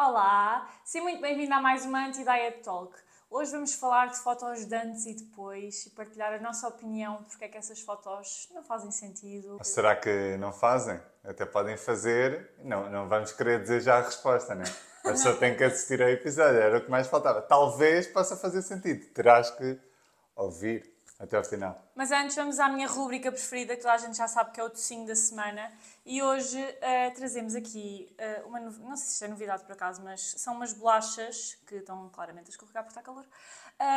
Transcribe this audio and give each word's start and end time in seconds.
Olá, 0.00 0.70
seja 0.84 1.02
muito 1.02 1.20
bem-vindo 1.20 1.52
a 1.52 1.60
mais 1.60 1.84
uma 1.84 2.06
Anti-Diet 2.06 2.62
Talk. 2.62 2.96
Hoje 3.28 3.50
vamos 3.50 3.74
falar 3.74 4.06
de 4.06 4.16
fotos 4.18 4.64
de 4.64 4.72
antes 4.72 5.04
e 5.06 5.14
depois 5.14 5.86
e 5.86 5.90
partilhar 5.90 6.32
a 6.34 6.38
nossa 6.38 6.68
opinião 6.68 7.24
porque 7.24 7.46
é 7.46 7.48
que 7.48 7.58
essas 7.58 7.80
fotos 7.80 8.48
não 8.54 8.62
fazem 8.62 8.92
sentido. 8.92 9.54
Ou 9.54 9.64
será 9.64 9.96
que 9.96 10.36
não 10.36 10.52
fazem? 10.52 11.00
Até 11.24 11.44
podem 11.44 11.76
fazer, 11.76 12.48
não, 12.62 12.88
não 12.88 13.08
vamos 13.08 13.32
querer 13.32 13.60
dizer 13.60 13.80
já 13.80 13.98
a 13.98 14.02
resposta, 14.02 14.54
não 14.54 14.62
é? 14.62 14.68
A 15.04 15.10
pessoa 15.10 15.34
tem 15.34 15.56
que 15.56 15.64
assistir 15.64 16.00
ao 16.00 16.08
episódio, 16.08 16.60
era 16.60 16.78
o 16.78 16.80
que 16.80 16.90
mais 16.92 17.08
faltava. 17.08 17.42
Talvez 17.42 18.06
possa 18.06 18.36
fazer 18.36 18.62
sentido, 18.62 19.04
terás 19.06 19.50
que 19.50 19.80
ouvir 20.36 20.88
até 21.18 21.36
ao 21.36 21.44
final. 21.44 21.90
Mas 21.94 22.12
antes 22.12 22.36
vamos 22.36 22.60
à 22.60 22.68
minha 22.68 22.86
rúbrica 22.86 23.32
preferida, 23.32 23.74
que 23.74 23.82
toda 23.82 23.94
a 23.94 23.98
gente 23.98 24.16
já 24.16 24.28
sabe 24.28 24.52
que 24.52 24.60
é 24.60 24.64
o 24.64 24.70
tocinho 24.70 25.06
da 25.06 25.16
semana. 25.16 25.72
E 26.06 26.22
hoje 26.22 26.60
uh, 26.62 27.14
trazemos 27.14 27.54
aqui 27.54 28.14
uh, 28.44 28.48
uma, 28.48 28.60
não 28.60 28.96
sei 28.96 29.06
se 29.08 29.24
é 29.24 29.28
novidade 29.28 29.64
por 29.64 29.72
acaso, 29.72 30.00
mas 30.02 30.20
são 30.38 30.54
umas 30.54 30.72
bolachas 30.72 31.58
que 31.66 31.76
estão 31.76 32.08
claramente 32.10 32.46
a 32.46 32.50
escorregar 32.50 32.84
porque 32.84 32.98
está 32.98 33.02
calor, 33.02 33.26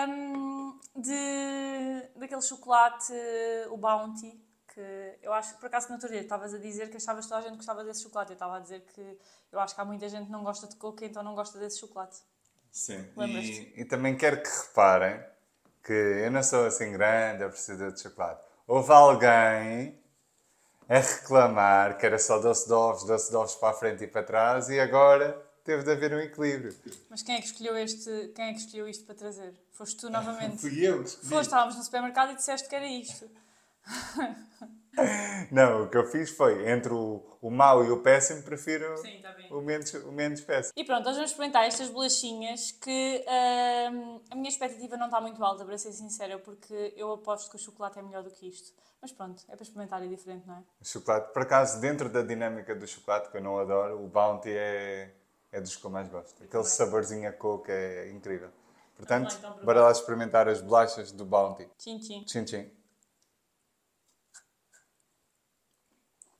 um, 0.10 0.80
de, 0.96 2.10
daquele 2.16 2.42
chocolate, 2.42 3.14
o 3.70 3.78
Bounty, 3.78 4.40
que 4.74 5.18
eu 5.22 5.34
acho 5.34 5.54
que 5.54 5.60
por 5.60 5.68
acaso 5.68 5.90
no 5.90 5.96
outro 5.96 6.10
dia 6.10 6.22
estavas 6.22 6.54
a 6.54 6.58
dizer 6.58 6.90
que 6.90 6.98
achavas 6.98 7.26
que 7.26 7.30
toda 7.30 7.42
a 7.42 7.44
gente 7.44 7.58
gostava 7.58 7.84
desse 7.84 8.04
chocolate. 8.04 8.32
Eu 8.32 8.36
estava 8.36 8.58
a 8.58 8.60
dizer 8.60 8.82
que 8.82 9.20
eu 9.52 9.60
acho 9.60 9.76
que 9.76 9.82
há 9.82 9.86
muita 9.86 10.08
gente 10.10 10.26
que 10.26 10.32
não 10.32 10.44
gosta 10.44 10.68
de 10.68 10.76
coco, 10.76 11.04
então 11.04 11.22
não 11.22 11.36
gosta 11.36 11.60
desse 11.60 11.80
chocolate. 11.80 12.18
Sim. 12.72 13.06
E, 13.18 13.82
e 13.82 13.86
também 13.86 14.16
quero 14.16 14.42
que 14.42 14.50
reparem 14.50 15.31
que 15.84 15.94
eu 15.94 16.32
não 16.32 16.44
sou 16.44 16.66
assim 16.66 16.92
grande 16.92 17.44
apreciador 17.44 17.92
de 17.92 18.02
chocolate. 18.02 18.42
Houve 18.68 18.92
alguém 18.92 20.00
a 20.88 21.00
reclamar 21.00 21.98
que 21.98 22.06
era 22.06 22.20
só 22.20 22.40
doce 22.40 22.68
de 22.68 22.74
ovos, 22.74 23.06
doce 23.06 23.30
de 23.30 23.36
ovos 23.36 23.56
para 23.56 23.70
a 23.70 23.74
frente 23.74 24.04
e 24.04 24.08
para 24.08 24.24
trás 24.24 24.70
e 24.70 24.80
agora 24.80 25.42
teve 25.64 25.84
de 25.84 25.92
haver 25.92 26.14
um 26.14 26.20
equilíbrio. 26.20 26.76
Mas 27.10 27.22
quem 27.22 27.36
é 27.36 27.40
que 27.40 27.48
escolheu, 27.48 27.78
este, 27.78 28.32
quem 28.36 28.46
é 28.46 28.54
que 28.54 28.60
escolheu 28.60 28.88
isto 28.88 29.06
para 29.06 29.16
trazer? 29.16 29.54
Foste 29.72 29.98
tu 29.98 30.10
novamente? 30.12 30.58
Fui 30.58 30.86
eu. 30.86 31.06
Foste, 31.06 31.42
estávamos 31.42 31.76
no 31.76 31.84
supermercado 31.84 32.34
e 32.34 32.36
disseste 32.36 32.68
que 32.68 32.76
era 32.76 32.86
isto. 32.86 33.30
Não, 35.52 35.84
o 35.84 35.90
que 35.90 35.98
eu 35.98 36.06
fiz 36.06 36.30
foi, 36.30 36.70
entre 36.70 36.94
o, 36.94 37.24
o 37.42 37.50
mau 37.50 37.84
e 37.84 37.92
o 37.92 38.02
péssimo, 38.02 38.44
prefiro 38.44 38.98
Sim, 38.98 39.20
tá 39.22 39.34
o, 39.50 39.62
menos, 39.62 39.94
o 39.94 40.12
menos 40.12 40.42
péssimo. 40.42 40.74
E 40.76 40.84
pronto, 40.84 41.06
nós 41.06 41.16
vamos 41.16 41.32
experimentar 41.32 41.66
estas 41.66 41.90
bolachinhas 41.90 42.72
que 42.72 43.26
hum, 43.92 44.22
a 44.30 44.36
minha 44.36 44.50
expectativa 44.50 44.98
não 44.98 45.06
está 45.06 45.20
muito 45.20 45.44
alta, 45.44 45.66
para 45.66 45.78
ser 45.78 45.92
sincera, 45.92 46.40
porque 46.40 46.94
eu 46.96 47.12
aposto 47.12 47.50
que 47.50 47.56
o 47.56 47.60
chocolate 47.60 48.00
é 48.00 48.02
melhor 48.02 48.24
do 48.24 48.32
que 48.32 48.48
isto. 48.48 48.74
Mas 49.02 49.12
pronto, 49.12 49.44
é 49.50 49.56
para 49.56 49.64
experimentar 49.64 50.04
e 50.04 50.08
diferente, 50.08 50.46
não 50.48 50.56
é? 50.56 50.64
O 50.80 50.86
chocolate, 50.86 51.34
por 51.34 51.42
acaso, 51.42 51.82
dentro 51.82 52.08
da 52.08 52.22
dinâmica 52.22 52.76
do 52.76 52.88
chocolate, 52.88 53.32
que 53.32 53.38
eu 53.38 53.42
não 53.42 53.58
adoro, 53.58 54.04
o 54.04 54.08
Bounty 54.08 54.52
é, 54.52 55.12
é 55.52 55.60
dos 55.60 55.76
que 55.76 55.84
eu 55.84 55.90
mais 55.90 56.08
gosto. 56.08 56.44
Aquele 56.44 56.64
saborzinho 56.64 57.28
a 57.28 57.34
coco 57.34 57.66
é 57.70 58.12
incrível. 58.12 58.50
Portanto, 58.96 59.36
então, 59.40 59.58
bora 59.64 59.82
lá 59.82 59.92
experimentar 59.92 60.48
as 60.48 60.62
bolachas 60.62 61.12
do 61.12 61.26
Bounty. 61.26 61.68
Tchim, 61.78 61.98
tchim. 61.98 62.24
Tchim, 62.24 62.44
tchim. 62.46 62.81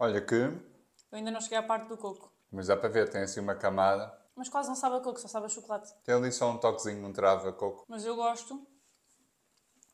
Olha 0.04 0.20
que, 0.20 0.34
Eu 0.34 1.18
ainda 1.20 1.30
não 1.30 1.40
cheguei 1.40 1.60
à 1.60 1.64
parte 1.64 1.88
do 1.88 1.96
coco. 1.96 2.34
mas 2.52 2.66
dá 2.66 2.76
para 2.76 2.90
ver, 2.90 3.08
tem 3.12 3.22
assim 3.22 3.40
uma 3.40 3.54
camada. 3.54 4.12
Mas 4.36 4.50
quase 4.50 4.68
não 4.68 4.76
sabe 4.76 4.96
a 4.96 5.00
coco, 5.00 5.20
só 5.20 5.28
sabe 5.28 5.46
a 5.46 5.50
chocolate. 5.50 5.94
Tem 6.04 6.16
ali 6.16 6.32
só 6.32 6.50
um 6.50 6.58
toquezinho, 6.58 7.06
um 7.06 7.14
trava 7.14 7.50
a 7.50 7.54
coco. 7.54 7.86
Mas 7.88 8.04
eu 8.04 8.16
gosto, 8.16 8.66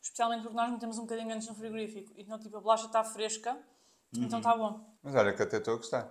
especialmente 0.02 0.44
porque 0.44 0.56
nós 0.56 0.72
metemos 0.72 0.98
um 0.98 1.02
bocadinho 1.02 1.34
antes 1.34 1.46
no 1.50 1.56
frigorífico. 1.56 2.14
E 2.16 2.22
então, 2.22 2.40
tipo, 2.40 2.56
a 2.56 2.62
bolacha 2.62 2.86
está 2.86 3.04
fresca, 3.04 3.58
então 4.16 4.38
está 4.40 4.56
bom. 4.56 4.96
Mas 5.04 5.14
olha 5.14 5.34
que 5.34 5.44
até 5.44 5.58
estou 5.58 5.74
a 5.74 5.78
gostar. 5.78 6.10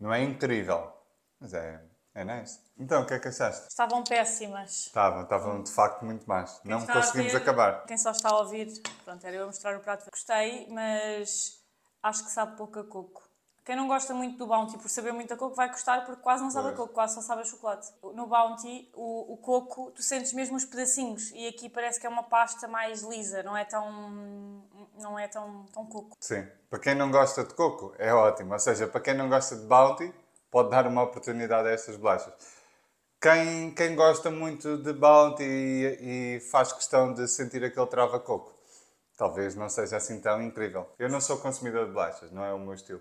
Não 0.00 0.10
é 0.10 0.22
incrível, 0.22 0.90
mas 1.38 1.52
é, 1.52 1.84
é 2.14 2.24
nice. 2.24 2.58
Então, 2.78 3.02
o 3.02 3.06
que 3.06 3.12
é 3.12 3.18
que 3.18 3.28
achaste? 3.28 3.68
Estavam 3.68 4.02
péssimas. 4.02 4.86
Estavam, 4.86 5.24
estavam 5.24 5.62
de 5.62 5.70
facto 5.70 6.06
muito 6.06 6.26
más. 6.26 6.58
Não 6.64 6.78
está 6.78 6.92
a 6.92 6.96
conseguimos 6.96 7.32
ver- 7.32 7.38
acabar. 7.42 7.84
Quem 7.84 7.98
só 7.98 8.12
está 8.12 8.30
a 8.30 8.38
ouvir, 8.38 8.72
pronto, 9.04 9.26
era 9.26 9.36
eu 9.36 9.42
a 9.42 9.46
mostrar 9.46 9.76
o 9.76 9.80
prato. 9.80 10.08
Gostei, 10.10 10.66
mas 10.70 11.62
acho 12.04 12.24
que 12.24 12.30
sabe 12.30 12.56
pouco 12.56 12.78
a 12.78 12.84
coco. 12.84 13.22
Quem 13.64 13.74
não 13.76 13.88
gosta 13.88 14.12
muito 14.12 14.36
do 14.36 14.46
Bounty 14.46 14.76
por 14.76 14.90
saber 14.90 15.10
muito 15.12 15.32
a 15.32 15.38
coco 15.38 15.56
vai 15.56 15.70
gostar 15.70 16.04
porque 16.04 16.20
quase 16.20 16.42
não 16.42 16.50
sabe 16.50 16.68
a 16.68 16.72
Pois. 16.72 16.82
coco, 16.82 16.92
quase 16.92 17.14
só 17.14 17.22
sabe 17.22 17.40
a 17.40 17.44
chocolate. 17.46 17.90
No 18.02 18.26
Bounty, 18.26 18.90
o, 18.92 19.32
o 19.32 19.36
coco, 19.38 19.90
tu 19.92 20.02
sentes 20.02 20.34
mesmo 20.34 20.54
os 20.54 20.66
pedacinhos 20.66 21.30
e 21.30 21.48
aqui 21.48 21.70
parece 21.70 21.98
que 21.98 22.06
é 22.06 22.10
uma 22.10 22.24
pasta 22.24 22.68
mais 22.68 23.02
lisa, 23.02 23.42
não 23.42 23.56
é 23.56 23.64
tão, 23.64 24.62
não 25.00 25.18
é 25.18 25.26
tão, 25.28 25.64
tão 25.72 25.86
coco. 25.86 26.14
Sim. 26.20 26.46
Para 26.68 26.78
quem 26.78 26.94
não 26.94 27.10
gosta 27.10 27.42
de 27.42 27.54
coco, 27.54 27.94
é 27.98 28.12
ótimo. 28.12 28.52
Ou 28.52 28.58
seja, 28.58 28.86
para 28.86 29.00
quem 29.00 29.14
não 29.14 29.30
gosta 29.30 29.56
de 29.56 29.64
Bounty, 29.64 30.12
pode 30.50 30.68
dar 30.68 30.86
uma 30.86 31.02
oportunidade 31.02 31.66
a 31.66 31.70
estas 31.72 31.96
bolachas. 31.96 32.34
Quem, 33.18 33.70
quem 33.74 33.96
gosta 33.96 34.30
muito 34.30 34.76
de 34.76 34.92
Bounty 34.92 35.42
e, 35.42 36.36
e 36.36 36.40
faz 36.50 36.70
questão 36.70 37.14
de 37.14 37.26
sentir 37.26 37.64
aquele 37.64 37.86
trava-coco, 37.86 38.53
talvez 39.16 39.54
não 39.54 39.68
seja 39.68 39.96
assim 39.96 40.20
tão 40.20 40.42
incrível. 40.42 40.92
Eu 40.98 41.08
não 41.08 41.20
sou 41.20 41.38
consumidor 41.38 41.86
de 41.86 41.92
bolachas, 41.92 42.30
não 42.30 42.44
é 42.44 42.52
o 42.52 42.58
meu 42.58 42.74
estilo. 42.74 43.00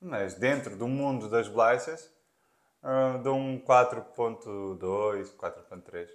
Mas 0.00 0.34
dentro 0.34 0.76
do 0.76 0.88
mundo 0.88 1.28
das 1.28 1.48
bolachas, 1.48 2.12
ah, 2.82 3.18
dou 3.22 3.36
um 3.36 3.60
4.2, 3.60 5.36
4.3. 5.36 6.08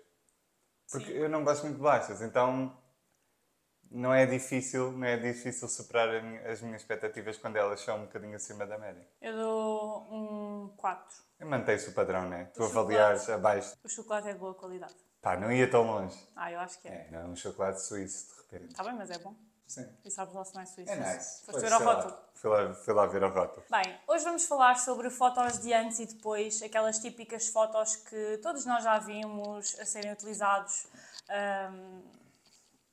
Porque 0.91 1.11
eu 1.11 1.29
não 1.29 1.43
gosto 1.43 1.63
muito 1.63 1.75
de 1.75 1.81
bolachas, 1.81 2.21
então 2.21 2.77
não 3.89 4.13
é 4.13 4.25
difícil, 4.25 4.91
não 4.91 5.07
é 5.07 5.17
difícil 5.17 5.67
superar 5.67 6.09
as 6.45 6.61
minhas 6.61 6.81
expectativas 6.81 7.37
quando 7.37 7.55
elas 7.55 7.79
são 7.79 7.97
um 7.97 8.01
bocadinho 8.05 8.35
acima 8.35 8.65
da 8.65 8.77
média. 8.77 9.05
Eu 9.21 9.35
dou 9.35 10.07
um 10.11 10.73
4. 10.77 11.17
Mantém-se 11.41 11.89
o 11.89 11.93
padrão, 11.93 12.29
não 12.29 12.37
é? 12.37 12.45
Tu 12.45 12.63
avaliares 12.63 13.29
abaixo. 13.29 13.75
O 13.83 13.89
chocolate 13.89 14.29
é 14.29 14.33
de 14.33 14.39
boa 14.39 14.53
qualidade. 14.53 14.95
Pá, 15.27 15.35
não 15.35 15.51
ia 15.51 15.69
tão 15.69 15.83
longe. 15.83 16.17
Ah, 16.37 16.49
eu 16.49 16.57
acho 16.61 16.79
que 16.79 16.87
é. 16.87 16.91
É, 16.91 17.07
não, 17.11 17.31
um 17.31 17.35
chocolate 17.35 17.81
suíço, 17.81 18.27
de 18.29 18.37
repente. 18.43 18.71
Está 18.71 18.81
bem, 18.81 18.93
mas 18.93 19.11
é 19.11 19.17
bom. 19.19 19.35
Sim. 19.67 19.85
E 20.05 20.09
sabes 20.09 20.33
lá 20.33 20.45
se 20.45 20.55
não 20.55 20.61
é 20.61 20.65
suíço. 20.65 20.89
É 20.89 20.95
nice. 20.95 21.45
Foste 21.45 21.59
ver 21.59 21.73
ao 21.73 21.83
rótulo. 21.83 22.17
Fui 22.33 22.49
lá, 22.49 22.73
fui 22.73 22.93
lá 22.93 23.05
ver 23.07 23.23
ao 23.23 23.33
rótulo. 23.33 23.65
Bem, 23.69 23.99
hoje 24.07 24.23
vamos 24.23 24.45
falar 24.45 24.79
sobre 24.79 25.09
fotos 25.09 25.59
de 25.59 25.73
antes 25.73 25.99
e 25.99 26.05
depois, 26.05 26.61
aquelas 26.61 26.99
típicas 26.99 27.49
fotos 27.49 27.97
que 27.97 28.37
todos 28.41 28.65
nós 28.65 28.85
já 28.85 28.99
vimos 28.99 29.77
a 29.81 29.85
serem 29.85 30.13
utilizados, 30.13 30.87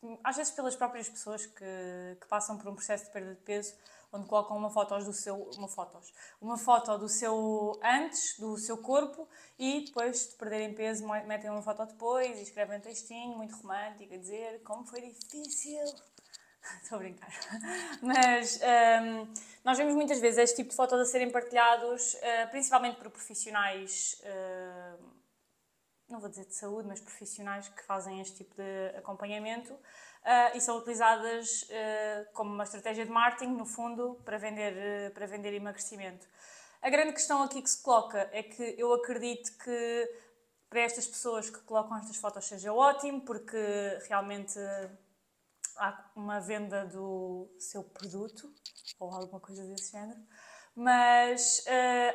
hum, 0.02 0.18
às 0.24 0.36
vezes 0.36 0.52
pelas 0.52 0.74
próprias 0.74 1.08
pessoas 1.08 1.46
que, 1.46 2.16
que 2.20 2.26
passam 2.26 2.58
por 2.58 2.68
um 2.68 2.74
processo 2.74 3.04
de 3.04 3.10
perda 3.12 3.32
de 3.32 3.42
peso, 3.42 3.74
onde 4.14 4.28
colocam 4.28 4.56
uma 4.56 4.70
foto 4.70 4.96
do 4.98 5.12
seu, 5.12 5.50
uma 5.56 5.68
fotos, 5.68 6.12
uma 6.40 6.56
foto 6.56 6.96
do 6.96 7.08
seu 7.08 7.78
antes, 7.82 8.38
do 8.38 8.56
seu 8.56 8.78
corpo, 8.78 9.28
e 9.58 9.84
depois 9.84 10.28
de 10.28 10.36
perderem 10.36 10.72
peso 10.72 11.06
metem 11.06 11.50
uma 11.50 11.62
foto 11.62 11.84
depois 11.84 12.38
e 12.38 12.42
escrevem 12.42 12.78
um 12.78 12.80
textinho 12.80 13.36
muito 13.36 13.56
romântico 13.56 14.14
a 14.14 14.16
dizer 14.16 14.62
como 14.62 14.86
foi 14.86 15.00
difícil. 15.00 15.84
Estou 16.82 16.96
a 16.96 16.98
brincar. 16.98 17.28
Mas 18.00 18.58
hum, 18.62 19.32
nós 19.64 19.76
vemos 19.76 19.94
muitas 19.94 20.20
vezes 20.20 20.38
este 20.38 20.56
tipo 20.56 20.70
de 20.70 20.76
fotos 20.76 20.98
a 20.98 21.04
serem 21.04 21.30
partilhados, 21.30 22.14
eh, 22.22 22.46
principalmente 22.46 22.96
por 22.96 23.10
profissionais, 23.10 24.18
eh, 24.22 24.96
não 26.08 26.20
vou 26.20 26.30
dizer 26.30 26.46
de 26.46 26.54
saúde, 26.54 26.86
mas 26.86 27.00
profissionais 27.00 27.68
que 27.68 27.82
fazem 27.82 28.20
este 28.20 28.36
tipo 28.36 28.54
de 28.54 28.96
acompanhamento 28.96 29.76
eh, 30.24 30.56
e 30.56 30.60
são 30.60 30.78
utilizadas 30.78 31.66
eh, 31.68 32.26
como 32.32 32.50
uma 32.50 32.64
estratégia 32.64 33.04
de 33.04 33.10
marketing, 33.10 33.52
no 33.52 33.66
fundo, 33.66 34.18
para 34.24 34.38
vender, 34.38 34.74
eh, 34.74 35.10
para 35.10 35.26
vender 35.26 35.52
emagrecimento. 35.52 36.26
A 36.80 36.88
grande 36.88 37.12
questão 37.12 37.42
aqui 37.42 37.60
que 37.60 37.68
se 37.68 37.82
coloca 37.82 38.30
é 38.32 38.42
que 38.42 38.74
eu 38.78 38.90
acredito 38.94 39.52
que 39.58 40.10
para 40.70 40.80
estas 40.80 41.06
pessoas 41.06 41.50
que 41.50 41.58
colocam 41.60 41.98
estas 41.98 42.16
fotos 42.16 42.46
seja 42.46 42.72
ótimo, 42.72 43.20
porque 43.20 43.58
realmente 44.08 44.58
há 45.76 46.10
uma 46.16 46.40
venda 46.40 46.86
do 46.86 47.54
seu 47.58 47.84
produto 47.84 48.50
ou 48.98 49.12
alguma 49.12 49.40
coisa 49.40 49.62
desse 49.66 49.92
género, 49.92 50.20
mas 50.74 51.64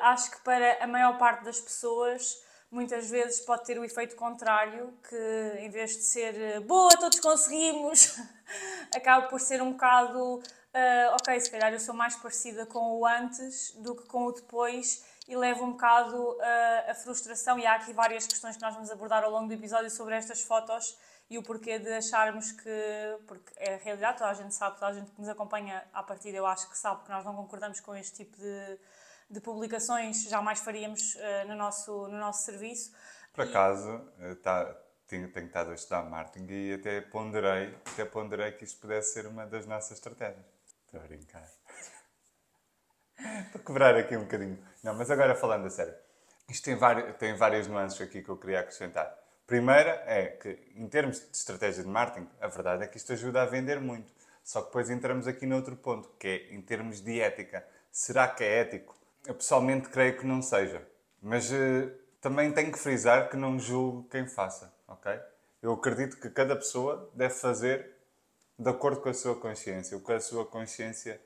acho 0.02 0.32
que 0.32 0.40
para 0.44 0.84
a 0.84 0.88
maior 0.88 1.18
parte 1.18 1.44
das 1.44 1.60
pessoas 1.60 2.38
muitas 2.72 3.10
vezes 3.10 3.42
pode 3.42 3.66
ter 3.66 3.80
o 3.80 3.84
efeito 3.84 4.16
contrário, 4.16 4.94
que 5.08 5.56
em 5.60 5.70
vez 5.70 5.98
de 5.98 6.04
ser 6.04 6.36
eh, 6.36 6.60
boa, 6.60 6.90
todos 6.98 7.20
conseguimos, 7.20 8.18
acaba 8.96 9.28
por 9.28 9.40
ser 9.40 9.62
um 9.62 9.72
bocado 9.72 10.42
eh, 10.74 11.10
ok, 11.14 11.40
se 11.40 11.50
calhar 11.50 11.74
eu 11.74 11.80
sou 11.80 11.96
mais 11.96 12.16
parecida 12.16 12.66
com 12.66 13.00
o 13.00 13.06
antes 13.06 13.72
do 13.78 13.96
que 13.96 14.06
com 14.08 14.26
o 14.26 14.32
depois 14.32 15.04
e 15.28 15.36
leva 15.36 15.64
um 15.64 15.72
bocado 15.72 16.38
eh, 16.42 16.92
a 16.92 16.96
frustração 16.96 17.58
e 17.58 17.66
há 17.66 17.76
aqui 17.76 17.92
várias 17.92 18.28
questões 18.28 18.56
que 18.56 18.62
nós 18.62 18.74
vamos 18.76 18.92
abordar 18.92 19.24
ao 19.24 19.32
longo 19.32 19.48
do 19.48 19.54
episódio 19.54 19.90
sobre 19.90 20.16
estas 20.16 20.42
fotos 20.44 20.96
e 21.30 21.38
o 21.38 21.44
porquê 21.44 21.80
de 21.80 21.92
acharmos 21.94 22.52
que, 22.52 22.70
porque 23.28 23.52
é 23.58 23.76
a 23.76 23.78
realidade, 23.78 24.18
toda 24.20 24.30
a 24.30 24.34
gente 24.34 24.54
sabe, 24.54 24.76
toda 24.76 24.92
a 24.92 24.94
gente 24.94 25.12
que 25.12 25.20
nos 25.20 25.30
acompanha 25.30 25.84
à 25.94 26.02
partida, 26.04 26.38
eu 26.38 26.46
acho 26.46 26.70
que 26.70 26.78
sabe 26.78 27.04
que 27.04 27.10
nós 27.10 27.24
não 27.26 27.36
concordamos 27.36 27.80
com 27.80 27.96
este 27.96 28.24
tipo 28.24 28.38
de, 28.38 28.80
de 29.30 29.40
publicações, 29.40 30.24
jamais 30.24 30.60
faríamos 30.60 31.16
eh, 31.18 31.46
no, 31.46 31.56
nosso, 31.56 32.08
no 32.08 32.18
nosso 32.18 32.46
serviço. 32.46 32.92
Por 33.34 33.44
acaso, 33.44 34.02
eh, 34.20 34.36
tá, 34.36 34.76
tenho, 35.08 35.32
tenho 35.32 35.46
estado 35.46 35.72
a 35.72 35.76
estudar 35.76 36.04
marketing 36.04 36.48
e 36.52 36.74
até 36.74 37.02
ponderei, 37.02 37.76
até 37.94 38.06
ponderei 38.06 38.52
que 38.54 38.64
isto 38.64 38.80
pudesse 38.80 39.14
ser 39.14 39.28
uma 39.28 39.46
das 39.46 39.66
nossas 39.66 39.92
estratégias. 39.92 40.46
Estou 40.86 41.00
a 41.00 41.04
brincar. 41.04 41.48
Para 43.52 43.62
quebrar 43.62 43.96
aqui 43.96 44.18
um 44.18 44.22
bocadinho. 44.22 44.58
Não, 44.84 44.96
mas 44.96 45.12
agora 45.12 45.36
falando 45.36 45.68
a 45.68 45.70
sério. 45.70 45.94
isto 46.50 46.64
tem, 46.64 46.78
tem 47.20 47.36
várias 47.36 47.68
nuances 47.68 48.02
aqui 48.02 48.24
que 48.24 48.30
eu 48.30 48.38
queria 48.38 48.62
acrescentar. 48.62 49.16
Primeira 49.46 50.04
é 50.06 50.28
que, 50.28 50.72
em 50.76 50.88
termos 50.88 51.20
de 51.20 51.36
estratégia 51.36 51.84
de 51.84 51.90
marketing, 51.90 52.30
a 52.40 52.48
verdade 52.48 52.84
é 52.84 52.88
que 52.88 52.98
isto 52.98 53.12
ajuda 53.14 53.42
a 53.42 53.46
vender 53.46 53.80
muito. 53.80 54.14
Só 54.44 54.62
que 54.62 54.68
depois 54.68 54.90
entramos 54.90 55.28
aqui 55.28 55.46
noutro 55.46 55.76
ponto, 55.76 56.10
que 56.20 56.28
é 56.28 56.54
em 56.54 56.62
termos 56.62 57.02
de 57.02 57.20
ética. 57.20 57.66
Será 57.92 58.28
que 58.28 58.44
é 58.44 58.60
ético? 58.62 58.99
Eu 59.30 59.36
pessoalmente 59.36 59.90
creio 59.90 60.18
que 60.18 60.26
não 60.26 60.42
seja. 60.42 60.82
Mas 61.22 61.52
uh, 61.52 61.92
também 62.20 62.52
tenho 62.52 62.72
que 62.72 62.80
frisar 62.80 63.30
que 63.30 63.38
não 63.38 63.60
julgo 63.60 64.10
quem 64.10 64.26
faça, 64.26 64.74
ok? 64.88 65.20
Eu 65.62 65.72
acredito 65.72 66.20
que 66.20 66.32
cada 66.32 66.56
pessoa 66.56 67.08
deve 67.14 67.36
fazer 67.36 67.92
de 68.58 68.68
acordo 68.68 69.02
com 69.02 69.10
a 69.10 69.14
sua 69.14 69.36
consciência, 69.36 69.96
o 69.96 70.02
que 70.02 70.12
a 70.12 70.20
sua 70.20 70.48
consciência 70.48 71.22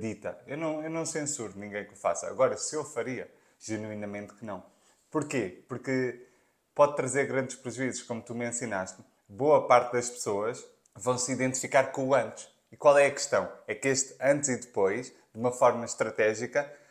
dita. 0.00 0.40
Eu 0.46 0.56
não, 0.56 0.82
eu 0.82 0.88
não 0.88 1.04
censuro 1.04 1.52
ninguém 1.54 1.84
que 1.84 1.92
o 1.92 1.96
faça. 1.96 2.26
Agora, 2.26 2.56
se 2.56 2.74
eu 2.74 2.86
faria, 2.86 3.30
genuinamente 3.58 4.32
que 4.32 4.46
não. 4.46 4.64
Porquê? 5.10 5.62
Porque 5.68 6.26
pode 6.74 6.96
trazer 6.96 7.26
grandes 7.26 7.56
prejuízos, 7.56 8.02
como 8.02 8.22
tu 8.22 8.34
mencionaste. 8.34 9.04
Boa 9.28 9.68
parte 9.68 9.92
das 9.92 10.08
pessoas 10.08 10.64
vão 10.94 11.18
se 11.18 11.30
identificar 11.30 11.92
com 11.92 12.08
o 12.08 12.14
antes. 12.14 12.48
E 12.70 12.78
qual 12.78 12.96
é 12.96 13.08
a 13.08 13.10
questão? 13.10 13.52
É 13.66 13.74
que 13.74 13.88
este 13.88 14.16
antes 14.18 14.48
e 14.48 14.56
depois, 14.56 15.08
de 15.08 15.38
uma 15.38 15.52
forma 15.52 15.84
estratégica, 15.84 16.60
eh, 16.60 16.81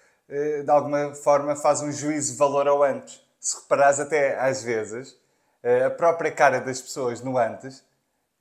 de 0.64 0.72
alguma 0.72 1.14
forma 1.14 1.56
faz 1.56 1.82
um 1.82 1.92
juízo 1.92 2.32
de 2.32 2.38
valor 2.38 2.68
ao 2.68 2.84
antes. 2.84 3.22
Se 3.40 3.60
reparares 3.62 4.00
até 4.00 4.40
às 4.40 4.64
vezes, 4.64 5.18
eh, 5.64 5.86
a 5.86 5.90
própria 5.90 6.32
cara 6.32 6.60
das 6.60 6.82
pessoas 6.82 7.22
no 7.22 7.38
antes 7.38 7.84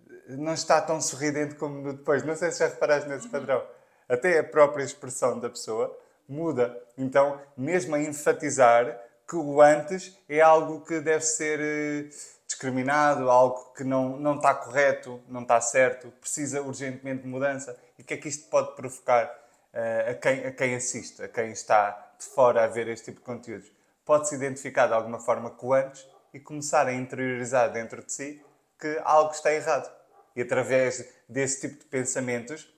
eh, 0.09 0.37
não 0.37 0.55
está 0.55 0.81
tão 0.81 1.01
sorridente 1.01 1.55
como 1.57 1.81
no 1.83 1.93
depois. 1.95 2.23
Não 2.23 2.37
sei 2.37 2.53
se 2.53 2.61
já 2.61 2.69
reparaste 2.69 3.09
nesse 3.09 3.29
padrão. 3.29 3.63
Até 4.09 4.39
a 4.39 4.45
própria 4.45 4.85
expressão 4.85 5.39
da 5.39 5.51
pessoa 5.51 5.97
muda. 6.29 6.77
Então, 6.97 7.41
mesmo 7.57 7.95
a 7.95 8.01
enfatizar 8.01 8.99
que 9.29 9.37
o 9.37 9.61
antes 9.61 10.17
é 10.29 10.41
algo 10.41 10.81
que 10.85 11.01
deve 11.01 11.25
ser 11.25 11.61
eh, 11.61 12.11
discriminado, 12.47 13.31
algo 13.31 13.73
que 13.77 13.85
não, 13.85 14.17
não 14.17 14.37
está 14.37 14.55
correto, 14.55 15.21
não 15.29 15.43
está 15.43 15.61
certo, 15.61 16.13
precisa 16.21 16.63
urgentemente 16.63 17.23
de 17.23 17.29
mudança. 17.29 17.77
E 17.99 18.03
o 18.03 18.05
que 18.05 18.15
é 18.15 18.17
que 18.17 18.29
isto 18.29 18.49
pode 18.49 18.75
provocar 18.77 19.40
a, 19.73 20.15
quem, 20.15 20.47
a 20.47 20.53
quem 20.53 20.75
assiste, 20.75 21.23
a 21.23 21.29
quem 21.29 21.51
está 21.53 22.13
de 22.19 22.27
fora 22.27 22.65
a 22.65 22.67
ver 22.67 22.89
este 22.89 23.07
tipo 23.07 23.21
de 23.21 23.25
conteúdos? 23.25 23.71
Pode-se 24.05 24.35
identificar 24.35 24.87
de 24.87 24.95
alguma 24.95 25.21
forma 25.21 25.51
com 25.51 25.73
antes 25.73 26.07
e 26.33 26.41
começar 26.41 26.87
a 26.87 26.93
interiorizar 26.93 27.73
dentro 27.73 28.05
de 28.05 28.13
si 28.13 28.43
que 28.79 29.01
algo 29.05 29.31
está 29.33 29.53
errado. 29.53 29.91
E 30.35 30.43
através 30.43 31.07
desse 31.29 31.61
tipo 31.61 31.81
de 31.81 31.85
pensamentos, 31.87 32.73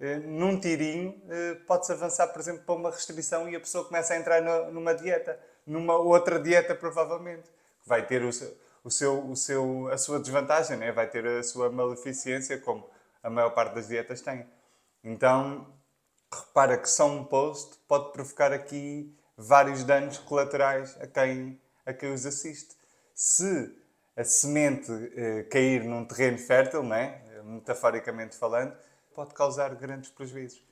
eh, 0.00 0.16
num 0.18 0.58
tirinho, 0.60 1.20
eh, 1.28 1.54
pode-se 1.66 1.92
avançar, 1.92 2.28
por 2.28 2.40
exemplo, 2.40 2.62
para 2.64 2.74
uma 2.74 2.90
restrição 2.90 3.48
e 3.48 3.56
a 3.56 3.60
pessoa 3.60 3.84
começa 3.84 4.14
a 4.14 4.16
entrar 4.16 4.40
numa 4.70 4.94
dieta, 4.94 5.38
numa 5.66 5.96
outra 5.96 6.38
dieta, 6.38 6.74
provavelmente, 6.74 7.50
que 7.82 7.88
vai 7.88 8.06
ter 8.06 8.22
o 8.22 8.32
seu, 8.32 8.56
o 8.84 8.90
seu, 8.90 9.30
o 9.30 9.36
seu, 9.36 9.88
a 9.88 9.98
sua 9.98 10.20
desvantagem, 10.20 10.76
né? 10.76 10.92
vai 10.92 11.08
ter 11.08 11.26
a 11.26 11.42
sua 11.42 11.70
maleficência, 11.70 12.58
como 12.58 12.88
a 13.22 13.28
maior 13.28 13.50
parte 13.50 13.74
das 13.74 13.88
dietas 13.88 14.20
tem. 14.20 14.46
Então, 15.02 15.66
repara 16.32 16.78
que 16.78 16.88
só 16.88 17.06
um 17.06 17.24
post 17.24 17.78
pode 17.86 18.12
provocar 18.12 18.52
aqui 18.52 19.14
vários 19.36 19.84
danos 19.84 20.18
colaterais 20.18 20.96
a 21.00 21.06
quem, 21.06 21.60
a 21.86 21.92
quem 21.92 22.12
os 22.12 22.26
assiste. 22.26 22.76
Se 23.14 23.74
a 24.16 24.24
semente 24.24 24.90
eh, 25.16 25.44
cair 25.44 25.84
num 25.84 26.04
terreno 26.04 26.38
fértil, 26.38 26.82
né? 26.82 27.22
metaforicamente 27.44 28.36
falando, 28.36 28.76
pode 29.14 29.32
causar 29.34 29.74
grandes 29.74 30.10
prejuízos. 30.10 30.62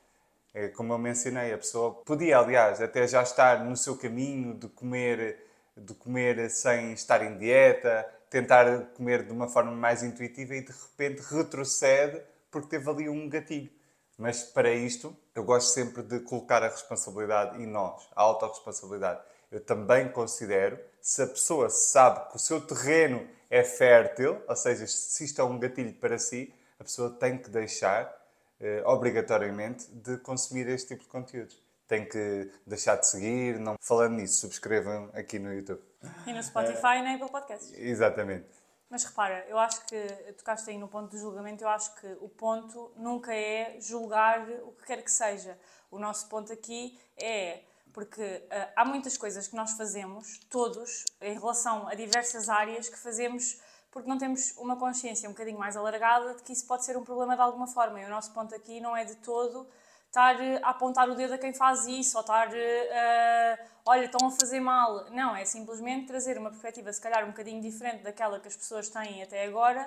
É, 0.54 0.68
como 0.68 0.92
eu 0.92 0.98
mencionei, 0.98 1.52
a 1.52 1.58
pessoa 1.58 1.92
podia, 1.92 2.38
aliás, 2.38 2.80
até 2.80 3.06
já 3.06 3.22
estar 3.22 3.64
no 3.64 3.76
seu 3.76 3.96
caminho 3.96 4.54
de 4.54 4.68
comer, 4.68 5.44
de 5.76 5.94
comer 5.94 6.50
sem 6.50 6.92
estar 6.92 7.22
em 7.22 7.36
dieta, 7.36 8.08
tentar 8.30 8.86
comer 8.94 9.24
de 9.24 9.32
uma 9.32 9.48
forma 9.48 9.72
mais 9.72 10.02
intuitiva 10.02 10.54
e 10.54 10.62
de 10.62 10.72
repente 10.72 11.20
retrocede 11.22 12.22
porque 12.50 12.68
teve 12.68 12.88
ali 12.88 13.08
um 13.08 13.28
gatilho. 13.28 13.70
Mas 14.18 14.42
para 14.42 14.72
isto, 14.72 15.14
eu 15.34 15.44
gosto 15.44 15.68
sempre 15.68 16.02
de 16.02 16.20
colocar 16.20 16.62
a 16.62 16.68
responsabilidade 16.68 17.62
em 17.62 17.66
nós, 17.66 18.08
a 18.14 18.22
autorresponsabilidade. 18.22 19.20
Eu 19.50 19.60
também 19.60 20.10
considero, 20.10 20.78
se 21.00 21.22
a 21.22 21.26
pessoa 21.26 21.68
sabe 21.68 22.30
que 22.30 22.36
o 22.36 22.38
seu 22.38 22.60
terreno 22.60 23.28
é 23.50 23.62
fértil, 23.62 24.42
ou 24.48 24.56
seja, 24.56 24.86
se 24.86 25.24
isto 25.24 25.40
é 25.40 25.44
um 25.44 25.58
gatilho 25.58 25.92
para 25.94 26.18
si, 26.18 26.52
a 26.80 26.84
pessoa 26.84 27.10
tem 27.10 27.38
que 27.38 27.50
deixar 27.50 28.12
eh, 28.60 28.82
obrigatoriamente 28.84 29.86
de 29.90 30.16
consumir 30.18 30.68
este 30.68 30.88
tipo 30.88 31.02
de 31.02 31.08
conteúdos. 31.08 31.62
Tem 31.86 32.04
que 32.08 32.50
deixar 32.66 32.96
de 32.96 33.06
seguir, 33.06 33.58
não 33.60 33.76
falando 33.80 34.14
nisso, 34.14 34.40
subscrevam 34.40 35.10
aqui 35.14 35.38
no 35.38 35.52
YouTube. 35.52 35.80
E 36.26 36.32
no 36.32 36.42
Spotify 36.42 36.98
e 36.98 37.02
na 37.02 37.14
Apple 37.14 37.30
Podcasts. 37.30 37.72
Exatamente. 37.78 38.65
Mas 38.88 39.04
repara, 39.04 39.44
eu 39.48 39.58
acho 39.58 39.84
que 39.86 40.00
tocaste 40.38 40.70
aí 40.70 40.78
no 40.78 40.86
ponto 40.86 41.10
do 41.10 41.18
julgamento, 41.18 41.64
eu 41.64 41.68
acho 41.68 41.94
que 41.96 42.06
o 42.20 42.28
ponto 42.28 42.92
nunca 42.96 43.34
é 43.34 43.80
julgar 43.80 44.48
o 44.62 44.72
que 44.72 44.86
quer 44.86 45.02
que 45.02 45.10
seja. 45.10 45.58
O 45.90 45.98
nosso 45.98 46.28
ponto 46.28 46.52
aqui 46.52 46.98
é 47.16 47.62
porque 47.92 48.22
uh, 48.22 48.72
há 48.76 48.84
muitas 48.84 49.16
coisas 49.16 49.48
que 49.48 49.56
nós 49.56 49.72
fazemos, 49.72 50.38
todos, 50.50 51.04
em 51.20 51.32
relação 51.32 51.88
a 51.88 51.94
diversas 51.94 52.48
áreas, 52.48 52.88
que 52.88 52.98
fazemos 52.98 53.58
porque 53.96 54.10
não 54.10 54.18
temos 54.18 54.54
uma 54.58 54.76
consciência 54.76 55.26
um 55.26 55.32
bocadinho 55.32 55.58
mais 55.58 55.74
alargada 55.74 56.34
de 56.34 56.42
que 56.42 56.52
isso 56.52 56.66
pode 56.66 56.84
ser 56.84 56.98
um 56.98 57.02
problema 57.02 57.34
de 57.34 57.40
alguma 57.40 57.66
forma. 57.66 57.98
E 57.98 58.04
o 58.04 58.10
nosso 58.10 58.30
ponto 58.34 58.54
aqui 58.54 58.78
não 58.78 58.94
é 58.94 59.06
de 59.06 59.14
todo 59.16 59.66
estar 60.06 60.36
a 60.62 60.70
apontar 60.70 61.08
o 61.08 61.14
dedo 61.14 61.34
a 61.34 61.38
quem 61.38 61.52
faz 61.52 61.86
isso 61.86 62.16
ou 62.16 62.22
estar, 62.22 62.48
uh, 62.48 63.64
olha, 63.84 64.06
estão 64.06 64.28
a 64.28 64.30
fazer 64.30 64.60
mal. 64.60 65.10
Não, 65.10 65.36
é 65.36 65.44
simplesmente 65.44 66.06
trazer 66.06 66.38
uma 66.38 66.50
perspectiva, 66.50 66.92
se 66.92 67.00
calhar, 67.00 67.24
um 67.24 67.28
bocadinho 67.28 67.60
diferente 67.60 68.02
daquela 68.02 68.40
que 68.40 68.48
as 68.48 68.56
pessoas 68.56 68.88
têm 68.88 69.22
até 69.22 69.44
agora 69.44 69.82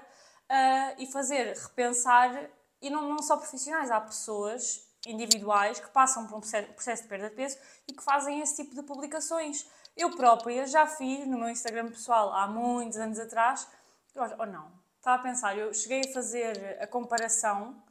uh, 0.49 0.95
e 0.97 1.07
fazer 1.07 1.55
repensar, 1.55 2.49
e 2.81 2.89
não, 2.89 3.09
não 3.09 3.21
só 3.21 3.37
profissionais, 3.37 3.91
há 3.91 3.99
pessoas 3.99 4.87
individuais 5.07 5.79
que 5.79 5.89
passam 5.89 6.27
por 6.27 6.37
um 6.37 6.41
processo 6.41 7.03
de 7.03 7.09
perda 7.09 7.29
de 7.29 7.35
peso 7.35 7.57
e 7.87 7.93
que 7.93 8.03
fazem 8.03 8.41
esse 8.41 8.63
tipo 8.63 8.75
de 8.75 8.83
publicações. 8.83 9.65
Eu 9.95 10.15
própria 10.15 10.65
já 10.65 10.85
fiz 10.85 11.25
no 11.27 11.37
meu 11.37 11.49
Instagram 11.49 11.89
pessoal 11.89 12.33
há 12.33 12.47
muitos 12.47 12.97
anos 12.97 13.19
atrás 13.19 13.67
ou 14.15 14.45
não, 14.45 14.71
estava 14.97 15.21
a 15.21 15.23
pensar, 15.23 15.57
eu 15.57 15.73
cheguei 15.73 16.01
a 16.01 16.13
fazer 16.13 16.77
a 16.81 16.87
comparação 16.87 17.81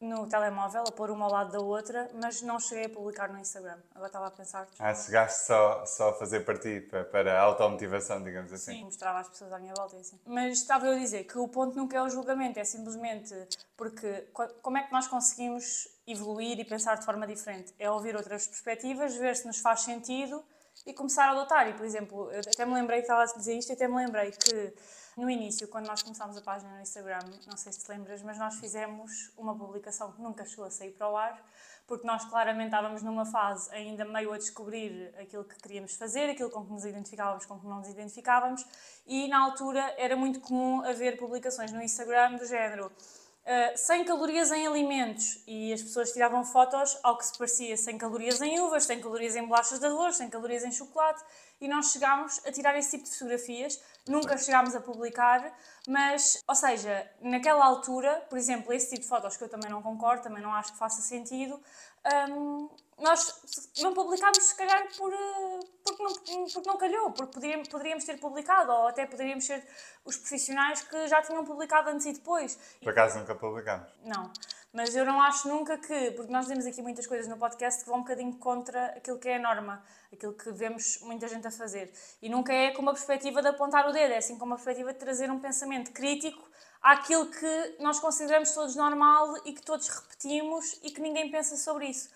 no 0.00 0.26
telemóvel, 0.28 0.84
a 0.86 0.92
pôr 0.92 1.10
uma 1.10 1.24
ao 1.24 1.32
lado 1.32 1.52
da 1.52 1.60
outra, 1.60 2.10
mas 2.14 2.42
não 2.42 2.60
cheguei 2.60 2.84
a 2.84 2.88
publicar 2.88 3.32
no 3.32 3.38
Instagram. 3.38 3.78
Agora 3.94 4.08
estava 4.08 4.26
a 4.26 4.30
pensar. 4.30 4.68
Ah, 4.78 4.94
chegaste 4.94 5.46
só, 5.46 5.86
só 5.86 6.10
a 6.10 6.12
fazer 6.14 6.40
partido 6.40 6.88
para, 6.88 7.04
para 7.04 7.38
a 7.38 7.42
automotivação, 7.42 8.22
digamos 8.22 8.52
assim. 8.52 8.72
Sim, 8.72 8.84
mostrava 8.84 9.20
às 9.20 9.28
pessoas 9.28 9.52
à 9.52 9.58
minha 9.58 9.72
volta 9.74 9.96
e 9.96 10.00
assim. 10.00 10.20
Mas 10.26 10.58
estava 10.58 10.86
eu 10.86 10.96
a 10.96 10.98
dizer 10.98 11.24
que 11.24 11.38
o 11.38 11.48
ponto 11.48 11.76
nunca 11.76 11.96
é 11.96 12.02
o 12.02 12.10
julgamento, 12.10 12.58
é 12.58 12.64
simplesmente 12.64 13.34
porque 13.76 14.28
como 14.62 14.76
é 14.76 14.82
que 14.82 14.92
nós 14.92 15.06
conseguimos 15.06 15.88
evoluir 16.06 16.60
e 16.60 16.64
pensar 16.64 16.96
de 16.96 17.04
forma 17.04 17.26
diferente? 17.26 17.74
É 17.78 17.90
ouvir 17.90 18.14
outras 18.16 18.46
perspectivas, 18.46 19.16
ver 19.16 19.34
se 19.34 19.46
nos 19.46 19.60
faz 19.60 19.80
sentido 19.80 20.44
e 20.84 20.92
começar 20.92 21.28
a 21.28 21.30
adotar. 21.30 21.68
E, 21.68 21.72
por 21.72 21.86
exemplo, 21.86 22.30
eu 22.30 22.40
até 22.40 22.66
me 22.66 22.74
lembrei 22.74 22.98
que 22.98 23.04
estava 23.04 23.22
a 23.22 23.26
dizer 23.26 23.56
isto 23.56 23.70
e 23.70 23.72
até 23.72 23.88
me 23.88 23.96
lembrei 23.96 24.30
que 24.30 24.74
no 25.16 25.30
início, 25.30 25.66
quando 25.68 25.86
nós 25.86 26.02
começámos 26.02 26.36
a 26.36 26.42
página 26.42 26.70
no 26.74 26.82
Instagram, 26.82 27.20
não 27.46 27.56
sei 27.56 27.72
se 27.72 27.82
te 27.82 27.88
lembras, 27.90 28.22
mas 28.22 28.38
nós 28.38 28.56
fizemos 28.56 29.32
uma 29.36 29.56
publicação 29.56 30.12
que 30.12 30.20
nunca 30.20 30.44
chegou 30.44 30.66
a 30.66 30.70
sair 30.70 30.90
para 30.90 31.08
o 31.08 31.16
ar, 31.16 31.42
porque 31.86 32.06
nós 32.06 32.24
claramente 32.26 32.66
estávamos 32.66 33.02
numa 33.02 33.24
fase 33.24 33.74
ainda 33.74 34.04
meio 34.04 34.30
a 34.32 34.36
descobrir 34.36 35.14
aquilo 35.18 35.42
que 35.44 35.56
queríamos 35.56 35.94
fazer, 35.94 36.28
aquilo 36.28 36.50
com 36.50 36.66
que 36.66 36.72
nos 36.72 36.84
identificávamos, 36.84 37.46
com 37.46 37.58
que 37.58 37.66
não 37.66 37.78
nos 37.78 37.88
identificávamos, 37.88 38.66
e 39.06 39.26
na 39.28 39.38
altura 39.40 39.94
era 39.96 40.14
muito 40.16 40.38
comum 40.40 40.84
haver 40.84 41.16
publicações 41.16 41.72
no 41.72 41.80
Instagram 41.80 42.36
do 42.36 42.44
género 42.44 42.92
uh, 43.46 43.76
100 43.76 44.04
calorias 44.04 44.50
em 44.50 44.66
alimentos. 44.66 45.42
E 45.46 45.72
as 45.72 45.82
pessoas 45.82 46.12
tiravam 46.12 46.44
fotos 46.44 46.98
ao 47.02 47.16
que 47.16 47.24
se 47.24 47.38
parecia 47.38 47.76
100 47.76 47.98
calorias 47.98 48.40
em 48.42 48.60
uvas, 48.60 48.84
100 48.84 49.00
calorias 49.00 49.36
em 49.36 49.46
bolachas 49.46 49.78
de 49.78 49.86
arroz, 49.86 50.16
100 50.16 50.30
calorias 50.30 50.64
em 50.64 50.72
chocolate. 50.72 51.22
E 51.60 51.68
nós 51.68 51.92
chegámos 51.92 52.40
a 52.44 52.52
tirar 52.52 52.76
esse 52.76 52.90
tipo 52.90 53.04
de 53.04 53.10
fotografias, 53.12 53.80
nunca 54.06 54.36
chegámos 54.36 54.74
a 54.74 54.80
publicar, 54.80 55.56
mas, 55.88 56.42
ou 56.46 56.54
seja, 56.54 57.10
naquela 57.20 57.64
altura, 57.64 58.26
por 58.28 58.36
exemplo, 58.36 58.72
esse 58.74 58.90
tipo 58.90 59.02
de 59.02 59.08
fotos 59.08 59.38
que 59.38 59.44
eu 59.44 59.48
também 59.48 59.70
não 59.70 59.80
concordo, 59.80 60.22
também 60.22 60.42
não 60.42 60.52
acho 60.52 60.72
que 60.72 60.78
faça 60.78 61.00
sentido, 61.00 61.58
um, 62.28 62.68
nós 62.98 63.72
não 63.82 63.92
publicámos 63.92 64.38
se 64.38 64.54
calhar 64.56 64.88
por, 64.96 65.12
eh, 65.12 65.60
porque, 65.84 66.02
não, 66.02 66.12
porque 66.46 66.68
não 66.68 66.76
calhou, 66.78 67.10
porque 67.10 67.32
poderíamos, 67.32 67.68
poderíamos 67.68 68.04
ter 68.04 68.18
publicado, 68.18 68.72
ou 68.72 68.88
até 68.88 69.06
poderíamos 69.06 69.44
ser 69.44 69.62
os 70.04 70.16
profissionais 70.16 70.82
que 70.82 71.06
já 71.06 71.20
tinham 71.22 71.44
publicado 71.44 71.90
antes 71.90 72.06
e 72.06 72.12
depois. 72.14 72.58
Por 72.82 72.90
acaso 72.90 73.18
nunca 73.18 73.34
publicámos? 73.34 73.86
Não, 74.02 74.32
mas 74.72 74.96
eu 74.96 75.04
não 75.04 75.20
acho 75.20 75.46
nunca 75.48 75.76
que, 75.76 76.10
porque 76.12 76.32
nós 76.32 76.46
dizemos 76.46 76.66
aqui 76.66 76.80
muitas 76.80 77.06
coisas 77.06 77.28
no 77.28 77.36
podcast 77.36 77.82
que 77.82 77.88
vão 77.88 77.98
um 77.98 78.02
bocadinho 78.02 78.34
contra 78.38 78.86
aquilo 78.86 79.18
que 79.18 79.28
é 79.28 79.36
a 79.36 79.38
norma, 79.38 79.84
aquilo 80.10 80.32
que 80.32 80.50
vemos 80.52 80.98
muita 81.02 81.28
gente 81.28 81.46
a 81.46 81.50
fazer. 81.50 81.92
E 82.22 82.30
nunca 82.30 82.52
é 82.52 82.70
com 82.70 82.80
uma 82.80 82.92
perspectiva 82.92 83.42
de 83.42 83.48
apontar 83.48 83.86
o 83.88 83.92
dedo, 83.92 84.12
é 84.12 84.18
assim 84.18 84.38
com 84.38 84.46
uma 84.46 84.56
perspectiva 84.56 84.92
de 84.94 84.98
trazer 84.98 85.30
um 85.30 85.38
pensamento 85.38 85.92
crítico 85.92 86.42
àquilo 86.82 87.30
que 87.30 87.76
nós 87.80 87.98
consideramos 87.98 88.52
todos 88.52 88.74
normal 88.74 89.36
e 89.44 89.52
que 89.52 89.62
todos 89.62 89.88
repetimos 89.88 90.78
e 90.82 90.90
que 90.90 91.00
ninguém 91.00 91.30
pensa 91.30 91.56
sobre 91.56 91.86
isso. 91.86 92.08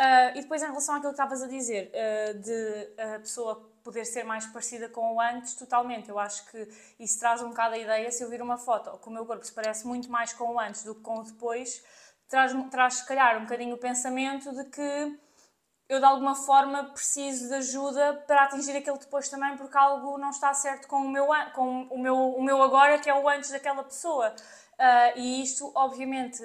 Uh, 0.00 0.36
e 0.36 0.40
depois, 0.40 0.62
em 0.62 0.66
relação 0.66 0.94
àquilo 0.94 1.12
que 1.12 1.20
estavas 1.20 1.42
a 1.42 1.48
dizer, 1.48 1.92
uh, 1.92 2.38
de 2.38 3.14
a 3.14 3.18
pessoa 3.18 3.70
poder 3.84 4.06
ser 4.06 4.24
mais 4.24 4.46
parecida 4.46 4.88
com 4.88 5.14
o 5.14 5.20
antes, 5.20 5.54
totalmente. 5.54 6.08
Eu 6.08 6.18
acho 6.18 6.50
que 6.50 6.68
isso 6.98 7.18
traz 7.18 7.42
um 7.42 7.50
bocado 7.50 7.74
a 7.74 7.78
ideia, 7.78 8.10
se 8.10 8.22
eu 8.22 8.30
vir 8.30 8.40
uma 8.40 8.56
foto 8.56 8.96
que 8.98 9.08
o 9.08 9.12
meu 9.12 9.26
corpo 9.26 9.44
se 9.44 9.52
parece 9.52 9.86
muito 9.86 10.10
mais 10.10 10.32
com 10.32 10.54
o 10.54 10.60
antes 10.60 10.84
do 10.84 10.94
que 10.94 11.02
com 11.02 11.18
o 11.18 11.24
depois, 11.24 11.84
traz, 12.28 12.52
traz 12.70 12.94
se 12.94 13.06
calhar 13.06 13.36
um 13.36 13.42
bocadinho 13.42 13.74
o 13.74 13.78
pensamento 13.78 14.50
de 14.54 14.64
que 14.70 15.18
eu 15.88 15.98
de 15.98 16.06
alguma 16.06 16.34
forma 16.34 16.84
preciso 16.84 17.48
de 17.48 17.54
ajuda 17.54 18.14
para 18.26 18.44
atingir 18.44 18.74
aquele 18.74 18.98
depois 18.98 19.28
também, 19.28 19.56
porque 19.58 19.76
algo 19.76 20.16
não 20.16 20.30
está 20.30 20.54
certo 20.54 20.88
com 20.88 20.96
o 20.98 21.08
meu, 21.10 21.26
com 21.54 21.82
o 21.90 21.98
meu, 21.98 22.16
o 22.16 22.42
meu 22.42 22.62
agora, 22.62 22.98
que 22.98 23.10
é 23.10 23.14
o 23.14 23.28
antes 23.28 23.50
daquela 23.50 23.82
pessoa. 23.82 24.34
Uh, 24.78 25.18
e 25.18 25.42
isto, 25.42 25.70
obviamente, 25.74 26.42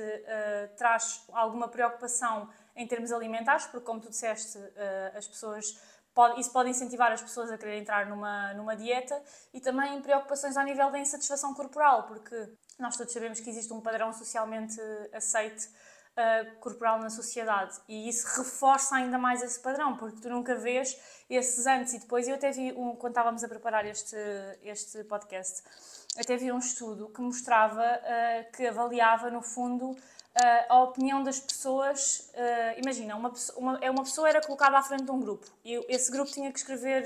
traz 0.75 1.24
alguma 1.32 1.70
preocupação 1.70 2.50
em 2.77 2.88
termos 2.88 3.12
alimentares, 3.12 3.65
porque, 3.65 3.86
como 3.86 4.00
tu 4.00 4.10
disseste, 4.10 4.57
uh, 4.57 5.17
as 5.17 5.27
pessoas 5.27 5.65
isso 6.38 6.51
pode 6.51 6.69
incentivar 6.69 7.12
as 7.12 7.22
pessoas 7.22 7.51
a 7.51 7.57
querer 7.57 7.77
entrar 7.77 8.07
numa, 8.07 8.51
numa 8.55 8.75
dieta 8.75 9.22
e 9.53 9.62
também 9.62 10.01
preocupações 10.01 10.57
ao 10.57 10.63
nível 10.63 10.89
da 10.89 10.98
insatisfação 10.98 11.53
corporal, 11.53 12.07
porque 12.07 12.36
nós 12.79 12.98
todos 12.98 13.13
sabemos 13.13 13.39
que 13.39 13.50
existe 13.50 13.72
um 13.72 13.81
padrão 13.81 14.12
socialmente 14.12 14.79
aceite 15.13 15.67
uh, 16.17 16.55
corporal 16.60 17.00
na 17.00 17.10
sociedade 17.10 17.79
e 17.88 18.10
isso 18.10 18.25
reforça 18.41 18.96
ainda 18.96 19.17
mais 19.17 19.43
esse 19.43 19.60
padrão, 19.60 19.96
porque 19.96 20.19
tu 20.19 20.29
nunca 20.29 20.55
vês 20.55 20.98
esses 21.29 21.65
antes 21.67 21.93
e 21.93 22.00
depois. 22.00 22.27
Eu 22.27 22.36
até 22.36 22.51
vi, 22.51 22.72
um, 22.74 22.96
quando 22.96 23.12
estávamos 23.12 23.43
a 23.43 23.48
preparar 23.48 23.86
este, 23.86 24.17
este 24.63 25.03
podcast, 25.03 25.62
até 26.17 26.36
vi 26.36 26.51
um 26.51 26.57
estudo 26.57 27.10
que 27.10 27.22
mostrava 27.22 27.84
uh, 27.84 28.51
que 28.51 28.65
avaliava, 28.65 29.29
no 29.29 29.41
fundo, 29.41 29.96
uh, 30.38 30.74
a 30.74 30.84
opinião 30.84 31.24
das 31.24 31.39
pessoas. 31.39 32.32
Uh, 32.34 32.79
imagina, 32.79 33.15
uma, 33.15 33.32
uma, 33.56 33.79
é 33.82 33.89
uma 33.89 34.03
pessoa 34.03 34.29
era 34.29 34.41
colocada 34.41 34.77
à 34.77 34.84
frente 34.84 35.03
de 35.03 35.12
um 35.12 35.20
grupo 35.20 35.48
e 35.63 35.74
esse 35.89 36.12
grupo 36.12 36.32
tinha 36.32 36.51
que 36.51 36.60
escrever 36.60 37.03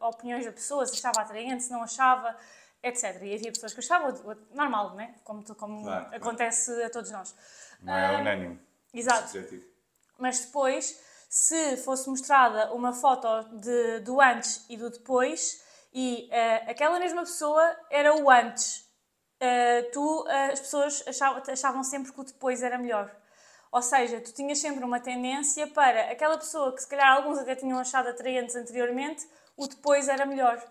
uh, 0.00 0.06
opiniões 0.06 0.44
da 0.44 0.52
pessoa, 0.52 0.86
se 0.86 0.94
achava 0.94 1.22
atraente, 1.22 1.64
se 1.64 1.70
não 1.70 1.82
achava, 1.82 2.36
etc. 2.82 3.22
E 3.22 3.34
havia 3.34 3.52
pessoas 3.52 3.72
que 3.72 3.80
achavam, 3.80 4.36
normal, 4.52 4.94
né? 4.94 5.14
como, 5.24 5.42
como 5.54 5.82
claro, 5.82 6.14
acontece 6.14 6.72
claro. 6.72 6.86
a 6.86 6.90
todos 6.90 7.10
nós. 7.10 7.34
Não 7.80 7.94
é 7.94 8.20
unânime. 8.20 8.60
Exato. 8.92 9.38
Mas 10.18 10.40
depois, 10.40 11.00
se 11.28 11.76
fosse 11.78 12.08
mostrada 12.08 12.72
uma 12.72 12.92
foto 12.92 13.28
de, 13.58 14.00
do 14.00 14.20
antes 14.20 14.64
e 14.68 14.76
do 14.76 14.90
depois, 14.90 15.62
e 15.92 16.28
aquela 16.66 16.98
mesma 16.98 17.22
pessoa 17.22 17.76
era 17.90 18.14
o 18.14 18.30
antes 18.30 18.87
uh, 19.42 19.90
tu, 19.92 20.22
uh, 20.22 20.52
as 20.52 20.60
pessoas 20.60 21.04
achavam, 21.06 21.42
achavam 21.46 21.84
sempre 21.84 22.12
que 22.12 22.20
o 22.20 22.24
depois 22.24 22.62
era 22.62 22.78
melhor. 22.78 23.14
Ou 23.70 23.82
seja, 23.82 24.20
tu 24.20 24.32
tinhas 24.32 24.58
sempre 24.58 24.82
uma 24.82 24.98
tendência 24.98 25.66
para 25.66 26.10
aquela 26.10 26.38
pessoa 26.38 26.74
que 26.74 26.80
se 26.80 26.88
calhar 26.88 27.12
alguns 27.12 27.38
até 27.38 27.54
tinham 27.54 27.78
achado 27.78 28.08
atraentes 28.08 28.56
anteriormente, 28.56 29.28
o 29.56 29.66
depois 29.66 30.08
era 30.08 30.24
melhor. 30.24 30.62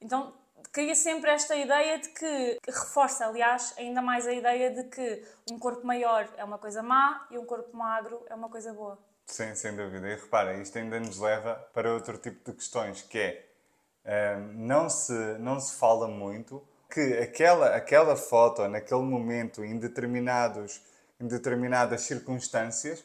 Então 0.00 0.34
cria 0.72 0.94
sempre 0.94 1.30
esta 1.30 1.54
ideia 1.56 1.98
de 1.98 2.08
que, 2.08 2.58
que, 2.62 2.70
reforça, 2.70 3.26
aliás, 3.26 3.74
ainda 3.76 4.02
mais 4.02 4.26
a 4.26 4.32
ideia 4.32 4.70
de 4.70 4.84
que 4.84 5.24
um 5.50 5.58
corpo 5.58 5.86
maior 5.86 6.28
é 6.36 6.44
uma 6.44 6.58
coisa 6.58 6.82
má 6.82 7.26
e 7.30 7.38
um 7.38 7.44
corpo 7.44 7.76
magro 7.76 8.24
é 8.28 8.34
uma 8.34 8.48
coisa 8.48 8.72
boa. 8.72 8.98
Sim, 9.26 9.54
sem 9.54 9.76
dúvida. 9.76 10.08
E 10.08 10.16
repara, 10.16 10.56
isto 10.56 10.76
ainda 10.76 10.98
nos 10.98 11.18
leva 11.18 11.54
para 11.72 11.92
outro 11.92 12.18
tipo 12.18 12.50
de 12.50 12.56
questões, 12.56 13.02
que 13.02 13.18
é 13.18 14.36
um, 14.36 14.66
não, 14.66 14.88
se, 14.88 15.12
não 15.38 15.60
se 15.60 15.76
fala 15.76 16.08
muito 16.08 16.62
que 16.90 17.18
aquela, 17.18 17.76
aquela 17.76 18.16
foto, 18.16 18.66
naquele 18.68 19.02
momento, 19.02 19.64
em, 19.64 19.78
determinados, 19.78 20.82
em 21.20 21.26
determinadas 21.26 22.02
circunstâncias, 22.02 23.04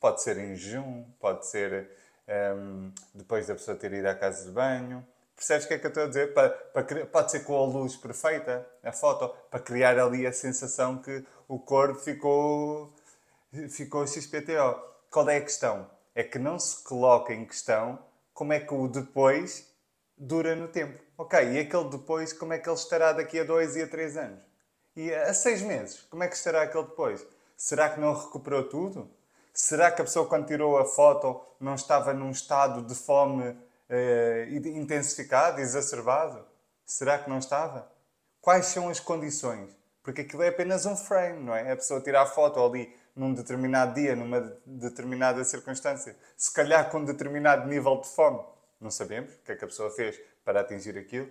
pode 0.00 0.22
ser 0.22 0.38
em 0.38 0.56
jejum, 0.56 1.04
pode 1.20 1.46
ser 1.46 1.90
um, 2.26 2.32
ehm, 2.32 2.92
depois 3.14 3.46
da 3.46 3.54
pessoa 3.54 3.76
ter 3.76 3.92
ido 3.92 4.08
à 4.08 4.14
casa 4.14 4.44
de 4.44 4.50
banho. 4.50 5.06
Percebes 5.36 5.66
o 5.66 5.68
que 5.68 5.74
é 5.74 5.78
que 5.78 5.86
eu 5.86 5.88
estou 5.88 6.04
a 6.04 6.06
dizer? 6.08 6.34
Para, 6.34 6.50
para, 6.50 7.06
pode 7.06 7.30
ser 7.30 7.40
com 7.44 7.56
a 7.56 7.66
luz 7.66 7.96
perfeita, 7.96 8.66
a 8.82 8.92
foto, 8.92 9.28
para 9.50 9.60
criar 9.60 9.98
ali 9.98 10.26
a 10.26 10.32
sensação 10.32 10.98
que 10.98 11.24
o 11.46 11.58
corpo 11.58 12.00
ficou, 12.00 12.92
ficou 13.70 14.06
XPTO. 14.06 14.82
Qual 15.10 15.28
é 15.28 15.36
a 15.36 15.42
questão? 15.42 15.88
É 16.14 16.24
que 16.24 16.38
não 16.38 16.58
se 16.58 16.82
coloca 16.82 17.32
em 17.32 17.44
questão 17.44 17.98
como 18.34 18.52
é 18.52 18.60
que 18.60 18.74
o 18.74 18.88
depois 18.88 19.68
dura 20.16 20.56
no 20.56 20.68
tempo. 20.68 21.07
Ok, 21.20 21.36
e 21.36 21.58
aquele 21.58 21.90
depois, 21.90 22.32
como 22.32 22.52
é 22.52 22.58
que 22.58 22.68
ele 22.68 22.76
estará 22.76 23.12
daqui 23.12 23.40
a 23.40 23.44
dois 23.44 23.74
e 23.74 23.82
a 23.82 23.88
três 23.88 24.16
anos? 24.16 24.38
E 24.94 25.12
a 25.12 25.34
seis 25.34 25.60
meses, 25.62 26.02
como 26.08 26.22
é 26.22 26.28
que 26.28 26.36
estará 26.36 26.62
aquele 26.62 26.84
depois? 26.84 27.26
Será 27.56 27.88
que 27.90 27.98
não 27.98 28.14
recuperou 28.14 28.68
tudo? 28.68 29.10
Será 29.52 29.90
que 29.90 30.00
a 30.00 30.04
pessoa, 30.04 30.28
quando 30.28 30.46
tirou 30.46 30.78
a 30.78 30.84
foto, 30.84 31.40
não 31.58 31.74
estava 31.74 32.14
num 32.14 32.30
estado 32.30 32.82
de 32.82 32.94
fome 32.94 33.58
eh, 33.88 34.46
intensificado, 34.48 35.60
exacerbado? 35.60 36.46
Será 36.86 37.18
que 37.18 37.28
não 37.28 37.38
estava? 37.38 37.90
Quais 38.40 38.66
são 38.66 38.88
as 38.88 39.00
condições? 39.00 39.76
Porque 40.04 40.20
aquilo 40.20 40.44
é 40.44 40.48
apenas 40.48 40.86
um 40.86 40.96
frame, 40.96 41.42
não 41.42 41.52
é? 41.52 41.72
A 41.72 41.76
pessoa 41.76 42.00
tirar 42.00 42.22
a 42.22 42.26
foto 42.26 42.64
ali 42.64 42.96
num 43.16 43.34
determinado 43.34 43.92
dia, 43.92 44.14
numa 44.14 44.56
determinada 44.64 45.42
circunstância, 45.42 46.16
se 46.36 46.52
calhar 46.52 46.88
com 46.90 46.98
um 46.98 47.04
determinado 47.04 47.66
nível 47.66 48.00
de 48.00 48.06
fome. 48.06 48.38
Não 48.80 48.92
sabemos 48.92 49.34
o 49.34 49.38
que 49.38 49.50
é 49.50 49.56
que 49.56 49.64
a 49.64 49.68
pessoa 49.68 49.90
fez 49.90 50.16
para 50.48 50.62
atingir 50.62 50.96
aquilo 50.96 51.30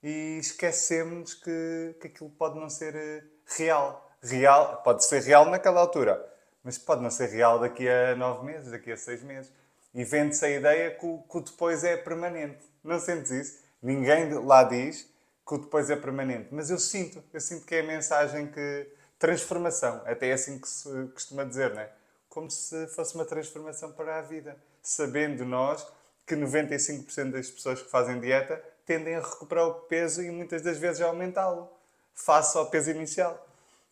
e 0.00 0.38
esquecemos 0.38 1.34
que, 1.34 1.96
que 2.00 2.06
aquilo 2.06 2.30
pode 2.30 2.56
não 2.56 2.70
ser 2.70 2.94
eh, 2.94 3.24
real. 3.58 4.16
Real, 4.22 4.80
pode 4.84 5.04
ser 5.04 5.20
real 5.22 5.46
naquela 5.46 5.80
altura, 5.80 6.24
mas 6.62 6.78
pode 6.78 7.02
não 7.02 7.10
ser 7.10 7.30
real 7.30 7.58
daqui 7.58 7.88
a 7.88 8.14
nove 8.14 8.46
meses, 8.46 8.70
daqui 8.70 8.92
a 8.92 8.96
seis 8.96 9.24
meses. 9.24 9.52
E 9.92 10.04
vende-se 10.04 10.44
a 10.44 10.50
ideia 10.50 10.92
que 10.92 11.04
o, 11.04 11.18
que 11.28 11.36
o 11.36 11.40
depois 11.40 11.82
é 11.82 11.96
permanente. 11.96 12.64
Não 12.84 13.00
sentes 13.00 13.32
isso? 13.32 13.58
Ninguém 13.82 14.32
lá 14.34 14.62
diz 14.62 15.02
que 15.44 15.54
o 15.54 15.58
depois 15.58 15.90
é 15.90 15.96
permanente, 15.96 16.46
mas 16.52 16.70
eu 16.70 16.78
sinto, 16.78 17.24
eu 17.32 17.40
sinto 17.40 17.66
que 17.66 17.74
é 17.74 17.80
a 17.80 17.82
mensagem 17.82 18.46
que 18.46 18.86
transformação, 19.18 20.00
até 20.06 20.28
é 20.28 20.32
assim 20.34 20.60
que 20.60 20.68
se 20.68 21.08
costuma 21.12 21.42
dizer, 21.42 21.74
não 21.74 21.80
é? 21.80 21.90
Como 22.28 22.48
se 22.48 22.86
fosse 22.86 23.16
uma 23.16 23.24
transformação 23.24 23.90
para 23.92 24.18
a 24.18 24.22
vida, 24.22 24.56
sabendo 24.80 25.44
nós 25.44 25.84
que 26.26 26.34
95% 26.34 27.30
das 27.32 27.50
pessoas 27.50 27.82
que 27.82 27.90
fazem 27.90 28.20
dieta 28.20 28.62
tendem 28.86 29.14
a 29.14 29.20
recuperar 29.20 29.66
o 29.66 29.74
peso 29.74 30.22
e 30.22 30.30
muitas 30.30 30.62
das 30.62 30.78
vezes 30.78 31.00
a 31.00 31.06
aumentá-lo, 31.06 31.70
face 32.14 32.56
ao 32.56 32.66
peso 32.66 32.90
inicial. 32.90 33.46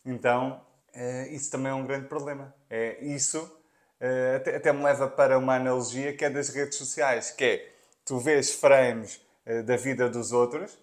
Então, 0.05 0.61
eh, 0.93 1.27
isso 1.31 1.51
também 1.51 1.71
é 1.71 1.75
um 1.75 1.85
grande 1.85 2.07
problema. 2.07 2.53
É, 2.69 3.03
isso 3.03 3.59
eh, 3.99 4.41
até, 4.55 4.71
me 4.71 4.83
leva 4.83 5.07
para 5.07 5.37
uma 5.37 5.55
analogia 5.55 6.15
que 6.15 6.25
é 6.25 6.29
das 6.29 6.49
redes 6.49 6.77
sociais, 6.77 7.31
que 7.31 7.43
é, 7.43 7.73
tu 8.05 8.19
vês 8.19 8.51
frames 8.51 9.21
eh, 9.45 9.61
da 9.63 9.75
vida 9.75 10.09
dos 10.09 10.31
outros 10.31 10.77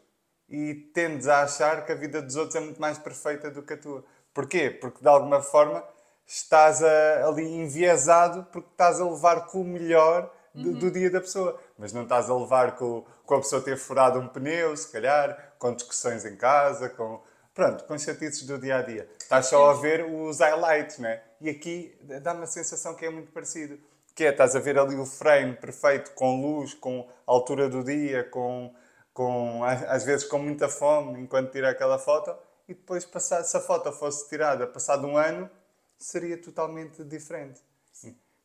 e 0.49 0.75
tendes 0.95 1.28
a 1.28 1.42
achar 1.42 1.85
que 1.85 1.92
a 1.92 1.95
vida 1.95 2.21
dos 2.21 2.37
outros 2.37 2.57
é 2.57 2.61
muito 2.61 2.80
mais 2.80 2.99
perfeita 2.99 3.50
do 3.50 3.62
que 3.62 3.75
a 3.75 3.76
tua. 3.76 4.04
Porquê? 4.35 4.71
Porque 4.71 5.00
de 5.00 5.09
alguma 5.09 5.42
forma 5.42 5.85
estás 6.26 6.83
a, 6.83 7.26
ali 7.28 7.45
enviesado 7.45 8.45
porque 8.52 8.69
estás 8.71 9.00
a 9.00 9.04
levar 9.04 9.47
com 9.47 9.61
o 9.61 9.64
melhor 9.64 10.33
do, 10.62 10.73
do, 10.75 10.90
dia 10.90 11.11
da 11.11 11.21
pessoa. 11.21 11.59
Mas 11.79 11.93
não 11.93 12.02
estás 12.02 12.29
a 12.31 12.37
levar 12.37 12.76
com, 12.76 13.05
com 13.25 13.35
a 13.35 13.38
pessoa 13.38 13.62
ter 13.62 13.76
furado 13.76 14.19
um 14.19 14.29
pneu, 14.29 14.76
se 14.76 14.90
calhar, 14.90 15.55
com 15.59 15.75
discussões 15.75 16.25
em 16.25 16.37
casa, 16.37 16.88
com. 16.88 17.21
Pronto, 17.52 17.85
com 17.85 17.99
chatices 17.99 18.45
do 18.45 18.59
dia 18.59 18.76
a 18.76 18.83
dia. 18.83 19.09
Estás 19.19 19.47
só 19.47 19.71
a 19.71 19.75
ver 19.75 20.05
os 20.05 20.38
highlights, 20.38 20.99
né? 20.99 21.21
E 21.40 21.50
aqui 21.50 21.99
dá-me 22.23 22.45
a 22.45 22.47
sensação 22.47 22.95
que 22.95 23.05
é 23.05 23.11
muito 23.11 23.33
parecido. 23.33 23.79
Que 24.14 24.25
é, 24.25 24.31
estás 24.31 24.55
a 24.55 24.61
ver 24.61 24.79
ali 24.79 24.95
o 24.95 25.05
frame 25.05 25.57
perfeito, 25.57 26.12
com 26.12 26.40
luz, 26.40 26.75
com 26.75 27.09
altura 27.26 27.69
do 27.69 27.83
dia, 27.83 28.25
com, 28.25 28.73
com 29.12 29.64
às 29.64 30.05
vezes 30.05 30.26
com 30.26 30.38
muita 30.38 30.69
fome, 30.69 31.21
enquanto 31.21 31.50
tira 31.50 31.71
aquela 31.71 31.99
foto, 31.99 32.35
e 32.69 32.75
depois, 32.75 33.05
passar, 33.05 33.43
se 33.43 33.57
a 33.57 33.61
foto 33.61 33.90
fosse 33.93 34.29
tirada 34.29 34.67
passado 34.67 35.07
um 35.07 35.17
ano, 35.17 35.50
seria 35.99 36.40
totalmente 36.40 37.02
diferente 37.02 37.61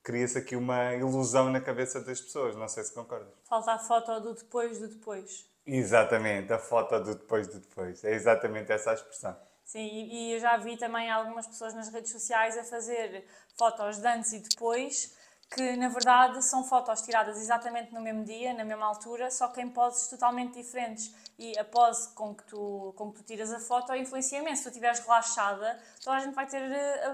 cria-se 0.06 0.38
aqui 0.38 0.56
uma 0.56 0.94
ilusão 0.94 1.50
na 1.50 1.60
cabeça 1.60 2.00
das 2.00 2.22
pessoas. 2.22 2.56
Não 2.56 2.70
sei 2.70 2.84
se 2.84 2.94
concordas. 2.94 3.34
Falta 3.50 3.72
a 3.74 3.80
foto 3.80 4.20
do 4.22 4.36
depois 4.36 4.80
do 4.80 4.88
depois. 4.88 5.50
Exatamente, 5.66 6.54
a 6.54 6.60
foto 6.60 7.00
do 7.00 7.16
depois 7.16 7.48
do 7.48 7.60
depois. 7.60 8.04
É 8.04 8.14
exatamente 8.14 8.72
essa 8.72 8.92
a 8.92 8.94
expressão. 8.94 9.36
Sim, 9.66 9.80
e 9.82 10.34
eu 10.34 10.40
já 10.40 10.58
vi 10.58 10.78
também 10.78 11.10
algumas 11.10 11.48
pessoas 11.48 11.74
nas 11.74 11.90
redes 11.90 12.12
sociais 12.12 12.56
a 12.56 12.64
fazer 12.64 13.26
fotos 13.58 13.98
de 13.98 14.08
antes 14.08 14.32
e 14.34 14.40
depois 14.40 15.18
que 15.50 15.76
na 15.76 15.88
verdade 15.90 16.44
são 16.44 16.64
fotos 16.64 17.02
tiradas 17.02 17.40
exatamente 17.40 17.94
no 17.94 18.02
mesmo 18.02 18.24
dia, 18.24 18.54
na 18.54 18.66
mesma 18.66 18.86
altura, 18.86 19.30
só 19.30 19.48
que 19.48 19.62
em 19.62 19.70
poses 19.70 20.08
totalmente 20.08 20.54
diferentes. 20.54 21.14
E 21.38 21.58
a 21.60 21.66
pose 21.66 22.14
com 22.14 22.34
que 22.34 22.44
tu, 22.46 22.94
com 22.96 23.12
que 23.12 23.22
tu 23.22 23.24
tiras 23.26 23.52
a 23.52 23.60
foto 23.60 23.94
influencia 23.94 24.40
imenso. 24.40 24.58
Se 24.58 24.64
tu 24.64 24.70
estiveres 24.70 25.00
relaxada, 25.00 25.78
toda 26.02 26.16
a 26.16 26.20
gente 26.22 26.34
vai 26.34 26.48
ter. 26.48 26.62
Eh, 26.62 27.14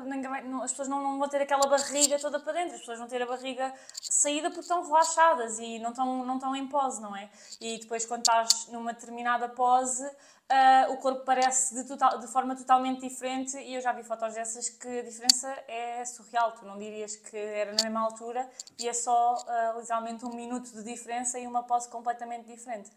as 0.63 0.71
pessoas 0.71 0.87
não 0.87 1.17
vão 1.17 1.27
ter 1.27 1.41
aquela 1.41 1.67
barriga 1.67 2.19
toda 2.19 2.39
para 2.39 2.53
dentro, 2.53 2.75
as 2.75 2.81
pessoas 2.81 2.99
vão 2.99 3.07
ter 3.07 3.21
a 3.21 3.25
barriga 3.25 3.73
saída 3.99 4.49
porque 4.49 4.61
estão 4.61 4.83
relaxadas 4.83 5.57
e 5.57 5.79
não 5.79 5.89
estão, 5.89 6.23
não 6.23 6.35
estão 6.35 6.55
em 6.55 6.67
pose, 6.67 7.01
não 7.01 7.15
é? 7.15 7.29
E 7.59 7.79
depois, 7.79 8.05
quando 8.05 8.21
estás 8.21 8.67
numa 8.67 8.93
determinada 8.93 9.49
pose, 9.49 10.07
uh, 10.51 10.91
o 10.93 10.97
corpo 10.97 11.23
parece 11.23 11.73
de, 11.73 11.87
total, 11.87 12.19
de 12.19 12.27
forma 12.27 12.55
totalmente 12.55 13.01
diferente. 13.01 13.57
E 13.57 13.75
eu 13.75 13.81
já 13.81 13.91
vi 13.93 14.03
fotos 14.03 14.33
dessas 14.33 14.69
que 14.69 14.99
a 14.99 15.03
diferença 15.03 15.47
é 15.67 16.03
surreal. 16.05 16.51
Tu 16.51 16.65
não 16.65 16.77
dirias 16.77 17.15
que 17.15 17.37
era 17.37 17.71
na 17.73 17.83
mesma 17.83 18.01
altura 18.01 18.49
e 18.77 18.87
é 18.87 18.93
só 18.93 19.35
uh, 19.35 19.79
literalmente 19.79 20.25
um 20.25 20.35
minuto 20.35 20.71
de 20.71 20.83
diferença 20.83 21.39
e 21.39 21.47
uma 21.47 21.63
pose 21.63 21.89
completamente 21.89 22.45
diferente. 22.45 22.91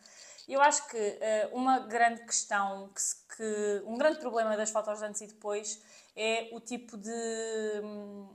Eu 0.49 0.61
acho 0.61 0.87
que 0.88 0.99
uh, 0.99 1.56
uma 1.56 1.78
grande 1.80 2.23
questão, 2.23 2.90
que, 2.94 3.37
que, 3.37 3.82
um 3.87 3.96
grande 3.96 4.18
problema 4.18 4.56
das 4.56 4.70
fotos 4.70 4.99
de 4.99 5.04
antes 5.06 5.20
e 5.23 5.26
depois 5.28 5.80
é 6.14 6.50
o 6.52 6.61
tipo 6.61 6.96
de 6.99 7.80
um, 7.82 8.28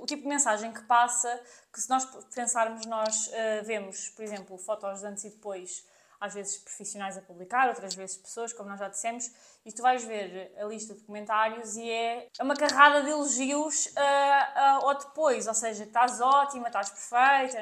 o 0.00 0.06
tipo 0.06 0.22
de 0.22 0.28
mensagem 0.28 0.72
que 0.72 0.82
passa, 0.82 1.40
que 1.72 1.80
se 1.80 1.88
nós 1.88 2.04
pensarmos, 2.34 2.86
nós 2.86 3.28
uh, 3.28 3.64
vemos, 3.64 4.08
por 4.10 4.24
exemplo, 4.24 4.58
fotos 4.58 5.00
de 5.00 5.06
antes 5.06 5.24
e 5.24 5.30
depois, 5.30 5.84
às 6.24 6.34
vezes 6.34 6.58
profissionais 6.58 7.16
a 7.18 7.22
publicar, 7.22 7.68
outras 7.68 7.94
vezes 7.94 8.16
pessoas, 8.16 8.52
como 8.52 8.68
nós 8.68 8.78
já 8.78 8.88
dissemos, 8.88 9.30
e 9.64 9.72
tu 9.72 9.82
vais 9.82 10.04
ver 10.04 10.54
a 10.58 10.64
lista 10.64 10.94
de 10.94 11.02
comentários 11.02 11.76
e 11.76 11.90
é 11.90 12.28
uma 12.40 12.54
carrada 12.56 13.02
de 13.02 13.10
elogios 13.10 13.86
uh, 13.86 13.90
uh, 13.90 14.86
ao 14.86 14.98
depois, 14.98 15.46
ou 15.46 15.54
seja, 15.54 15.84
estás 15.84 16.20
ótima, 16.20 16.68
estás 16.68 16.90
perfeita, 16.90 17.58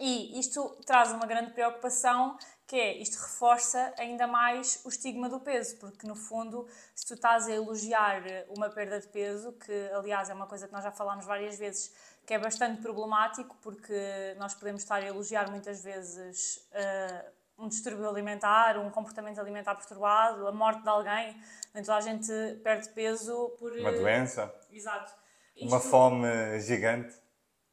e 0.00 0.38
isto 0.38 0.76
traz 0.86 1.12
uma 1.12 1.26
grande 1.26 1.52
preocupação 1.52 2.36
que 2.72 2.80
é, 2.80 2.96
isto 2.96 3.20
reforça 3.20 3.92
ainda 3.98 4.26
mais 4.26 4.80
o 4.82 4.88
estigma 4.88 5.28
do 5.28 5.38
peso, 5.38 5.76
porque 5.76 6.06
no 6.06 6.16
fundo, 6.16 6.66
se 6.94 7.04
tu 7.04 7.12
estás 7.12 7.46
a 7.46 7.52
elogiar 7.52 8.22
uma 8.48 8.70
perda 8.70 8.98
de 8.98 9.06
peso, 9.08 9.52
que 9.52 9.90
aliás 9.92 10.30
é 10.30 10.32
uma 10.32 10.46
coisa 10.46 10.66
que 10.66 10.72
nós 10.72 10.82
já 10.82 10.90
falámos 10.90 11.26
várias 11.26 11.58
vezes, 11.58 11.94
que 12.24 12.32
é 12.32 12.38
bastante 12.38 12.80
problemático, 12.80 13.54
porque 13.60 14.34
nós 14.38 14.54
podemos 14.54 14.80
estar 14.80 15.02
a 15.02 15.06
elogiar 15.06 15.50
muitas 15.50 15.84
vezes 15.84 16.66
uh, 16.72 17.62
um 17.62 17.68
distúrbio 17.68 18.08
alimentar, 18.08 18.78
um 18.78 18.88
comportamento 18.88 19.38
alimentar 19.38 19.74
perturbado, 19.74 20.48
a 20.48 20.52
morte 20.52 20.82
de 20.82 20.88
alguém, 20.88 21.36
então 21.74 21.94
a 21.94 22.00
gente 22.00 22.32
perde 22.64 22.88
peso 22.88 23.50
por... 23.58 23.70
Uma 23.70 23.92
doença. 23.92 24.50
Exato. 24.70 25.12
Isto... 25.54 25.68
Uma 25.68 25.78
fome 25.78 26.58
gigante, 26.60 27.14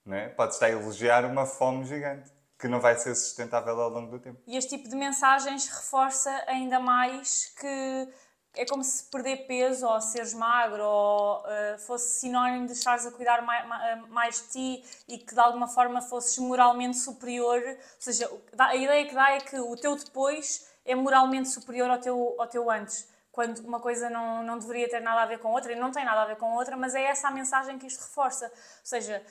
não 0.04 0.18
é? 0.18 0.28
Pode 0.28 0.56
estar 0.56 0.66
a 0.66 0.72
elogiar 0.72 1.24
uma 1.24 1.46
fome 1.46 1.86
gigante 1.86 2.38
que 2.60 2.68
não 2.68 2.82
vai 2.82 2.96
ser 2.98 3.16
sustentável 3.16 3.80
ao 3.80 3.90
longo 3.90 4.12
do 4.12 4.20
tempo. 4.20 4.42
E 4.46 4.58
este 4.58 4.78
tipo 4.78 4.90
de 4.90 4.96
mensagens 4.96 5.68
reforça 5.68 6.30
ainda 6.46 6.78
mais 6.80 7.54
que 7.58 8.10
é 8.56 8.66
como 8.66 8.84
se 8.84 9.10
perder 9.10 9.48
peso 9.48 9.88
ou 9.88 10.02
seres 10.02 10.34
magro 10.34 10.84
ou 10.84 11.40
uh, 11.40 11.80
fosse 11.80 12.20
sinónimo 12.20 12.66
de 12.66 12.74
estares 12.74 13.06
a 13.06 13.12
cuidar 13.12 13.42
mais, 13.44 14.10
mais, 14.10 14.42
de 14.42 14.48
ti 14.50 15.04
e 15.08 15.18
que 15.20 15.34
de 15.34 15.40
alguma 15.40 15.68
forma 15.68 16.02
fosses 16.02 16.38
moralmente 16.40 16.98
superior. 16.98 17.62
Ou 17.66 17.78
seja, 17.98 18.30
a 18.58 18.76
ideia 18.76 19.08
que 19.08 19.16
dá 19.16 19.32
é 19.32 19.40
que 19.40 19.58
o 19.58 19.76
teu 19.78 19.96
depois 19.96 20.68
é 20.84 20.96
moralmente 20.96 21.48
superior 21.48 21.90
ao 21.90 22.00
teu, 22.00 22.36
ao 22.38 22.48
teu 22.48 22.70
antes. 22.70 23.08
Quando 23.32 23.60
uma 23.60 23.80
coisa 23.80 24.10
não, 24.10 24.44
não 24.44 24.58
deveria 24.58 24.90
ter 24.90 25.00
nada 25.00 25.22
a 25.22 25.26
ver 25.26 25.40
com 25.40 25.54
outra 25.54 25.72
e 25.72 25.76
não 25.76 25.92
tem 25.92 26.04
nada 26.04 26.24
a 26.24 26.26
ver 26.26 26.36
com 26.36 26.54
outra, 26.56 26.76
mas 26.76 26.94
é 26.94 27.04
essa 27.04 27.30
a 27.30 27.32
mensagem 27.32 27.78
que 27.80 27.88
isto 27.88 28.02
reforça. 28.02 28.48
Ou 28.48 28.52
seja, 28.84 29.24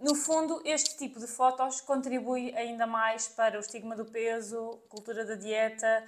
no 0.00 0.14
fundo, 0.14 0.60
este 0.64 0.96
tipo 0.96 1.20
de 1.20 1.26
fotos 1.26 1.80
contribui 1.80 2.54
ainda 2.56 2.86
mais 2.86 3.28
para 3.28 3.56
o 3.56 3.60
estigma 3.60 3.94
do 3.94 4.04
peso, 4.04 4.82
cultura 4.88 5.24
da 5.24 5.36
dieta, 5.36 6.04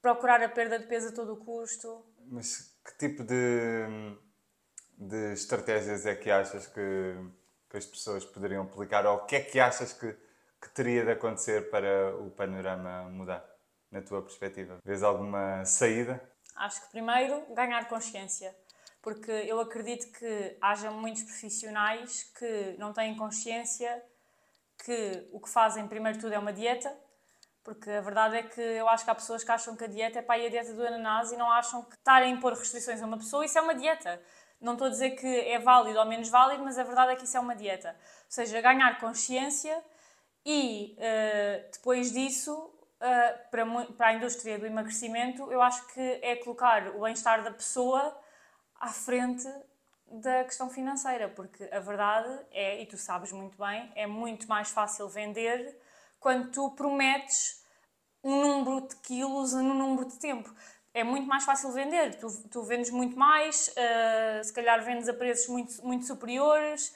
procurar 0.00 0.42
a 0.42 0.48
perda 0.48 0.78
de 0.78 0.86
peso 0.86 1.08
a 1.08 1.12
todo 1.12 1.32
o 1.32 1.44
custo. 1.44 2.04
Mas 2.26 2.76
que 2.84 2.96
tipo 2.96 3.24
de, 3.24 4.16
de 4.96 5.32
estratégias 5.32 6.06
é 6.06 6.14
que 6.14 6.30
achas 6.30 6.66
que, 6.66 7.16
que 7.68 7.76
as 7.76 7.86
pessoas 7.86 8.24
poderiam 8.24 8.62
aplicar? 8.62 9.04
Ou 9.06 9.16
o 9.16 9.26
que 9.26 9.36
é 9.36 9.40
que 9.40 9.58
achas 9.58 9.92
que, 9.92 10.12
que 10.60 10.68
teria 10.70 11.04
de 11.04 11.10
acontecer 11.10 11.70
para 11.70 12.16
o 12.16 12.30
panorama 12.30 13.10
mudar, 13.10 13.44
na 13.90 14.00
tua 14.00 14.22
perspectiva? 14.22 14.78
Vês 14.84 15.02
alguma 15.02 15.64
saída? 15.64 16.22
Acho 16.54 16.82
que 16.82 16.92
primeiro 16.92 17.52
ganhar 17.52 17.88
consciência 17.88 18.54
porque 19.04 19.30
eu 19.30 19.60
acredito 19.60 20.10
que 20.18 20.56
haja 20.62 20.90
muitos 20.90 21.24
profissionais 21.24 22.24
que 22.38 22.74
não 22.78 22.90
têm 22.90 23.14
consciência 23.14 24.02
que 24.82 25.28
o 25.30 25.38
que 25.38 25.50
fazem, 25.50 25.86
primeiro 25.86 26.18
tudo, 26.18 26.32
é 26.32 26.38
uma 26.38 26.54
dieta, 26.54 26.90
porque 27.62 27.90
a 27.90 28.00
verdade 28.00 28.36
é 28.36 28.42
que 28.42 28.60
eu 28.62 28.88
acho 28.88 29.04
que 29.04 29.10
há 29.10 29.14
pessoas 29.14 29.44
que 29.44 29.52
acham 29.52 29.76
que 29.76 29.84
a 29.84 29.86
dieta 29.86 30.20
é 30.20 30.22
para 30.22 30.38
ir 30.38 30.46
a 30.46 30.48
dieta 30.48 30.72
do 30.72 30.86
ananás 30.86 31.30
e 31.32 31.36
não 31.36 31.50
acham 31.52 31.82
que 31.82 31.96
estarem 31.96 32.32
a 32.32 32.34
impor 32.34 32.54
restrições 32.54 33.02
a 33.02 33.06
uma 33.06 33.18
pessoa, 33.18 33.44
isso 33.44 33.58
é 33.58 33.60
uma 33.60 33.74
dieta. 33.74 34.22
Não 34.58 34.72
estou 34.72 34.86
a 34.86 34.90
dizer 34.90 35.10
que 35.10 35.26
é 35.26 35.58
válido 35.58 35.98
ou 35.98 36.06
menos 36.06 36.30
válido, 36.30 36.64
mas 36.64 36.78
a 36.78 36.82
verdade 36.82 37.12
é 37.12 37.16
que 37.16 37.24
isso 37.24 37.36
é 37.36 37.40
uma 37.40 37.54
dieta. 37.54 37.90
Ou 37.90 38.30
seja, 38.30 38.58
ganhar 38.62 38.98
consciência 38.98 39.84
e 40.46 40.96
uh, 40.96 41.70
depois 41.70 42.10
disso, 42.10 42.54
uh, 42.54 43.50
para, 43.50 43.66
para 43.98 44.06
a 44.08 44.12
indústria 44.14 44.58
do 44.58 44.64
emagrecimento, 44.64 45.52
eu 45.52 45.60
acho 45.60 45.86
que 45.88 46.00
é 46.22 46.36
colocar 46.36 46.88
o 46.96 47.02
bem-estar 47.02 47.44
da 47.44 47.50
pessoa 47.50 48.23
à 48.84 48.88
frente 48.88 49.48
da 50.06 50.44
questão 50.44 50.68
financeira, 50.68 51.28
porque 51.28 51.64
a 51.72 51.80
verdade 51.80 52.28
é, 52.50 52.82
e 52.82 52.86
tu 52.86 52.98
sabes 52.98 53.32
muito 53.32 53.56
bem, 53.56 53.90
é 53.96 54.06
muito 54.06 54.46
mais 54.46 54.68
fácil 54.68 55.08
vender 55.08 55.80
quando 56.20 56.50
tu 56.50 56.70
prometes 56.72 57.64
um 58.22 58.40
número 58.40 58.86
de 58.86 58.96
quilos 58.96 59.54
num 59.54 59.74
número 59.74 60.06
de 60.06 60.18
tempo. 60.18 60.54
É 60.92 61.02
muito 61.02 61.26
mais 61.26 61.44
fácil 61.44 61.72
vender, 61.72 62.18
tu, 62.18 62.28
tu 62.48 62.62
vendes 62.62 62.90
muito 62.90 63.18
mais, 63.18 63.68
uh, 63.68 64.44
se 64.44 64.52
calhar 64.52 64.84
vendes 64.84 65.08
a 65.08 65.14
preços 65.14 65.48
muito, 65.48 65.84
muito 65.84 66.06
superiores, 66.06 66.94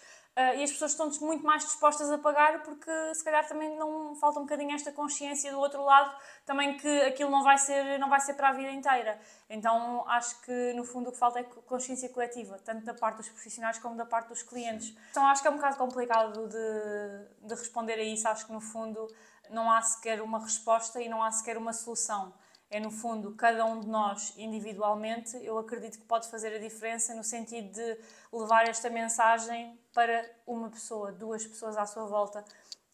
e 0.56 0.62
as 0.62 0.70
pessoas 0.70 0.92
estão 0.92 1.10
muito 1.20 1.44
mais 1.44 1.64
dispostas 1.64 2.10
a 2.10 2.18
pagar 2.18 2.62
porque 2.62 2.90
se 3.14 3.24
calhar 3.24 3.46
também 3.46 3.76
não 3.76 4.14
falta 4.14 4.38
um 4.38 4.42
bocadinho 4.42 4.72
esta 4.72 4.92
consciência 4.92 5.50
do 5.50 5.58
outro 5.58 5.82
lado 5.82 6.14
também 6.46 6.76
que 6.76 7.00
aquilo 7.02 7.28
não 7.30 7.42
vai 7.42 7.58
ser 7.58 7.98
não 7.98 8.08
vai 8.08 8.20
ser 8.20 8.34
para 8.34 8.50
a 8.50 8.52
vida 8.52 8.70
inteira. 8.70 9.20
Então 9.50 10.08
acho 10.08 10.40
que 10.42 10.72
no 10.74 10.84
fundo 10.84 11.08
o 11.08 11.12
que 11.12 11.18
falta 11.18 11.40
é 11.40 11.42
consciência 11.42 12.08
coletiva 12.10 12.56
tanto 12.64 12.84
da 12.84 12.94
parte 12.94 13.16
dos 13.16 13.28
profissionais 13.28 13.78
como 13.78 13.96
da 13.96 14.06
parte 14.06 14.28
dos 14.28 14.42
clientes. 14.42 14.96
Então 15.10 15.26
acho 15.26 15.42
que 15.42 15.48
é 15.48 15.50
um 15.50 15.56
bocado 15.56 15.76
complicado 15.76 16.48
de, 16.48 17.48
de 17.48 17.54
responder 17.54 17.94
a 17.94 18.02
isso. 18.02 18.28
Acho 18.28 18.46
que 18.46 18.52
no 18.52 18.60
fundo 18.60 19.12
não 19.50 19.70
há 19.70 19.82
sequer 19.82 20.22
uma 20.22 20.38
resposta 20.38 21.00
e 21.00 21.08
não 21.08 21.22
há 21.22 21.30
sequer 21.32 21.56
uma 21.56 21.72
solução 21.72 22.32
é 22.70 22.78
no 22.78 22.90
fundo 22.90 23.34
cada 23.34 23.64
um 23.64 23.80
de 23.80 23.86
nós 23.86 24.34
individualmente, 24.36 25.36
eu 25.42 25.58
acredito 25.58 25.98
que 25.98 26.04
pode 26.04 26.28
fazer 26.28 26.54
a 26.54 26.58
diferença 26.58 27.14
no 27.14 27.24
sentido 27.24 27.72
de 27.72 27.98
levar 28.32 28.68
esta 28.68 28.90
mensagem 28.90 29.78
para 29.94 30.24
uma 30.46 30.68
pessoa, 30.68 31.10
duas 31.12 31.46
pessoas 31.46 31.76
à 31.76 31.86
sua 31.86 32.06
volta 32.06 32.44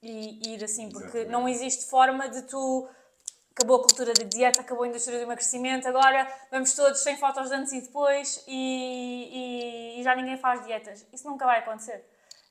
e, 0.01 0.55
ir 0.55 0.63
assim, 0.63 0.91
porque 0.91 1.19
Exatamente. 1.19 1.31
não 1.31 1.49
existe 1.49 1.87
forma 1.87 2.29
de 2.29 2.43
tu 2.43 2.89
acabou 3.51 3.77
a 3.77 3.81
cultura 3.81 4.13
da 4.13 4.25
dieta, 4.25 4.61
acabou 4.61 4.85
a 4.85 4.89
indústria 4.89 5.19
do 5.19 5.23
emagrecimento, 5.23 5.89
agora 5.89 6.29
vamos 6.51 6.75
todos 6.75 7.01
sem 7.01 7.17
fotos 7.17 7.49
de 7.49 7.55
antes 7.55 7.73
e 7.73 7.81
depois 7.81 8.45
e, 8.49 9.97
e, 9.97 10.01
e 10.01 10.03
já 10.03 10.15
ninguém 10.15 10.37
faz 10.37 10.65
dietas. 10.65 11.07
Isso 11.13 11.29
nunca 11.29 11.47
vai 11.47 11.61
acontecer. 11.61 12.05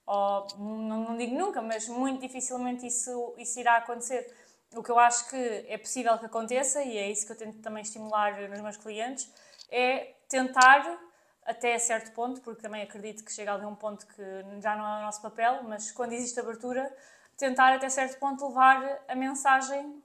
Ou, 0.06 0.48
não, 0.58 1.10
não 1.10 1.18
digo 1.18 1.36
nunca, 1.38 1.62
mas 1.62 1.88
muito 1.88 2.22
dificilmente 2.22 2.88
isso, 2.88 3.34
isso 3.38 3.60
irá 3.60 3.78
acontecer 3.78 4.34
o 4.76 4.84
que 4.84 4.90
eu 4.90 5.00
acho 5.00 5.30
que 5.30 5.66
é 5.68 5.78
possível 5.78 6.18
que 6.18 6.26
aconteça, 6.26 6.84
e 6.84 6.98
é 6.98 7.10
isso 7.10 7.26
que 7.26 7.32
eu 7.32 7.38
tento 7.38 7.60
também 7.60 7.84
estimular 7.84 8.50
nos 8.50 8.62
meus 8.62 8.78
clientes, 8.78 9.32
é 9.70 10.14
tentar, 10.30 11.00
até 11.46 11.78
certo 11.78 12.12
ponto, 12.14 12.42
porque 12.42 12.62
também 12.62 12.82
acredito 12.84 13.24
que 13.24 13.32
chega 13.32 13.54
ali 13.54 13.66
um 13.66 13.76
ponto 13.76 14.06
que 14.08 14.24
já 14.62 14.76
não 14.76 14.86
é 14.86 15.00
o 15.00 15.02
nosso 15.04 15.22
papel, 15.22 15.64
mas 15.64 15.92
quando 15.92 16.14
existe 16.14 16.40
abertura, 16.40 16.92
tentar 17.38 17.74
até 17.74 17.90
certo 17.90 18.20
ponto 18.20 18.48
levar 18.48 19.04
a 19.08 19.16
mensagem 19.16 20.02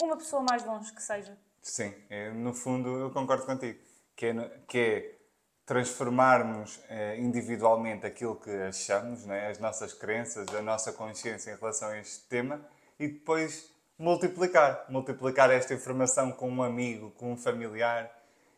uma 0.00 0.16
pessoa 0.16 0.42
mais 0.42 0.64
longe 0.64 0.92
que 0.92 1.02
seja. 1.02 1.36
Sim, 1.60 1.94
é, 2.10 2.30
no 2.30 2.52
fundo 2.52 2.88
eu 2.98 3.10
concordo 3.10 3.46
contigo, 3.46 3.78
que 4.16 4.26
é, 4.26 4.60
que 4.66 4.78
é 4.78 5.18
transformarmos 5.64 6.80
é, 6.88 7.18
individualmente 7.18 8.04
aquilo 8.04 8.36
que 8.36 8.50
achamos, 8.50 9.24
né, 9.24 9.48
as 9.48 9.58
nossas 9.58 9.94
crenças, 9.94 10.48
a 10.54 10.60
nossa 10.60 10.92
consciência 10.92 11.52
em 11.52 11.56
relação 11.56 11.88
a 11.88 11.98
este 11.98 12.24
tema 12.24 12.60
e 12.98 13.08
depois 13.08 13.71
multiplicar. 14.02 14.84
Multiplicar 14.88 15.50
esta 15.50 15.72
informação 15.72 16.32
com 16.32 16.50
um 16.50 16.62
amigo, 16.62 17.12
com 17.12 17.32
um 17.32 17.36
familiar. 17.36 18.10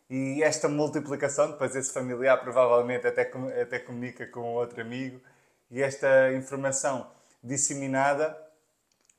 E 0.09 0.41
esta 0.41 0.67
multiplicação, 0.67 1.51
depois 1.51 1.75
esse 1.75 1.93
familiar 1.93 2.37
provavelmente 2.41 3.05
até, 3.05 3.31
até 3.61 3.79
comunica 3.79 4.25
com 4.25 4.55
outro 4.55 4.81
amigo. 4.81 5.21
E 5.69 5.81
esta 5.81 6.33
informação 6.33 7.07
disseminada 7.43 8.35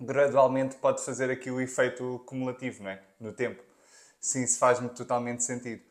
gradualmente 0.00 0.76
pode 0.76 1.02
fazer 1.02 1.30
aqui 1.30 1.50
o 1.50 1.60
efeito 1.60 2.22
cumulativo 2.26 2.82
não 2.82 2.90
é? 2.90 3.00
no 3.20 3.32
tempo. 3.32 3.62
Sim, 4.20 4.42
isso 4.42 4.58
faz-me 4.58 4.88
totalmente 4.88 5.44
sentido. 5.44 5.82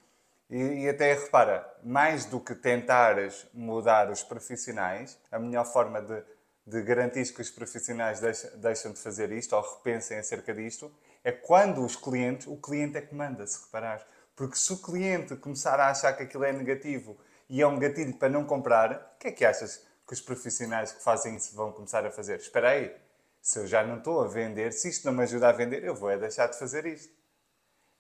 E, 0.50 0.84
e, 0.84 0.90
até 0.90 1.14
repara, 1.14 1.66
mais 1.84 2.26
do 2.26 2.40
que 2.40 2.54
tentares 2.54 3.48
mudar 3.54 4.12
os 4.12 4.22
profissionais, 4.22 5.18
a 5.32 5.40
melhor 5.40 5.66
forma 5.66 6.02
de 6.02 6.22
de 6.66 6.82
garantir 6.82 7.32
que 7.34 7.42
os 7.42 7.52
profissionais 7.52 8.20
deixam 8.56 8.92
de 8.92 9.00
fazer 9.00 9.32
isto 9.32 9.56
ou 9.56 9.62
repensem 9.62 10.18
acerca 10.18 10.54
disto, 10.54 10.92
é 11.24 11.32
quando 11.32 11.84
os 11.86 11.96
clientes, 11.96 12.48
o 12.48 12.58
cliente 12.58 12.98
é 12.98 13.02
que 13.02 13.14
manda, 13.14 13.46
se 13.46 13.64
reparares. 13.66 14.04
Porque 14.36 14.56
se 14.56 14.74
o 14.74 14.78
cliente 14.78 15.36
começar 15.36 15.80
a 15.80 15.90
achar 15.90 16.14
que 16.14 16.24
aquilo 16.24 16.44
é 16.44 16.52
negativo 16.52 17.18
e 17.48 17.62
é 17.62 17.68
um 17.68 17.78
gatilho 17.78 18.16
para 18.16 18.30
não 18.30 18.46
comprar, 18.46 19.16
o 19.16 19.20
que 19.20 19.28
é 19.28 19.32
que 19.32 19.46
achas 19.46 19.86
que 20.08 20.14
os 20.14 20.22
profissionais 20.22 20.92
que 20.92 21.04
fazem 21.04 21.36
isso 21.36 21.56
vão 21.56 21.72
começar 21.72 22.06
a 22.06 22.12
fazer? 22.12 22.38
Espera 22.38 22.70
aí, 22.70 22.96
se 23.42 23.60
eu 23.60 23.68
já 23.68 23.84
não 23.84 24.00
estou 24.00 24.22
a 24.22 24.28
vender, 24.28 24.74
se 24.74 24.90
isto 24.90 25.06
não 25.06 25.14
me 25.14 25.24
ajuda 25.24 25.50
a 25.50 25.52
vender, 25.52 25.84
eu 25.84 25.96
vou 25.96 26.10
é 26.10 26.18
deixar 26.18 26.48
de 26.48 26.58
fazer 26.58 26.86
isto. 26.86 27.14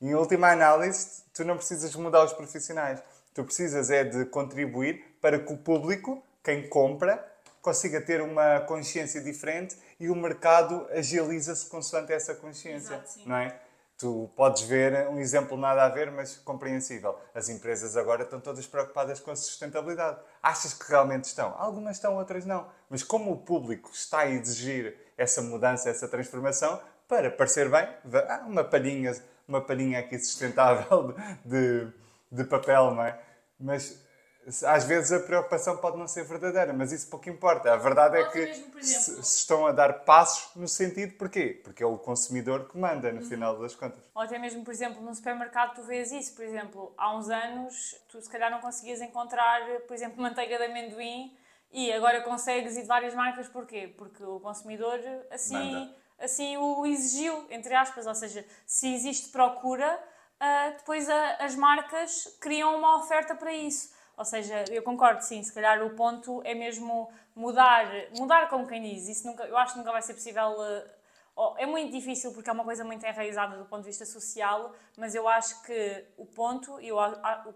Em 0.01 0.13
última 0.13 0.51
análise, 0.51 1.23
tu 1.33 1.45
não 1.45 1.55
precisas 1.55 1.95
mudar 1.95 2.23
os 2.23 2.33
profissionais. 2.33 3.01
Tu 3.33 3.43
precisas 3.43 3.89
é 3.89 4.03
de 4.03 4.25
contribuir 4.25 5.17
para 5.21 5.39
que 5.39 5.53
o 5.53 5.57
público 5.57 6.23
quem 6.43 6.67
compra 6.67 7.34
consiga 7.65 7.99
ter 7.99 8.21
uma 8.21 8.59
consciência 8.61 9.19
diferente 9.19 9.75
e 9.99 10.07
o 10.07 10.15
mercado 10.15 10.87
agiliza-se 10.91 11.67
consoante 11.67 12.13
essa 12.13 12.35
consciência, 12.35 12.93
Exato, 12.93 13.27
não 13.27 13.37
é? 13.37 13.59
Tu 13.97 14.29
podes 14.35 14.61
ver 14.63 15.07
um 15.07 15.17
exemplo 15.17 15.57
nada 15.57 15.83
a 15.83 15.89
ver, 15.89 16.11
mas 16.11 16.37
compreensível. 16.37 17.17
As 17.33 17.49
empresas 17.49 17.97
agora 17.97 18.23
estão 18.23 18.39
todas 18.39 18.67
preocupadas 18.67 19.21
com 19.21 19.31
a 19.31 19.35
sustentabilidade. 19.35 20.19
Achas 20.43 20.73
que 20.73 20.87
realmente 20.87 21.23
estão? 21.23 21.55
Algumas 21.57 21.95
estão, 21.95 22.15
outras 22.17 22.45
não. 22.45 22.67
Mas 22.89 23.03
como 23.03 23.31
o 23.31 23.37
público 23.37 23.89
está 23.91 24.19
a 24.19 24.29
exigir 24.29 24.95
essa 25.17 25.41
mudança, 25.41 25.89
essa 25.89 26.09
transformação, 26.09 26.79
para 27.07 27.31
parecer 27.31 27.69
bem, 27.71 27.87
ah, 28.27 28.43
uma 28.45 28.65
palhinha, 28.65 29.15
uma 29.47 29.61
palhinha 29.61 29.99
aqui 29.99 30.19
sustentável 30.19 31.15
de, 31.45 31.87
de 32.29 32.43
papel, 32.43 32.93
não 32.93 33.03
é? 33.05 33.17
Mas 33.57 34.04
às 34.65 34.83
vezes 34.83 35.11
a 35.11 35.19
preocupação 35.19 35.77
pode 35.77 35.97
não 35.97 36.07
ser 36.07 36.23
verdadeira, 36.23 36.71
mas 36.73 36.91
isso 36.91 37.09
pouco 37.09 37.29
importa. 37.29 37.73
A 37.73 37.77
verdade 37.77 38.17
é 38.17 38.23
que 38.29 38.39
mesmo, 38.45 38.83
se, 38.83 39.23
se 39.23 39.37
estão 39.39 39.65
a 39.65 39.71
dar 39.71 40.05
passos 40.05 40.55
no 40.55 40.67
sentido 40.67 41.13
porquê? 41.17 41.59
Porque 41.63 41.81
é 41.81 41.85
o 41.85 41.97
consumidor 41.97 42.67
que 42.69 42.77
manda 42.77 43.09
Uhum. 43.09 43.15
no 43.15 43.21
final 43.25 43.57
das 43.59 43.73
contas. 43.75 44.03
Ou 44.13 44.21
até 44.21 44.37
mesmo, 44.37 44.63
por 44.63 44.71
exemplo, 44.71 45.01
no 45.01 45.13
supermercado 45.15 45.75
tu 45.75 45.83
vês 45.83 46.11
isso. 46.11 46.35
Por 46.35 46.45
exemplo, 46.45 46.93
há 46.97 47.15
uns 47.15 47.29
anos 47.29 47.95
tu 48.07 48.21
se 48.21 48.29
calhar 48.29 48.51
não 48.51 48.59
conseguias 48.61 49.01
encontrar, 49.01 49.61
por 49.87 49.93
exemplo, 49.93 50.21
manteiga 50.21 50.57
de 50.57 50.65
amendoim 50.65 51.35
e 51.71 51.91
agora 51.91 52.21
consegues 52.21 52.77
e 52.77 52.81
de 52.81 52.87
várias 52.87 53.13
marcas. 53.15 53.47
Porquê? 53.49 53.93
Porque 53.97 54.23
o 54.23 54.39
consumidor 54.39 54.99
assim, 55.31 55.73
Manda. 55.73 55.95
assim 56.19 56.55
o 56.57 56.85
exigiu, 56.85 57.47
entre 57.49 57.73
aspas. 57.73 58.05
Ou 58.05 58.13
seja, 58.15 58.45
se 58.67 58.93
existe 58.93 59.29
procura, 59.29 59.99
ah, 60.39 60.73
depois 60.77 61.09
as 61.39 61.55
marcas 61.55 62.37
criam 62.39 62.77
uma 62.77 62.97
oferta 62.97 63.33
para 63.35 63.51
isso. 63.51 63.94
Ou 64.17 64.25
seja, 64.25 64.65
eu 64.71 64.81
concordo, 64.83 65.21
sim, 65.21 65.41
se 65.43 65.53
calhar 65.53 65.83
o 65.83 65.91
ponto 65.91 66.41
é 66.43 66.53
mesmo 66.53 67.09
mudar, 67.35 67.85
mudar 68.17 68.47
como 68.49 68.67
quem 68.67 68.81
diz. 68.81 69.07
Isso 69.07 69.27
nunca, 69.27 69.43
eu 69.43 69.57
acho 69.57 69.73
que 69.73 69.79
nunca 69.79 69.91
vai 69.91 70.01
ser 70.01 70.13
possível 70.13 70.55
Oh, 71.37 71.53
É 71.57 71.65
muito 71.65 71.91
difícil 71.91 72.31
porque 72.31 72.49
é 72.49 72.53
uma 72.53 72.63
coisa 72.63 72.85
muito 72.85 73.05
enraizada 73.05 73.57
do 73.57 73.65
ponto 73.65 73.81
de 73.81 73.87
vista 73.87 74.05
social, 74.05 74.73
mas 74.97 75.13
eu 75.13 75.27
acho 75.27 75.61
que 75.63 76.05
o 76.17 76.25
ponto, 76.25 76.79
e 76.79 76.87
eu 76.87 76.97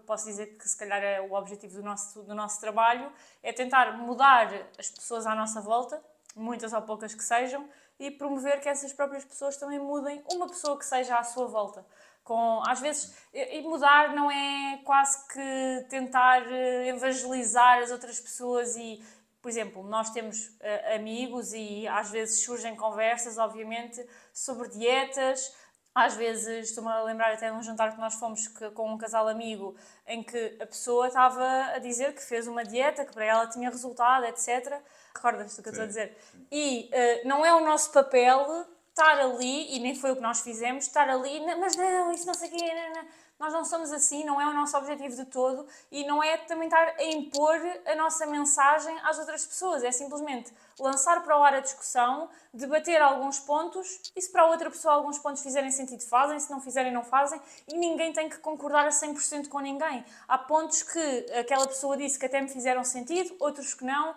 posso 0.06 0.26
dizer 0.26 0.58
que 0.58 0.68
se 0.68 0.76
calhar 0.76 1.02
é 1.02 1.18
o 1.22 1.32
objetivo 1.32 1.76
do 1.76 1.82
nosso, 1.82 2.22
do 2.22 2.34
nosso 2.34 2.60
trabalho, 2.60 3.10
é 3.42 3.54
tentar 3.54 3.96
mudar 3.96 4.52
as 4.78 4.90
pessoas 4.90 5.26
à 5.26 5.34
nossa 5.34 5.62
volta, 5.62 6.02
muitas 6.36 6.74
ou 6.74 6.82
poucas 6.82 7.14
que 7.14 7.24
sejam, 7.24 7.66
e 7.98 8.10
promover 8.10 8.60
que 8.60 8.68
essas 8.68 8.92
próprias 8.92 9.24
pessoas 9.24 9.56
também 9.56 9.78
mudem 9.78 10.22
uma 10.30 10.46
pessoa 10.46 10.78
que 10.78 10.84
seja 10.84 11.18
à 11.18 11.24
sua 11.24 11.46
volta. 11.46 11.84
Com, 12.30 12.62
às 12.64 12.78
vezes, 12.78 13.12
e 13.34 13.60
mudar 13.62 14.14
não 14.14 14.30
é 14.30 14.78
quase 14.84 15.26
que 15.26 15.86
tentar 15.88 16.40
eh, 16.46 16.86
evangelizar 16.86 17.78
as 17.82 17.90
outras 17.90 18.20
pessoas 18.20 18.76
e, 18.76 19.02
por 19.42 19.48
exemplo, 19.48 19.82
nós 19.82 20.10
temos 20.10 20.52
eh, 20.60 20.94
amigos 20.94 21.52
e 21.52 21.88
às 21.88 22.08
vezes 22.08 22.44
surgem 22.44 22.76
conversas, 22.76 23.36
obviamente, 23.36 24.00
sobre 24.32 24.68
dietas. 24.68 25.52
Às 25.92 26.14
vezes, 26.14 26.68
estou-me 26.68 26.88
a 26.88 27.02
lembrar 27.02 27.32
até 27.32 27.50
de 27.50 27.56
um 27.56 27.62
jantar 27.64 27.92
que 27.94 28.00
nós 28.00 28.14
fomos 28.14 28.46
que- 28.46 28.70
com 28.70 28.92
um 28.94 28.96
casal 28.96 29.26
amigo 29.26 29.74
em 30.06 30.22
que 30.22 30.56
a 30.60 30.66
pessoa 30.66 31.08
estava 31.08 31.44
a 31.74 31.78
dizer 31.80 32.14
que 32.14 32.22
fez 32.22 32.46
uma 32.46 32.62
dieta, 32.64 33.04
que 33.04 33.12
para 33.12 33.24
ela 33.24 33.48
tinha 33.48 33.68
resultado, 33.70 34.24
etc. 34.26 34.80
Recordas-te 35.16 35.56
do 35.56 35.62
que 35.64 35.68
eu 35.70 35.72
estou 35.72 35.82
a 35.84 35.88
dizer? 35.88 36.16
E 36.48 36.88
eh, 36.92 37.22
não 37.24 37.44
é 37.44 37.52
o 37.52 37.60
nosso 37.64 37.90
papel 37.90 38.64
estar 38.90 39.18
ali, 39.18 39.76
e 39.76 39.80
nem 39.80 39.94
foi 39.94 40.12
o 40.12 40.16
que 40.16 40.22
nós 40.22 40.40
fizemos, 40.40 40.84
estar 40.84 41.08
ali, 41.08 41.40
"Não, 41.46 41.58
mas 41.58 41.76
não, 41.76 42.12
isso 42.12 42.26
não 42.26 42.34
sei 42.34 42.48
o 42.48 42.52
quê, 42.52 42.74
não, 42.74 43.02
não." 43.02 43.08
nós 43.40 43.54
não 43.54 43.64
somos 43.64 43.90
assim, 43.90 44.22
não 44.22 44.38
é 44.38 44.46
o 44.46 44.52
nosso 44.52 44.76
objetivo 44.76 45.16
de 45.16 45.24
todo, 45.24 45.66
e 45.90 46.04
não 46.04 46.22
é 46.22 46.36
também 46.36 46.68
estar 46.68 46.94
a 46.98 47.04
impor 47.04 47.58
a 47.86 47.94
nossa 47.94 48.26
mensagem 48.26 48.94
às 49.02 49.18
outras 49.18 49.46
pessoas, 49.46 49.82
é 49.82 49.90
simplesmente 49.90 50.52
lançar 50.78 51.22
para 51.24 51.38
o 51.38 51.42
ar 51.42 51.54
a 51.54 51.60
discussão, 51.60 52.28
debater 52.52 53.00
alguns 53.00 53.40
pontos, 53.40 54.12
e 54.14 54.20
se 54.20 54.30
para 54.30 54.44
outra 54.44 54.70
pessoa 54.70 54.92
alguns 54.92 55.18
pontos 55.18 55.42
fizerem 55.42 55.70
sentido, 55.70 56.02
fazem, 56.02 56.38
se 56.38 56.50
não 56.50 56.60
fizerem, 56.60 56.92
não 56.92 57.02
fazem, 57.02 57.40
e 57.66 57.78
ninguém 57.78 58.12
tem 58.12 58.28
que 58.28 58.36
concordar 58.38 58.84
a 58.84 58.90
100% 58.90 59.48
com 59.48 59.60
ninguém. 59.60 60.04
Há 60.28 60.36
pontos 60.36 60.82
que 60.82 61.26
aquela 61.32 61.66
pessoa 61.66 61.96
disse 61.96 62.18
que 62.18 62.26
até 62.26 62.42
me 62.42 62.48
fizeram 62.48 62.84
sentido, 62.84 63.34
outros 63.40 63.72
que 63.72 63.84
não, 63.84 64.14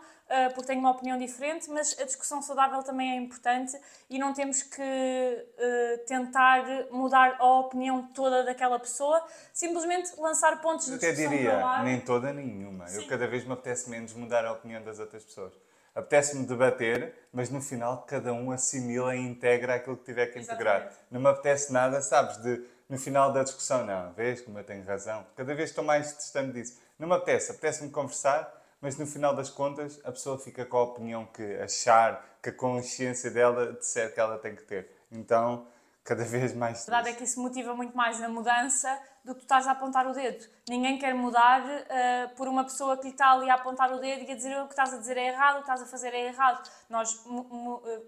porque 0.54 0.68
tenho 0.68 0.80
uma 0.80 0.92
opinião 0.92 1.18
diferente, 1.18 1.70
mas 1.70 1.98
a 2.00 2.06
discussão 2.06 2.42
saudável 2.42 2.82
também 2.84 3.12
é 3.12 3.16
importante 3.16 3.78
e 4.10 4.18
não 4.18 4.34
temos 4.34 4.64
que 4.64 4.82
ah, 4.82 6.00
tentar 6.08 6.64
mudar 6.92 7.38
a 7.40 7.60
opinião 7.60 8.08
toda 8.14 8.44
daquela 8.44 8.80
pessoa, 8.80 9.24
simplesmente 9.54 10.12
lançar 10.20 10.62
pontos 10.62 10.86
de 10.86 10.94
Eu 10.94 10.98
até 10.98 11.12
discussão 11.12 11.32
diria, 11.32 11.84
nem 11.84 12.00
toda, 12.02 12.34
nenhuma. 12.34 12.86
Eu 12.86 13.02
Sim. 13.02 13.08
cada 13.08 13.28
vez 13.28 13.46
me 13.46 13.54
apetece 13.54 13.90
menos 13.90 14.14
mudar 14.14 14.46
a 14.46 14.52
opinião 14.52 14.84
das 14.84 15.00
outras 15.00 15.24
pessoas. 15.24 15.54
Apetece-me 15.96 16.46
debater, 16.48 17.14
mas 17.32 17.50
no 17.52 17.62
final 17.62 18.04
cada 18.08 18.34
um 18.34 18.52
assimila 18.52 19.16
e 19.16 19.20
integra 19.20 19.76
aquilo 19.76 19.96
que 19.96 20.06
tiver 20.06 20.28
que 20.28 20.40
integrar. 20.40 20.78
Exatamente. 20.78 21.06
Não 21.12 21.22
me 21.22 21.30
apetece 21.30 21.72
nada, 21.72 22.02
sabes, 22.02 22.38
de 22.38 22.66
no 22.90 22.98
final 22.98 23.32
da 23.32 23.44
discussão, 23.44 23.86
não, 23.86 24.12
vês 24.14 24.42
como 24.42 24.60
eu 24.60 24.64
tenho 24.64 24.84
razão. 24.86 25.26
Cada 25.36 25.54
vez 25.56 25.70
estou 25.70 25.84
mais 25.84 26.16
distante 26.16 26.54
disso. 26.54 26.80
Não 26.98 27.08
me 27.08 27.16
apetece, 27.16 27.52
apetece-me 27.52 27.90
conversar, 27.90 28.52
mas 28.84 28.98
no 28.98 29.08
final 29.08 29.34
das 29.34 29.50
contas 29.50 29.98
a 30.04 30.12
pessoa 30.12 30.38
fica 30.38 30.66
com 30.66 30.76
a 30.76 30.84
opinião 30.84 31.26
que 31.26 31.56
achar, 31.56 32.22
que 32.44 32.50
a 32.50 32.54
consciência 32.54 33.32
dela 33.32 33.72
disser 33.72 34.14
que 34.14 34.20
ela 34.20 34.38
tem 34.38 34.54
que 34.54 34.64
ter. 34.64 34.92
Então, 35.10 35.66
cada 36.04 36.26
vez 36.26 36.54
mais. 36.54 36.82
A 36.82 36.92
verdade 36.92 37.10
é 37.12 37.14
que 37.14 37.24
isso 37.24 37.42
motiva 37.42 37.74
muito 37.74 37.96
mais 37.96 38.22
a 38.22 38.28
mudança 38.28 38.90
do 39.24 39.34
que 39.34 39.40
tu 39.40 39.44
estás 39.44 39.68
a 39.68 39.72
apontar 39.72 40.06
o 40.06 40.12
dedo. 40.12 40.46
Ninguém 40.68 41.00
quer 41.00 41.16
mudar 41.16 41.64
ah, 41.64 42.32
por 42.36 42.50
uma 42.50 42.66
pessoa 42.66 42.98
que 42.98 43.04
lhe 43.04 43.12
está 43.12 43.32
ali 43.32 43.50
a 43.50 43.54
apontar 43.54 43.90
o 43.94 44.00
dedo 44.00 44.26
e 44.26 44.32
a 44.32 44.36
dizer 44.36 44.62
o 44.62 44.66
que 44.66 44.74
estás 44.74 44.94
a 44.94 44.98
dizer 44.98 45.16
é 45.16 45.28
errado, 45.30 45.54
o 45.54 45.58
que 45.60 45.62
estás 45.62 45.82
a 45.82 45.86
fazer 45.86 46.14
é 46.14 46.28
errado. 46.28 46.70
Nós 46.90 47.26
ah, 47.26 48.02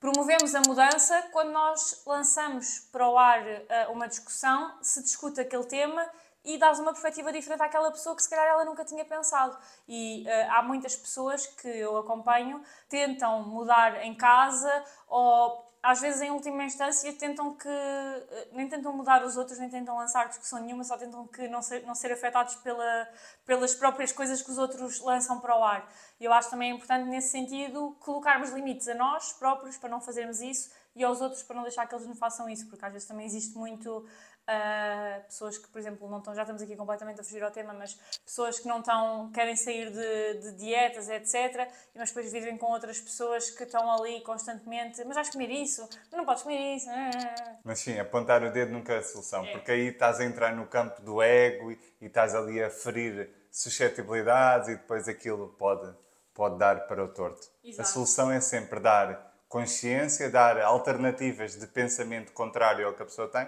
promovemos 0.00 0.54
a 0.54 0.62
mudança 0.66 1.20
quando 1.32 1.50
nós 1.50 2.02
lançamos 2.06 2.78
para 2.90 3.06
o 3.06 3.18
ar 3.18 3.42
ah, 3.68 3.90
uma 3.90 4.08
discussão, 4.08 4.72
se 4.80 5.02
discute 5.02 5.38
aquele 5.38 5.64
tema 5.64 6.02
e 6.44 6.58
dás 6.58 6.78
uma 6.78 6.92
perspectiva 6.92 7.32
diferente 7.32 7.62
àquela 7.62 7.90
pessoa 7.90 8.14
que 8.14 8.22
se 8.22 8.28
calhar 8.28 8.46
ela 8.46 8.64
nunca 8.64 8.84
tinha 8.84 9.04
pensado. 9.04 9.56
E 9.88 10.28
ah, 10.28 10.58
há 10.58 10.62
muitas 10.62 10.94
pessoas 10.94 11.46
que 11.46 11.68
eu 11.68 11.96
acompanho 11.96 12.62
tentam 12.88 13.42
mudar 13.44 14.04
em 14.04 14.14
casa 14.14 14.84
ou 15.08 15.64
às 15.84 16.00
vezes 16.00 16.22
em 16.22 16.30
última 16.30 16.64
instância 16.64 17.12
tentam 17.12 17.54
que 17.54 17.68
eh, 17.68 18.48
nem 18.52 18.66
tentam 18.66 18.90
mudar 18.96 19.22
os 19.22 19.36
outros 19.36 19.58
nem 19.58 19.68
tentam 19.68 19.94
lançar 19.94 20.28
discussão 20.28 20.58
nenhuma 20.58 20.82
só 20.82 20.96
tentam 20.96 21.26
que 21.26 21.46
não 21.46 21.60
ser 21.60 21.84
não 21.84 21.94
ser 21.94 22.10
afetados 22.10 22.54
pela 22.56 23.06
pelas 23.44 23.74
próprias 23.74 24.10
coisas 24.10 24.40
que 24.40 24.50
os 24.50 24.56
outros 24.56 25.00
lançam 25.00 25.38
para 25.40 25.54
o 25.54 25.62
ar 25.62 25.86
eu 26.18 26.32
acho 26.32 26.48
também 26.48 26.72
importante 26.72 27.06
nesse 27.06 27.28
sentido 27.28 27.94
colocarmos 28.00 28.50
limites 28.50 28.88
a 28.88 28.94
nós 28.94 29.34
próprios 29.34 29.76
para 29.76 29.90
não 29.90 30.00
fazermos 30.00 30.40
isso 30.40 30.70
e 30.96 31.02
aos 31.04 31.20
outros 31.20 31.42
para 31.42 31.56
não 31.56 31.62
deixar 31.62 31.86
que 31.86 31.94
eles 31.94 32.06
nos 32.06 32.18
façam 32.18 32.48
isso 32.48 32.68
porque 32.68 32.84
às 32.84 32.92
vezes 32.92 33.08
também 33.08 33.26
existe 33.26 33.56
muito 33.56 34.06
ah, 34.46 35.20
pessoas 35.26 35.56
que 35.58 35.68
por 35.68 35.78
exemplo 35.78 36.08
não 36.08 36.18
estão 36.18 36.34
já 36.34 36.42
estamos 36.42 36.60
aqui 36.62 36.76
completamente 36.76 37.20
a 37.20 37.24
fugir 37.24 37.42
ao 37.42 37.50
tema 37.50 37.72
mas 37.72 37.94
pessoas 38.24 38.58
que 38.60 38.68
não 38.68 38.80
estão 38.80 39.30
querem 39.32 39.56
sair 39.56 39.90
de, 39.90 40.34
de 40.40 40.52
dietas 40.52 41.08
etc 41.08 41.68
mas 41.94 42.10
depois 42.10 42.30
vivem 42.30 42.56
com 42.58 42.66
outras 42.66 43.00
pessoas 43.00 43.50
que 43.50 43.64
estão 43.64 43.90
ali 43.90 44.20
constantemente 44.22 45.02
mas 45.04 45.14
vais 45.14 45.30
comer 45.30 45.50
isso 45.50 45.88
não 46.12 46.24
podes 46.24 46.42
comer 46.42 46.76
isso 46.76 46.88
ah." 46.90 47.10
Mas 47.64 47.78
sim, 47.80 47.98
apontar 47.98 48.42
o 48.42 48.52
dedo 48.52 48.72
nunca 48.72 48.92
é 48.92 48.98
a 48.98 49.02
solução, 49.02 49.44
É. 49.44 49.52
porque 49.52 49.72
aí 49.72 49.88
estás 49.88 50.20
a 50.20 50.24
entrar 50.24 50.54
no 50.54 50.66
campo 50.66 51.00
do 51.00 51.22
ego 51.22 51.72
e, 51.72 51.78
e 52.02 52.06
estás 52.06 52.34
ali 52.34 52.62
a 52.62 52.68
ferir 52.70 53.30
suscetibilidades 53.50 54.68
e 54.68 54.76
depois 54.76 55.08
aquilo 55.08 55.48
pode, 55.58 55.92
pode 56.34 56.58
dar 56.58 56.86
para 56.86 57.02
o 57.04 57.08
torto. 57.08 57.48
A 57.64 57.68
Exato. 57.68 57.88
solução 57.88 58.30
é 58.30 58.40
sempre 58.40 58.80
dar 58.80 59.33
consciência, 59.54 60.28
dar 60.28 60.60
alternativas 60.60 61.54
de 61.54 61.64
pensamento 61.68 62.32
contrário 62.32 62.88
ao 62.88 62.92
que 62.92 63.02
a 63.02 63.04
pessoa 63.04 63.28
tem, 63.28 63.46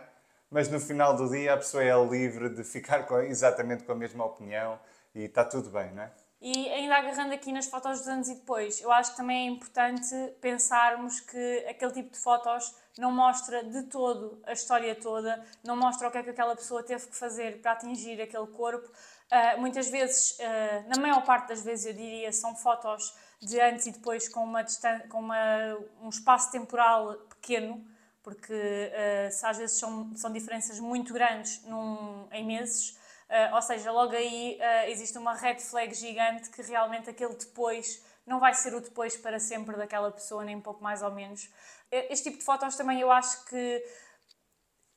mas 0.48 0.68
no 0.68 0.78
final 0.78 1.16
do 1.16 1.28
dia 1.28 1.54
a 1.54 1.56
pessoa 1.56 1.82
é 1.82 1.92
livre 2.06 2.48
de 2.48 2.62
ficar 2.62 3.08
com- 3.08 3.18
exatamente 3.18 3.82
com 3.82 3.90
a 3.90 3.96
mesma 3.96 4.24
opinião 4.24 4.78
e 5.12 5.24
está 5.24 5.44
tudo 5.44 5.68
bem, 5.68 5.90
não 5.92 6.04
é? 6.04 6.12
E 6.40 6.68
ainda 6.68 6.94
agarrando 6.94 7.34
aqui 7.34 7.50
nas 7.50 7.66
fotos 7.66 7.98
dos 7.98 8.06
anos 8.06 8.28
e 8.28 8.36
depois, 8.36 8.80
eu 8.80 8.92
acho 8.92 9.10
que 9.10 9.16
também 9.16 9.48
é 9.48 9.50
importante 9.50 10.14
pensarmos 10.40 11.18
que 11.18 11.66
aquele 11.68 11.90
tipo 11.90 12.12
de 12.12 12.18
fotos 12.18 12.72
não 12.96 13.10
mostra 13.10 13.64
de 13.64 13.82
todo 13.84 14.40
a 14.46 14.52
história 14.52 14.94
toda, 14.94 15.44
não 15.64 15.74
mostra 15.74 16.06
o 16.06 16.10
que 16.12 16.18
é 16.18 16.22
que 16.22 16.30
aquela 16.30 16.54
pessoa 16.54 16.84
teve 16.84 17.04
que 17.08 17.16
fazer 17.16 17.60
para 17.60 17.72
atingir 17.72 18.22
aquele 18.22 18.46
corpo. 18.46 18.88
Ah, 19.28 19.56
muitas 19.56 19.88
vezes, 19.88 20.38
ah, 20.40 20.84
na 20.94 21.02
maior 21.02 21.24
parte 21.24 21.48
das 21.48 21.62
vezes, 21.64 21.86
eu 21.86 21.94
diria, 21.94 22.32
são 22.32 22.54
fotos 22.54 23.12
de 23.46 23.60
antes 23.60 23.86
e 23.86 23.92
depois 23.92 24.28
com, 24.28 24.44
uma 24.44 24.64
com 25.08 25.20
uma, 25.20 25.78
um 26.02 26.08
espaço 26.08 26.50
temporal 26.50 27.14
pequeno, 27.28 27.84
porque 28.22 28.90
se 29.30 29.46
às 29.46 29.56
vezes 29.56 29.78
são, 29.78 30.14
são 30.16 30.32
diferenças 30.32 30.80
muito 30.80 31.12
grandes 31.12 31.62
num, 31.64 32.26
em 32.32 32.44
meses. 32.44 32.98
Uh, 33.28 33.54
ou 33.56 33.62
seja, 33.62 33.90
logo 33.90 34.14
aí 34.14 34.56
uh, 34.60 34.90
existe 34.90 35.18
uma 35.18 35.34
red 35.34 35.58
flag 35.58 35.92
gigante 35.94 36.48
que 36.48 36.62
realmente 36.62 37.10
aquele 37.10 37.34
depois 37.34 38.00
não 38.24 38.38
vai 38.38 38.54
ser 38.54 38.72
o 38.72 38.80
depois 38.80 39.16
para 39.16 39.40
sempre 39.40 39.76
daquela 39.76 40.12
pessoa, 40.12 40.44
nem 40.44 40.60
pouco 40.60 40.82
mais 40.82 41.02
ou 41.02 41.10
menos. 41.10 41.48
Este 41.90 42.30
tipo 42.30 42.38
de 42.38 42.44
fotos 42.44 42.76
também 42.76 43.00
eu 43.00 43.10
acho 43.10 43.44
que 43.46 43.84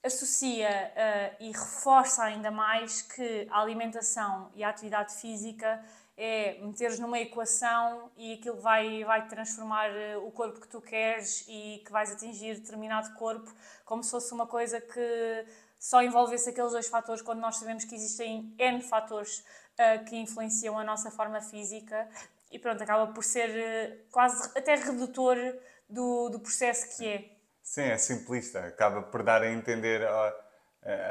associa 0.03 0.69
uh, 0.69 1.43
e 1.43 1.51
reforça 1.51 2.23
ainda 2.23 2.49
mais 2.51 3.01
que 3.01 3.47
a 3.51 3.61
alimentação 3.61 4.51
e 4.55 4.63
a 4.63 4.69
atividade 4.69 5.13
física 5.15 5.83
é 6.21 6.59
meteres 6.61 6.99
numa 6.99 7.17
equação 7.17 8.11
e 8.17 8.33
aquilo 8.33 8.57
vai, 8.57 9.05
vai 9.05 9.25
transformar 9.29 9.89
eh, 9.89 10.17
o 10.17 10.29
corpo 10.31 10.59
que 10.59 10.67
tu 10.67 10.81
queres 10.81 11.45
e 11.47 11.81
que 11.85 11.91
vais 11.93 12.11
atingir 12.11 12.55
determinado 12.55 13.13
corpo, 13.13 13.49
como 13.85 14.03
se 14.03 14.11
fosse 14.11 14.33
uma 14.33 14.45
coisa 14.45 14.81
que 14.81 15.45
só 15.79 16.03
envolvesse 16.03 16.49
aqueles 16.49 16.73
dois 16.73 16.89
fatores, 16.89 17.21
quando 17.21 17.39
nós 17.39 17.55
sabemos 17.55 17.85
que 17.85 17.95
existem 17.95 18.53
N 18.59 18.81
fatores 18.81 19.39
uh, 19.39 20.03
que 20.03 20.17
influenciam 20.17 20.77
a 20.77 20.83
nossa 20.83 21.09
forma 21.09 21.39
física. 21.39 22.05
E 22.51 22.59
pronto, 22.59 22.83
acaba 22.83 23.13
por 23.13 23.23
ser 23.23 23.49
uh, 23.49 23.97
quase 24.11 24.51
até 24.57 24.75
redutor 24.75 25.37
do, 25.89 26.27
do 26.27 26.39
processo 26.41 26.97
que 26.97 27.07
é. 27.07 27.29
Sim, 27.63 27.83
é 27.83 27.97
simplista. 27.97 28.59
Acaba 28.59 29.03
por 29.03 29.23
dar 29.23 29.41
a 29.41 29.49
entender, 29.49 30.05
a, 30.05 30.35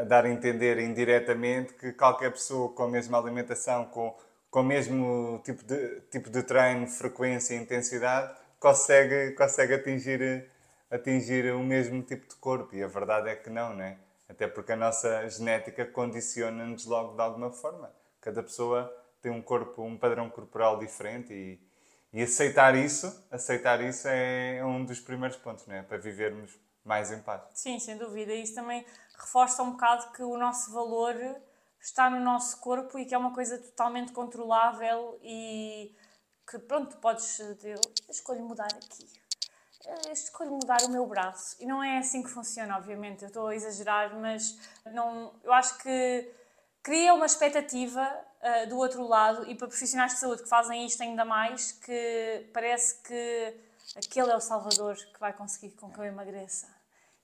a 0.00 0.04
dar 0.04 0.26
a 0.26 0.28
entender 0.28 0.78
indiretamente 0.78 1.72
que 1.72 1.94
qualquer 1.94 2.30
pessoa 2.30 2.70
com 2.74 2.82
a 2.82 2.88
mesma 2.88 3.18
alimentação, 3.18 3.86
com, 3.86 4.14
com 4.50 4.60
o 4.60 4.64
mesmo 4.64 5.40
tipo 5.44 5.62
de, 5.64 6.00
tipo 6.10 6.30
de 6.30 6.42
treino, 6.42 6.86
frequência 6.86 7.54
e 7.54 7.58
intensidade, 7.58 8.34
consegue, 8.58 9.32
consegue 9.32 9.74
atingir, 9.74 10.50
atingir 10.90 11.52
o 11.52 11.60
mesmo 11.60 12.02
tipo 12.02 12.28
de 12.28 12.34
corpo. 12.36 12.74
E 12.74 12.82
a 12.82 12.86
verdade 12.86 13.28
é 13.28 13.36
que 13.36 13.50
não, 13.50 13.74
né? 13.74 13.98
Até 14.28 14.46
porque 14.46 14.72
a 14.72 14.76
nossa 14.76 15.28
genética 15.28 15.86
condiciona-nos 15.86 16.84
logo 16.86 17.14
de 17.14 17.22
alguma 17.22 17.50
forma. 17.50 17.92
Cada 18.20 18.42
pessoa 18.42 18.92
tem 19.22 19.32
um 19.32 19.42
corpo, 19.42 19.82
um 19.82 19.96
padrão 19.96 20.28
corporal 20.28 20.78
diferente 20.78 21.32
e, 21.32 21.60
e 22.12 22.22
aceitar 22.22 22.74
isso, 22.76 23.26
aceitar 23.30 23.80
isso 23.80 24.06
é 24.08 24.62
um 24.64 24.84
dos 24.84 25.00
primeiros 25.00 25.36
pontos, 25.36 25.66
né? 25.66 25.82
Para 25.82 25.98
vivermos 25.98 26.58
mais 26.84 27.10
em 27.10 27.20
paz. 27.20 27.42
Sim, 27.54 27.78
sem 27.78 27.96
dúvida. 27.96 28.32
Isso 28.32 28.54
também 28.54 28.84
reforça 29.18 29.62
um 29.62 29.72
bocado 29.72 30.12
que 30.12 30.22
o 30.22 30.36
nosso 30.36 30.72
valor 30.72 31.14
está 31.80 32.10
no 32.10 32.20
nosso 32.20 32.58
corpo 32.60 32.98
e 32.98 33.04
que 33.06 33.14
é 33.14 33.18
uma 33.18 33.32
coisa 33.32 33.58
totalmente 33.58 34.12
controlável 34.12 35.18
e 35.22 35.94
que 36.48 36.58
pronto, 36.58 36.96
podes 36.98 37.40
eu 37.40 37.80
escolho 38.08 38.42
mudar 38.42 38.68
aqui 38.72 39.06
eh, 39.88 40.12
escolho 40.12 40.50
mudar 40.50 40.82
o 40.82 40.90
meu 40.90 41.06
braço. 41.06 41.56
E 41.60 41.66
não 41.66 41.82
é 41.82 41.98
assim 41.98 42.22
que 42.22 42.28
funciona, 42.28 42.76
obviamente. 42.76 43.22
Eu 43.22 43.28
estou 43.28 43.46
a 43.46 43.54
exagerar, 43.54 44.14
mas 44.16 44.58
não, 44.92 45.34
eu 45.42 45.52
acho 45.52 45.78
que 45.78 46.30
cria 46.82 47.14
uma 47.14 47.26
expectativa 47.26 48.02
uh, 48.42 48.68
do 48.68 48.76
outro 48.76 49.06
lado 49.06 49.48
e 49.50 49.54
para 49.54 49.68
profissionais 49.68 50.12
de 50.14 50.20
saúde 50.20 50.42
que 50.42 50.48
fazem 50.48 50.86
isto 50.86 51.02
ainda 51.02 51.24
mais, 51.24 51.72
que 51.72 52.50
parece 52.52 53.02
que 53.02 53.56
aquele 53.96 54.30
é 54.30 54.36
o 54.36 54.40
salvador 54.40 54.96
que 54.96 55.20
vai 55.20 55.32
conseguir 55.32 55.70
com 55.76 55.90
que 55.90 55.98
eu 55.98 56.04
emagreça. 56.04 56.68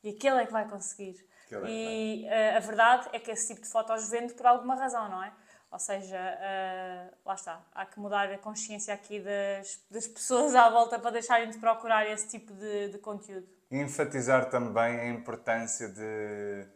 E 0.03 0.11
aquele 0.11 0.43
é 0.43 0.47
que 0.47 0.53
vai 0.53 0.69
conseguir. 0.69 1.27
E 1.67 2.27
uh, 2.27 2.57
a 2.57 2.61
verdade 2.61 3.09
é 3.13 3.19
que 3.19 3.31
esse 3.31 3.49
tipo 3.49 3.63
de 3.63 3.69
fotos 3.69 4.09
vende 4.09 4.35
por 4.35 4.47
alguma 4.47 4.75
razão, 4.75 5.09
não 5.09 5.23
é? 5.23 5.33
Ou 5.71 5.79
seja, 5.79 6.17
uh, 6.17 7.17
lá 7.27 7.35
está, 7.35 7.61
há 7.75 7.85
que 7.85 7.99
mudar 7.99 8.31
a 8.31 8.39
consciência 8.39 8.95
aqui 8.95 9.19
das, 9.19 9.81
das 9.91 10.07
pessoas 10.07 10.55
à 10.55 10.71
volta 10.71 11.01
para 11.01 11.11
deixarem 11.11 11.51
de 11.51 11.59
procurar 11.59 12.07
esse 12.07 12.29
tipo 12.29 12.53
de, 12.53 12.91
de 12.91 12.99
conteúdo. 12.99 13.49
E 13.71 13.79
enfatizar 13.79 14.49
também 14.51 15.01
a 15.01 15.09
importância 15.09 15.89
de, 15.89 16.67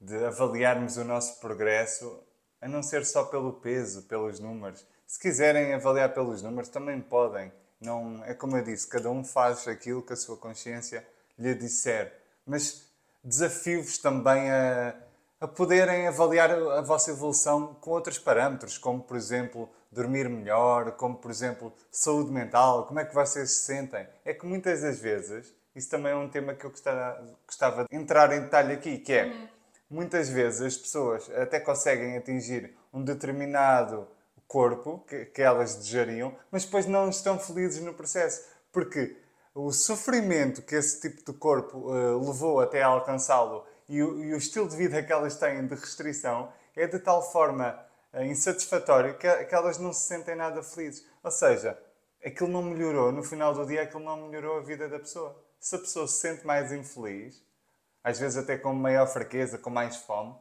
de 0.00 0.24
avaliarmos 0.24 0.96
o 0.96 1.04
nosso 1.04 1.38
progresso, 1.38 2.24
a 2.58 2.66
não 2.66 2.82
ser 2.82 3.04
só 3.04 3.24
pelo 3.24 3.52
peso, 3.52 4.04
pelos 4.08 4.40
números. 4.40 4.86
Se 5.06 5.20
quiserem 5.20 5.74
avaliar 5.74 6.14
pelos 6.14 6.42
números, 6.42 6.70
também 6.70 6.98
podem. 7.00 7.52
Não, 7.78 8.24
é 8.24 8.32
como 8.32 8.56
eu 8.56 8.64
disse, 8.64 8.88
cada 8.88 9.10
um 9.10 9.22
faz 9.22 9.68
aquilo 9.68 10.02
que 10.02 10.14
a 10.14 10.16
sua 10.16 10.38
consciência 10.38 11.06
lhe 11.38 11.54
disser. 11.54 12.12
Mas 12.46 12.85
desafio-vos 13.26 13.98
também 13.98 14.50
a 14.50 14.94
a 15.40 15.46
poderem 15.46 16.06
avaliar 16.06 16.50
a 16.50 16.80
vossa 16.80 17.10
evolução 17.10 17.74
com 17.80 17.90
outros 17.90 18.18
parâmetros, 18.18 18.78
como 18.78 19.02
por 19.02 19.16
exemplo 19.16 19.68
dormir 19.92 20.28
melhor, 20.28 20.92
como 20.92 21.16
por 21.16 21.30
exemplo 21.30 21.72
saúde 21.90 22.30
mental, 22.30 22.86
como 22.86 23.00
é 23.00 23.04
que 23.04 23.14
vocês 23.14 23.50
se 23.50 23.60
sentem. 23.66 24.06
É 24.24 24.32
que 24.32 24.46
muitas 24.46 24.80
das 24.80 24.98
vezes, 24.98 25.54
isso 25.74 25.90
também 25.90 26.12
é 26.12 26.16
um 26.16 26.28
tema 26.28 26.54
que 26.54 26.64
eu 26.64 26.70
gostava, 26.70 27.36
gostava 27.46 27.84
de 27.84 27.96
entrar 27.96 28.32
em 28.32 28.40
detalhe 28.40 28.72
aqui, 28.72 28.98
que 28.98 29.12
é 29.12 29.48
muitas 29.90 30.28
vezes 30.28 30.62
as 30.62 30.76
pessoas 30.76 31.30
até 31.36 31.60
conseguem 31.60 32.16
atingir 32.16 32.74
um 32.92 33.04
determinado 33.04 34.08
corpo 34.48 35.04
que, 35.06 35.26
que 35.26 35.42
elas 35.42 35.74
desejariam, 35.74 36.34
mas 36.50 36.64
depois 36.64 36.86
não 36.86 37.10
estão 37.10 37.38
felizes 37.38 37.82
no 37.82 37.92
processo, 37.92 38.42
porque 38.72 39.16
o 39.56 39.72
sofrimento 39.72 40.60
que 40.60 40.74
esse 40.74 41.00
tipo 41.00 41.32
de 41.32 41.38
corpo 41.38 41.78
uh, 41.78 42.26
levou 42.26 42.60
até 42.60 42.82
alcançá-lo 42.82 43.64
e 43.88 44.02
o, 44.02 44.22
e 44.22 44.34
o 44.34 44.36
estilo 44.36 44.68
de 44.68 44.76
vida 44.76 45.02
que 45.02 45.10
elas 45.10 45.36
têm 45.36 45.66
de 45.66 45.74
restrição 45.74 46.52
é 46.76 46.86
de 46.86 46.98
tal 46.98 47.22
forma 47.32 47.74
uh, 48.12 48.22
insatisfatório 48.22 49.16
que, 49.16 49.44
que 49.46 49.54
elas 49.54 49.78
não 49.78 49.94
se 49.94 50.08
sentem 50.08 50.36
nada 50.36 50.62
felizes. 50.62 51.06
Ou 51.22 51.30
seja, 51.30 51.78
aquilo 52.22 52.50
não 52.50 52.62
melhorou, 52.62 53.10
no 53.10 53.22
final 53.22 53.54
do 53.54 53.64
dia, 53.64 53.82
aquilo 53.82 54.04
não 54.04 54.28
melhorou 54.28 54.58
a 54.58 54.60
vida 54.60 54.90
da 54.90 54.98
pessoa. 54.98 55.42
Se 55.58 55.74
a 55.74 55.78
pessoa 55.78 56.06
se 56.06 56.20
sente 56.20 56.46
mais 56.46 56.70
infeliz, 56.70 57.42
às 58.04 58.20
vezes 58.20 58.36
até 58.36 58.58
com 58.58 58.74
maior 58.74 59.06
fraqueza, 59.06 59.56
com 59.56 59.70
mais 59.70 59.96
fome, 59.96 60.36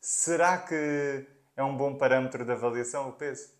será 0.00 0.56
que 0.56 1.26
é 1.54 1.62
um 1.62 1.76
bom 1.76 1.98
parâmetro 1.98 2.42
de 2.46 2.52
avaliação 2.52 3.10
o 3.10 3.12
peso? 3.12 3.50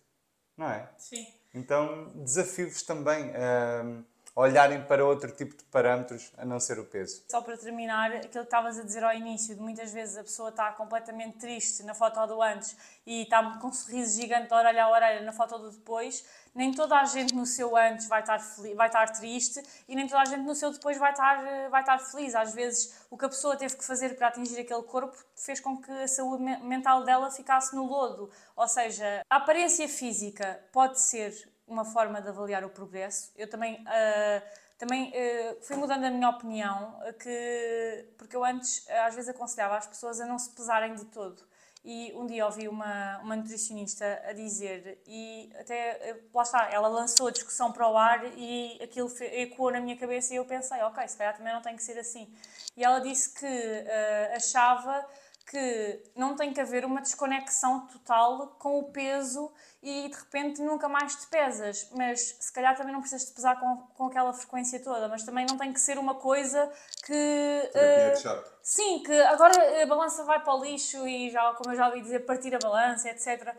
Não 0.57 0.67
é? 0.67 0.89
Sim. 0.97 1.27
Então, 1.53 2.11
desafio-vos 2.15 2.81
também. 2.81 3.29
Uh, 3.29 4.03
olharem 4.35 4.83
para 4.83 5.05
outro 5.05 5.31
tipo 5.31 5.55
de 5.55 5.63
parâmetros 5.65 6.31
a 6.37 6.43
não 6.43 6.59
ser 6.59 6.77
o 6.77 6.83
peso. 6.83 7.23
Só 7.29 7.41
para 7.41 7.57
terminar, 7.57 8.11
aquilo 8.11 8.29
que 8.31 8.39
estavas 8.39 8.77
a 8.77 8.83
dizer 8.83 9.03
ao 9.03 9.13
início, 9.13 9.55
de 9.55 9.61
muitas 9.61 9.93
vezes 9.93 10.17
a 10.17 10.23
pessoa 10.23 10.49
está 10.49 10.71
completamente 10.73 11.37
triste 11.37 11.83
na 11.83 11.93
foto 11.93 12.25
do 12.27 12.41
antes 12.41 12.75
e 13.05 13.23
está 13.23 13.57
com 13.59 13.69
um 13.69 13.73
sorriso 13.73 14.19
gigante 14.19 14.49
de 14.49 14.53
orelha 14.53 14.83
a 14.83 14.89
orelha 14.89 15.21
na 15.21 15.31
foto 15.31 15.57
do 15.57 15.71
depois, 15.71 16.25
nem 16.53 16.73
toda 16.73 16.99
a 16.99 17.05
gente 17.05 17.33
no 17.33 17.45
seu 17.45 17.77
antes 17.77 18.07
vai 18.07 18.21
estar, 18.21 18.39
vai 18.75 18.87
estar 18.87 19.09
triste 19.11 19.63
e 19.87 19.95
nem 19.95 20.05
toda 20.05 20.21
a 20.21 20.25
gente 20.25 20.43
no 20.43 20.55
seu 20.55 20.71
depois 20.71 20.97
vai 20.97 21.11
estar, 21.11 21.69
vai 21.69 21.81
estar 21.81 21.97
feliz. 21.99 22.35
Às 22.35 22.53
vezes 22.53 23.05
o 23.09 23.17
que 23.17 23.25
a 23.25 23.29
pessoa 23.29 23.55
teve 23.55 23.75
que 23.75 23.85
fazer 23.85 24.15
para 24.17 24.27
atingir 24.27 24.59
aquele 24.59 24.83
corpo 24.83 25.17
fez 25.35 25.61
com 25.61 25.77
que 25.81 25.91
a 25.91 26.07
saúde 26.07 26.43
mental 26.43 27.03
dela 27.03 27.31
ficasse 27.31 27.73
no 27.73 27.85
lodo. 27.85 28.29
Ou 28.55 28.67
seja, 28.67 29.21
a 29.29 29.35
aparência 29.37 29.87
física 29.87 30.61
pode 30.71 30.99
ser 30.99 31.54
uma 31.67 31.85
forma 31.85 32.21
de 32.21 32.29
avaliar 32.29 32.63
o 32.63 32.69
progresso. 32.69 33.31
Eu 33.35 33.49
também, 33.49 33.75
uh, 33.81 34.41
também 34.77 35.09
uh, 35.09 35.61
fui 35.61 35.75
mudando 35.75 36.03
a 36.03 36.09
minha 36.09 36.29
opinião, 36.29 36.99
que, 37.19 38.13
porque 38.17 38.35
eu 38.35 38.43
antes 38.43 38.87
às 38.89 39.15
vezes 39.15 39.29
aconselhava 39.29 39.77
as 39.77 39.87
pessoas 39.87 40.19
a 40.19 40.25
não 40.25 40.37
se 40.37 40.49
pesarem 40.51 40.95
de 40.95 41.05
todo. 41.05 41.43
E 41.87 42.11
um 42.15 42.25
dia 42.25 42.47
ouvi 42.47 42.67
uma, 42.67 43.19
uma 43.19 43.35
nutricionista 43.35 44.19
a 44.27 44.33
dizer, 44.33 44.99
e 45.05 45.51
até 45.59 46.19
lá 46.33 46.41
está, 46.41 46.67
ela 46.71 46.87
lançou 46.87 47.27
a 47.27 47.31
discussão 47.31 47.71
para 47.71 47.87
o 47.87 47.95
ar 47.95 48.25
e 48.35 48.79
aquilo 48.81 49.07
ecoou 49.21 49.69
na 49.71 49.79
minha 49.79 49.95
cabeça 49.95 50.33
e 50.33 50.37
eu 50.37 50.45
pensei, 50.45 50.81
ok, 50.81 51.07
se 51.07 51.15
calhar 51.15 51.37
também 51.37 51.53
não 51.53 51.61
tem 51.61 51.75
que 51.75 51.83
ser 51.83 51.99
assim. 51.99 52.27
E 52.75 52.83
ela 52.83 52.97
disse 52.97 53.35
que 53.35 53.45
uh, 53.45 54.35
achava 54.35 55.05
que 55.45 56.03
não 56.15 56.35
tem 56.35 56.51
que 56.51 56.59
haver 56.59 56.83
uma 56.85 57.01
desconexão 57.01 57.85
total 57.87 58.55
com 58.59 58.79
o 58.79 58.91
peso 58.91 59.51
e 59.81 60.09
de 60.09 60.15
repente 60.15 60.61
nunca 60.61 60.89
mais 60.89 61.15
te 61.15 61.27
pesas, 61.27 61.87
mas 61.95 62.35
se 62.39 62.51
calhar 62.51 62.75
também 62.75 62.91
não 62.91 62.99
precisas 62.99 63.29
te 63.29 63.35
pesar 63.35 63.59
com, 63.59 63.77
com 63.95 64.07
aquela 64.07 64.33
frequência 64.33 64.81
toda, 64.83 65.07
mas 65.07 65.23
também 65.23 65.45
não 65.47 65.57
tem 65.57 65.71
que 65.71 65.79
ser 65.79 65.99
uma 65.99 66.15
coisa 66.15 66.71
que. 67.05 67.13
Uh, 67.13 68.43
sim, 68.63 69.03
que 69.03 69.13
agora 69.21 69.83
a 69.83 69.85
balança 69.85 70.23
vai 70.23 70.43
para 70.43 70.55
o 70.55 70.63
lixo 70.63 71.07
e 71.07 71.29
já, 71.29 71.53
como 71.53 71.71
eu 71.71 71.77
já 71.77 71.87
ouvi 71.87 72.01
dizer, 72.01 72.25
partir 72.25 72.55
a 72.55 72.59
balança, 72.59 73.09
etc. 73.09 73.55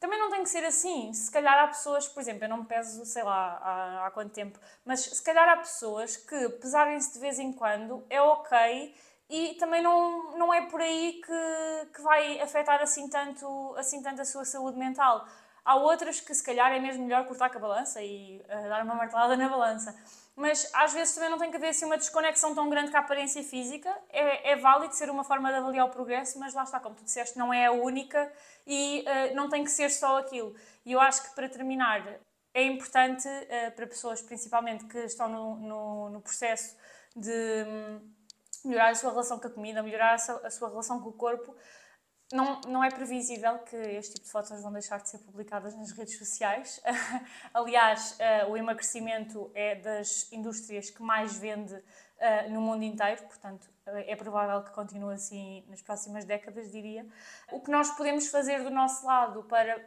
Também 0.00 0.18
não 0.18 0.30
tem 0.30 0.42
que 0.42 0.48
ser 0.48 0.64
assim. 0.64 1.12
Se 1.12 1.30
calhar 1.30 1.56
há 1.62 1.68
pessoas, 1.68 2.08
por 2.08 2.20
exemplo, 2.20 2.44
eu 2.44 2.48
não 2.48 2.58
me 2.58 2.66
peso, 2.66 3.04
sei 3.04 3.22
lá, 3.22 3.58
há, 3.62 4.06
há 4.06 4.10
quanto 4.10 4.32
tempo, 4.32 4.58
mas 4.84 5.00
se 5.00 5.22
calhar 5.22 5.48
há 5.48 5.56
pessoas 5.56 6.16
que 6.16 6.48
pesarem-se 6.50 7.12
de 7.12 7.20
vez 7.20 7.38
em 7.38 7.52
quando 7.52 8.04
é 8.10 8.20
ok 8.20 8.94
e 9.30 9.54
também 9.54 9.82
não, 9.82 10.36
não 10.36 10.54
é 10.54 10.62
por 10.66 10.80
aí 10.80 11.20
que, 11.24 11.92
que 11.94 12.00
vai 12.00 12.40
afetar 12.40 12.80
assim 12.80 13.08
tanto, 13.08 13.74
assim 13.76 14.02
tanto 14.02 14.22
a 14.22 14.24
sua 14.24 14.44
saúde 14.44 14.78
mental. 14.78 15.26
Há 15.64 15.76
outras 15.76 16.18
que 16.18 16.34
se 16.34 16.42
calhar 16.42 16.72
é 16.72 16.80
mesmo 16.80 17.04
melhor 17.04 17.26
cortar 17.26 17.50
com 17.50 17.58
a 17.58 17.60
balança 17.60 18.00
e 18.00 18.40
uh, 18.40 18.68
dar 18.68 18.82
uma 18.84 18.94
martelada 18.94 19.36
na 19.36 19.48
balança. 19.48 19.94
Mas 20.34 20.70
às 20.72 20.94
vezes 20.94 21.14
também 21.14 21.28
não 21.28 21.36
tem 21.36 21.50
que 21.50 21.56
haver 21.58 21.68
assim, 21.68 21.84
uma 21.84 21.98
desconexão 21.98 22.54
tão 22.54 22.70
grande 22.70 22.90
com 22.90 22.96
a 22.96 23.00
aparência 23.00 23.42
física. 23.42 23.94
É, 24.08 24.52
é 24.52 24.56
válido 24.56 24.94
ser 24.94 25.10
uma 25.10 25.24
forma 25.24 25.50
de 25.50 25.56
avaliar 25.56 25.86
o 25.86 25.90
progresso, 25.90 26.38
mas 26.38 26.54
lá 26.54 26.62
está, 26.62 26.80
como 26.80 26.94
tu 26.94 27.04
disseste, 27.04 27.36
não 27.36 27.52
é 27.52 27.66
a 27.66 27.72
única 27.72 28.32
e 28.66 29.04
uh, 29.04 29.34
não 29.34 29.50
tem 29.50 29.62
que 29.62 29.70
ser 29.70 29.90
só 29.90 30.18
aquilo. 30.18 30.54
E 30.86 30.92
eu 30.92 31.00
acho 31.00 31.22
que 31.22 31.34
para 31.34 31.48
terminar, 31.50 32.02
é 32.54 32.62
importante 32.62 33.28
uh, 33.28 33.72
para 33.72 33.86
pessoas 33.86 34.22
principalmente 34.22 34.86
que 34.86 35.00
estão 35.00 35.28
no, 35.28 35.56
no, 35.56 36.10
no 36.10 36.20
processo 36.22 36.74
de 37.14 37.64
um, 37.66 38.17
melhorar 38.64 38.90
a 38.90 38.94
sua 38.94 39.10
relação 39.10 39.38
com 39.38 39.46
a 39.46 39.50
comida, 39.50 39.82
melhorar 39.82 40.14
a 40.14 40.50
sua, 40.50 40.68
relação 40.68 41.00
com 41.00 41.10
o 41.10 41.12
corpo, 41.12 41.54
não, 42.32 42.60
não 42.66 42.84
é 42.84 42.90
previsível 42.90 43.58
que 43.60 43.76
este 43.76 44.14
tipo 44.14 44.26
de 44.26 44.30
fotos 44.30 44.60
vão 44.60 44.72
deixar 44.72 45.00
de 45.00 45.08
ser 45.08 45.18
publicadas 45.18 45.74
nas 45.74 45.92
redes 45.92 46.18
sociais. 46.18 46.80
Aliás, 47.54 48.18
uh, 48.18 48.50
o 48.50 48.56
emagrecimento 48.56 49.50
é 49.54 49.76
das 49.76 50.30
indústrias 50.30 50.90
que 50.90 51.02
mais 51.02 51.38
vende 51.38 51.74
uh, 51.74 52.50
no 52.50 52.60
mundo 52.60 52.82
inteiro, 52.82 53.22
portanto, 53.22 53.64
uh, 53.86 53.96
é 54.06 54.14
provável 54.14 54.62
que 54.62 54.70
continue 54.72 55.14
assim 55.14 55.64
nas 55.68 55.80
próximas 55.80 56.26
décadas, 56.26 56.70
diria. 56.70 57.06
O 57.50 57.60
que 57.60 57.70
nós 57.70 57.90
podemos 57.92 58.28
fazer 58.28 58.62
do 58.62 58.70
nosso 58.70 59.06
lado 59.06 59.44
para 59.44 59.82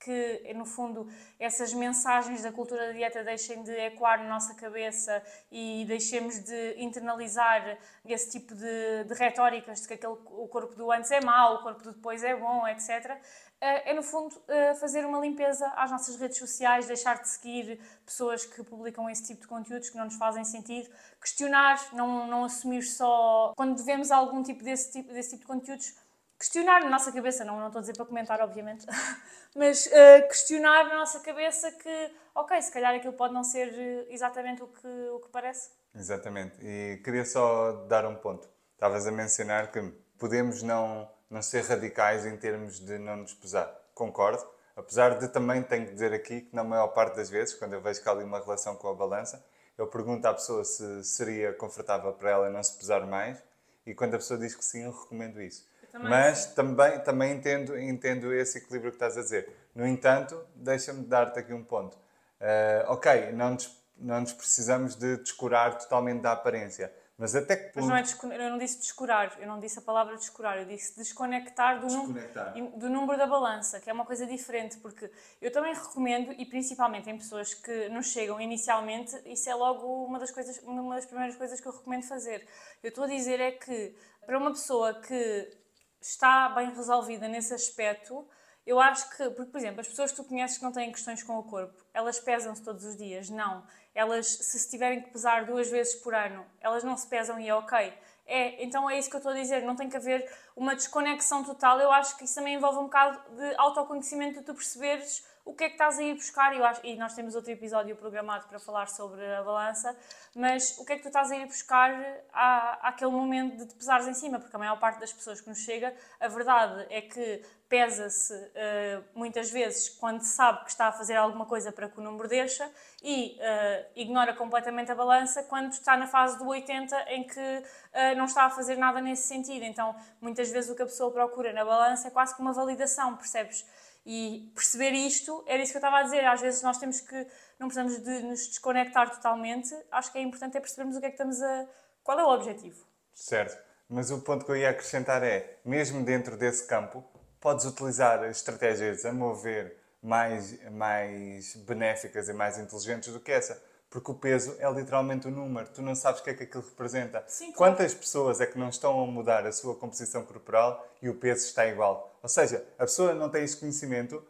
que, 0.00 0.52
no 0.54 0.64
fundo, 0.64 1.06
essas 1.38 1.72
mensagens 1.74 2.42
da 2.42 2.50
cultura 2.50 2.86
da 2.86 2.92
dieta 2.92 3.22
deixem 3.22 3.62
de 3.62 3.72
ecoar 3.72 4.22
na 4.22 4.28
nossa 4.28 4.54
cabeça 4.54 5.22
e 5.52 5.84
deixemos 5.86 6.38
de 6.42 6.74
internalizar 6.78 7.78
esse 8.04 8.30
tipo 8.30 8.54
de, 8.54 9.04
de 9.04 9.14
retóricas 9.14 9.82
de 9.82 9.88
que 9.88 9.94
aquele, 9.94 10.14
o 10.14 10.48
corpo 10.48 10.74
do 10.74 10.90
antes 10.90 11.10
é 11.10 11.20
mau, 11.20 11.56
o 11.56 11.62
corpo 11.62 11.82
do 11.82 11.92
depois 11.92 12.24
é 12.24 12.34
bom, 12.34 12.66
etc. 12.66 13.20
Eh, 13.60 13.90
é, 13.90 13.94
no 13.94 14.02
fundo, 14.02 14.34
eh, 14.48 14.74
fazer 14.76 15.04
uma 15.04 15.20
limpeza 15.20 15.66
às 15.76 15.90
nossas 15.90 16.16
redes 16.16 16.38
sociais, 16.38 16.86
deixar 16.86 17.20
de 17.20 17.28
seguir 17.28 17.78
pessoas 18.06 18.46
que 18.46 18.62
publicam 18.64 19.08
esse 19.10 19.26
tipo 19.26 19.42
de 19.42 19.46
conteúdos 19.46 19.90
que 19.90 19.98
não 19.98 20.06
nos 20.06 20.14
fazem 20.16 20.44
sentido, 20.44 20.88
questionar, 21.20 21.78
não, 21.92 22.26
não 22.26 22.44
assumir 22.44 22.82
só. 22.82 23.52
Quando 23.54 23.84
vemos 23.84 24.10
algum 24.10 24.42
tipo 24.42 24.64
desse 24.64 24.90
tipo, 24.92 25.12
desse 25.12 25.30
tipo 25.30 25.42
de 25.42 25.46
conteúdos, 25.46 25.94
questionar 26.40 26.82
na 26.82 26.88
nossa 26.88 27.12
cabeça, 27.12 27.44
não, 27.44 27.60
não 27.60 27.66
estou 27.66 27.78
a 27.78 27.82
dizer 27.82 27.94
para 27.94 28.06
comentar, 28.06 28.40
obviamente, 28.40 28.86
mas 29.54 29.86
uh, 29.86 30.26
questionar 30.26 30.88
na 30.88 30.96
nossa 30.96 31.20
cabeça 31.20 31.70
que, 31.70 32.10
ok, 32.34 32.60
se 32.60 32.72
calhar 32.72 32.94
aquilo 32.94 33.12
pode 33.12 33.32
não 33.34 33.44
ser 33.44 34.06
exatamente 34.08 34.62
o 34.62 34.66
que, 34.66 34.88
o 35.12 35.20
que 35.20 35.28
parece. 35.28 35.70
Exatamente. 35.94 36.56
E 36.62 37.00
queria 37.04 37.24
só 37.24 37.72
dar 37.86 38.06
um 38.06 38.16
ponto. 38.16 38.48
Estavas 38.72 39.06
a 39.06 39.12
mencionar 39.12 39.70
que 39.70 39.82
podemos 40.18 40.62
não 40.62 41.08
não 41.30 41.40
ser 41.40 41.64
radicais 41.64 42.26
em 42.26 42.36
termos 42.36 42.80
de 42.80 42.98
não 42.98 43.18
nos 43.18 43.32
pesar. 43.32 43.72
Concordo, 43.94 44.44
apesar 44.74 45.16
de 45.16 45.28
também 45.28 45.62
tenho 45.62 45.86
que 45.86 45.92
dizer 45.92 46.12
aqui 46.12 46.40
que 46.40 46.56
na 46.56 46.64
maior 46.64 46.88
parte 46.88 47.14
das 47.14 47.30
vezes, 47.30 47.54
quando 47.54 47.74
eu 47.74 47.80
vejo 47.80 48.02
que 48.02 48.08
há 48.08 48.12
ali 48.12 48.24
uma 48.24 48.40
relação 48.40 48.74
com 48.74 48.88
a 48.88 48.94
balança, 48.94 49.44
eu 49.78 49.86
pergunto 49.86 50.26
à 50.26 50.34
pessoa 50.34 50.64
se 50.64 51.04
seria 51.04 51.52
confortável 51.52 52.12
para 52.12 52.30
ela 52.30 52.50
não 52.50 52.62
se 52.62 52.76
pesar 52.76 53.06
mais 53.06 53.40
e 53.86 53.94
quando 53.94 54.14
a 54.14 54.18
pessoa 54.18 54.38
diz 54.38 54.54
que 54.54 54.64
sim, 54.64 54.82
eu 54.82 54.90
recomendo 54.90 55.40
isso. 55.40 55.69
Mas 55.98 56.38
sim. 56.38 56.54
também, 56.54 56.98
também 57.00 57.32
entendo, 57.32 57.78
entendo 57.78 58.32
esse 58.32 58.58
equilíbrio 58.58 58.90
que 58.90 58.96
estás 58.96 59.16
a 59.16 59.22
dizer. 59.22 59.48
No 59.74 59.86
entanto, 59.86 60.40
deixa-me 60.54 61.04
dar-te 61.04 61.38
aqui 61.38 61.52
um 61.52 61.64
ponto. 61.64 61.96
Uh, 62.40 62.88
ok, 62.88 63.32
não 63.32 63.50
nos, 63.50 63.76
não 63.96 64.20
nos 64.20 64.32
precisamos 64.32 64.94
de 64.94 65.18
descurar 65.18 65.76
totalmente 65.76 66.22
da 66.22 66.32
aparência, 66.32 66.92
mas 67.18 67.36
até 67.36 67.54
que 67.54 67.64
ponto... 67.74 67.86
Mas 67.86 68.18
não 68.18 68.32
é 68.32 68.36
eu 68.36 68.50
não 68.50 68.56
disse 68.56 68.78
descurar, 68.78 69.36
eu 69.38 69.46
não 69.46 69.60
disse 69.60 69.78
a 69.78 69.82
palavra 69.82 70.16
descurar, 70.16 70.56
eu 70.56 70.64
disse 70.64 70.96
desconectar 70.96 71.78
do, 71.78 71.86
desconectar. 71.86 72.56
Num... 72.56 72.78
do 72.78 72.88
número 72.88 73.18
da 73.18 73.26
balança, 73.26 73.78
que 73.78 73.90
é 73.90 73.92
uma 73.92 74.06
coisa 74.06 74.26
diferente, 74.26 74.78
porque 74.78 75.10
eu 75.38 75.52
também 75.52 75.74
recomendo, 75.74 76.32
e 76.32 76.46
principalmente 76.46 77.10
em 77.10 77.18
pessoas 77.18 77.52
que 77.52 77.90
nos 77.90 78.06
chegam 78.06 78.40
inicialmente, 78.40 79.20
isso 79.26 79.50
é 79.50 79.54
logo 79.54 79.86
uma 80.06 80.18
das, 80.18 80.30
coisas, 80.30 80.58
uma 80.62 80.94
das 80.94 81.04
primeiras 81.04 81.36
coisas 81.36 81.60
que 81.60 81.68
eu 81.68 81.72
recomendo 81.72 82.04
fazer. 82.04 82.46
Eu 82.82 82.88
estou 82.88 83.04
a 83.04 83.06
dizer 83.06 83.38
é 83.38 83.52
que, 83.52 83.94
para 84.24 84.38
uma 84.38 84.50
pessoa 84.52 84.94
que 84.94 85.59
está 86.00 86.48
bem 86.50 86.74
resolvida 86.74 87.28
nesse 87.28 87.52
aspecto, 87.52 88.26
eu 88.66 88.78
acho 88.78 89.08
que, 89.10 89.30
porque, 89.30 89.50
por 89.50 89.58
exemplo, 89.58 89.80
as 89.80 89.88
pessoas 89.88 90.10
que 90.10 90.16
tu 90.16 90.24
conheces 90.24 90.58
que 90.58 90.64
não 90.64 90.72
têm 90.72 90.92
questões 90.92 91.22
com 91.22 91.38
o 91.38 91.42
corpo, 91.42 91.82
elas 91.92 92.20
pesam-se 92.20 92.62
todos 92.62 92.84
os 92.84 92.96
dias? 92.96 93.28
Não 93.28 93.64
elas, 93.94 94.26
se 94.26 94.58
se 94.58 94.70
tiverem 94.70 95.02
que 95.02 95.10
pesar 95.10 95.44
duas 95.44 95.70
vezes 95.70 95.94
por 95.96 96.14
ano, 96.14 96.44
elas 96.60 96.84
não 96.84 96.96
se 96.96 97.06
pesam 97.08 97.38
e 97.40 97.48
é 97.48 97.54
ok. 97.54 97.92
É, 98.26 98.62
então 98.62 98.88
é 98.88 98.96
isso 98.96 99.10
que 99.10 99.16
eu 99.16 99.18
estou 99.18 99.32
a 99.32 99.34
dizer, 99.34 99.62
não 99.62 99.74
tem 99.74 99.88
que 99.88 99.96
haver 99.96 100.24
uma 100.60 100.74
desconexão 100.74 101.42
total. 101.42 101.80
Eu 101.80 101.90
acho 101.90 102.18
que 102.18 102.24
isso 102.24 102.34
também 102.34 102.54
envolve 102.54 102.80
um 102.80 102.82
bocado 102.82 103.18
de 103.34 103.54
autoconhecimento, 103.56 104.40
de 104.40 104.44
tu 104.44 104.52
perceberes 104.52 105.26
o 105.42 105.54
que 105.54 105.64
é 105.64 105.68
que 105.68 105.74
estás 105.74 105.98
a 105.98 106.02
ir 106.02 106.14
buscar. 106.14 106.54
Eu 106.54 106.62
acho, 106.66 106.84
e 106.84 106.96
nós 106.96 107.14
temos 107.14 107.34
outro 107.34 107.50
episódio 107.50 107.96
programado 107.96 108.46
para 108.46 108.58
falar 108.58 108.86
sobre 108.86 109.24
a 109.24 109.42
balança, 109.42 109.96
mas 110.34 110.76
o 110.78 110.84
que 110.84 110.92
é 110.92 110.96
que 110.96 111.02
tu 111.02 111.08
estás 111.08 111.30
a 111.30 111.36
ir 111.36 111.46
buscar 111.46 111.90
à, 112.30 112.88
àquele 112.88 113.10
momento 113.10 113.56
de 113.56 113.68
te 113.68 113.74
pesares 113.74 114.06
em 114.06 114.12
cima? 114.12 114.38
Porque 114.38 114.54
a 114.54 114.58
maior 114.58 114.78
parte 114.78 115.00
das 115.00 115.10
pessoas 115.10 115.40
que 115.40 115.48
nos 115.48 115.60
chega, 115.60 115.94
a 116.20 116.28
verdade 116.28 116.86
é 116.90 117.00
que 117.00 117.42
pesa-se 117.70 118.34
uh, 118.34 119.04
muitas 119.14 119.48
vezes 119.48 119.88
quando 119.88 120.22
sabe 120.22 120.64
que 120.64 120.70
está 120.70 120.88
a 120.88 120.92
fazer 120.92 121.14
alguma 121.14 121.46
coisa 121.46 121.70
para 121.70 121.88
que 121.88 122.00
o 122.00 122.02
número 122.02 122.28
deixa 122.28 122.68
e 123.00 123.38
uh, 123.38 123.86
ignora 123.94 124.34
completamente 124.34 124.90
a 124.90 124.94
balança 124.94 125.44
quando 125.44 125.70
está 125.70 125.96
na 125.96 126.08
fase 126.08 126.36
do 126.36 126.48
80 126.48 126.96
em 127.12 127.22
que 127.22 127.38
uh, 127.38 128.16
não 128.16 128.24
está 128.24 128.46
a 128.46 128.50
fazer 128.50 128.76
nada 128.76 129.00
nesse 129.00 129.28
sentido. 129.28 129.64
Então, 129.64 129.94
muitas 130.20 130.49
vezes 130.50 130.70
o 130.70 130.74
que 130.74 130.82
a 130.82 130.86
pessoa 130.86 131.10
procura 131.10 131.52
na 131.52 131.64
balança 131.64 132.08
é 132.08 132.10
quase 132.10 132.34
que 132.34 132.40
uma 132.40 132.52
validação, 132.52 133.16
percebes? 133.16 133.64
E 134.04 134.50
perceber 134.54 134.92
isto, 134.92 135.44
era 135.46 135.62
isso 135.62 135.72
que 135.72 135.76
eu 135.76 135.80
estava 135.80 135.98
a 135.98 136.02
dizer, 136.02 136.24
às 136.24 136.40
vezes 136.40 136.62
nós 136.62 136.78
temos 136.78 137.00
que, 137.00 137.26
não 137.58 137.68
precisamos 137.68 138.02
de 138.02 138.22
nos 138.22 138.48
desconectar 138.48 139.10
totalmente, 139.10 139.74
acho 139.90 140.10
que 140.10 140.18
é 140.18 140.22
importante 140.22 140.56
é 140.56 140.60
percebermos 140.60 140.96
o 140.96 141.00
que 141.00 141.06
é 141.06 141.10
que 141.10 141.16
estamos 141.16 141.40
a... 141.42 141.66
qual 142.02 142.18
é 142.18 142.24
o 142.24 142.28
objetivo. 142.28 142.84
Certo, 143.12 143.56
mas 143.88 144.10
o 144.10 144.20
ponto 144.22 144.44
que 144.44 144.50
eu 144.50 144.56
ia 144.56 144.70
acrescentar 144.70 145.22
é, 145.22 145.58
mesmo 145.64 146.02
dentro 146.02 146.36
desse 146.36 146.66
campo, 146.66 147.04
podes 147.40 147.64
utilizar 147.66 148.24
estratégias, 148.24 149.04
a 149.04 149.12
meu 149.12 149.34
ver, 149.34 149.76
mais, 150.02 150.58
mais 150.70 151.56
benéficas 151.56 152.28
e 152.28 152.32
mais 152.32 152.58
inteligentes 152.58 153.12
do 153.12 153.20
que 153.20 153.32
essa. 153.32 153.62
Porque 153.90 154.08
o 154.10 154.14
peso 154.14 154.56
é 154.60 154.70
literalmente 154.70 155.26
um 155.26 155.32
número, 155.32 155.68
tu 155.68 155.82
não 155.82 155.96
sabes 155.96 156.20
o 156.20 156.24
que 156.24 156.30
é 156.30 156.34
que 156.34 156.44
aquilo 156.44 156.62
representa. 156.62 157.24
Sim, 157.26 157.50
claro. 157.50 157.74
Quantas 157.74 157.92
pessoas 157.92 158.40
é 158.40 158.46
que 158.46 158.56
não 158.56 158.68
estão 158.68 159.02
a 159.02 159.06
mudar 159.06 159.44
a 159.44 159.52
sua 159.52 159.74
composição 159.74 160.24
corporal 160.24 160.86
e 161.02 161.08
o 161.08 161.14
peso 161.16 161.44
está 161.44 161.66
igual? 161.66 162.16
Ou 162.22 162.28
seja, 162.28 162.64
a 162.78 162.84
pessoa 162.84 163.14
não 163.14 163.28
tem 163.28 163.42
esse 163.42 163.56
conhecimento, 163.56 164.22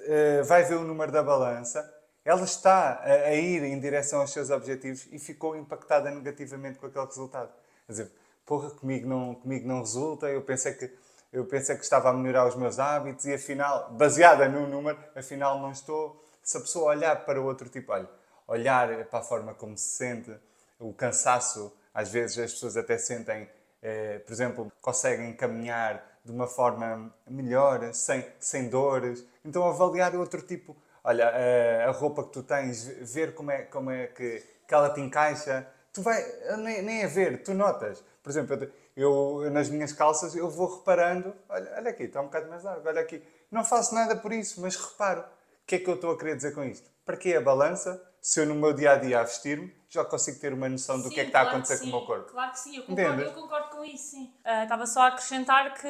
eh, 0.00 0.42
vai 0.42 0.64
ver 0.64 0.74
o 0.74 0.82
número 0.82 1.12
da 1.12 1.22
balança, 1.22 1.88
ela 2.24 2.42
está 2.42 3.00
a 3.04 3.32
ir 3.32 3.62
em 3.62 3.78
direção 3.78 4.20
aos 4.20 4.32
seus 4.32 4.50
objetivos 4.50 5.06
e 5.12 5.18
ficou 5.20 5.56
impactada 5.56 6.10
negativamente 6.10 6.76
com 6.76 6.86
aquele 6.86 7.06
resultado. 7.06 7.52
Quer 7.86 7.92
dizer, 7.92 8.12
porra, 8.44 8.70
comigo 8.70 9.08
não, 9.08 9.36
comigo 9.36 9.68
não 9.68 9.78
resulta, 9.78 10.26
eu 10.28 10.42
pensei 10.42 10.74
que 10.74 10.90
eu 11.32 11.44
pensei 11.44 11.76
que 11.76 11.84
estava 11.84 12.08
a 12.10 12.12
melhorar 12.12 12.46
os 12.46 12.54
meus 12.54 12.78
hábitos 12.78 13.26
e 13.26 13.34
afinal, 13.34 13.90
baseada 13.92 14.48
no 14.48 14.66
número, 14.66 14.98
afinal 15.14 15.60
não 15.60 15.70
estou. 15.70 16.24
Se 16.42 16.56
a 16.56 16.60
pessoa 16.60 16.90
olhar 16.90 17.24
para 17.24 17.40
o 17.40 17.44
outro 17.44 17.68
tipo, 17.68 17.92
olha, 17.92 18.08
olhar 18.46 19.04
para 19.06 19.18
a 19.18 19.22
forma 19.22 19.54
como 19.54 19.76
se 19.76 19.96
sente, 19.96 20.34
o 20.78 20.92
cansaço, 20.92 21.72
às 21.92 22.10
vezes 22.10 22.38
as 22.38 22.52
pessoas 22.52 22.76
até 22.76 22.98
sentem, 22.98 23.48
eh, 23.82 24.18
por 24.20 24.32
exemplo, 24.32 24.72
conseguem 24.80 25.32
caminhar 25.34 26.18
de 26.24 26.32
uma 26.32 26.46
forma 26.46 27.12
melhor, 27.28 27.92
sem, 27.94 28.26
sem 28.38 28.68
dores. 28.68 29.24
Então 29.44 29.66
avaliar 29.66 30.14
outro 30.16 30.42
tipo, 30.42 30.76
olha, 31.02 31.30
eh, 31.34 31.84
a 31.86 31.90
roupa 31.92 32.24
que 32.24 32.30
tu 32.30 32.42
tens, 32.42 32.84
ver 32.84 33.34
como 33.34 33.50
é, 33.50 33.62
como 33.62 33.90
é 33.90 34.08
que, 34.08 34.44
que 34.66 34.74
ela 34.74 34.90
te 34.92 35.00
encaixa. 35.00 35.66
Tu 35.92 36.02
vai, 36.02 36.22
nem, 36.58 36.82
nem 36.82 37.04
a 37.04 37.08
ver, 37.08 37.42
tu 37.42 37.54
notas. 37.54 38.04
Por 38.22 38.30
exemplo, 38.30 38.54
eu, 38.96 39.44
eu, 39.44 39.50
nas 39.50 39.68
minhas 39.70 39.92
calças, 39.92 40.34
eu 40.34 40.50
vou 40.50 40.78
reparando, 40.78 41.34
olha, 41.48 41.72
olha 41.76 41.90
aqui, 41.90 42.04
está 42.04 42.20
um 42.20 42.24
bocado 42.24 42.48
mais 42.48 42.64
largo, 42.64 42.86
olha 42.88 43.00
aqui. 43.00 43.22
Não 43.50 43.64
faço 43.64 43.94
nada 43.94 44.16
por 44.16 44.32
isso, 44.32 44.60
mas 44.60 44.76
reparo. 44.76 45.20
O 45.20 45.66
que 45.66 45.76
é 45.76 45.78
que 45.78 45.88
eu 45.88 45.94
estou 45.94 46.12
a 46.12 46.18
querer 46.18 46.36
dizer 46.36 46.54
com 46.54 46.64
isto? 46.64 46.90
Para 47.04 47.16
que 47.16 47.34
a 47.34 47.40
balança, 47.40 48.02
se 48.26 48.40
eu 48.40 48.46
no 48.46 48.56
meu 48.56 48.72
dia 48.72 48.90
a 48.90 48.96
dia 48.96 49.20
a 49.20 49.22
vestir-me, 49.22 49.72
já 49.88 50.04
consigo 50.04 50.40
ter 50.40 50.52
uma 50.52 50.68
noção 50.68 50.96
do 50.96 51.04
sim, 51.04 51.14
que 51.14 51.20
é 51.20 51.22
que 51.22 51.28
está 51.28 51.42
claro 51.42 51.48
a 51.48 51.58
acontecer 51.60 51.78
com 51.78 51.86
o 51.86 51.90
meu 51.90 52.00
corpo? 52.00 52.32
Claro 52.32 52.50
que 52.50 52.58
sim, 52.58 52.76
eu 52.76 52.82
concordo, 52.82 53.22
eu 53.22 53.32
concordo 53.32 53.68
com 53.68 53.84
isso, 53.84 54.10
sim. 54.10 54.34
Uh, 54.44 54.64
estava 54.64 54.84
só 54.84 55.02
a 55.02 55.06
acrescentar 55.06 55.74
que 55.74 55.88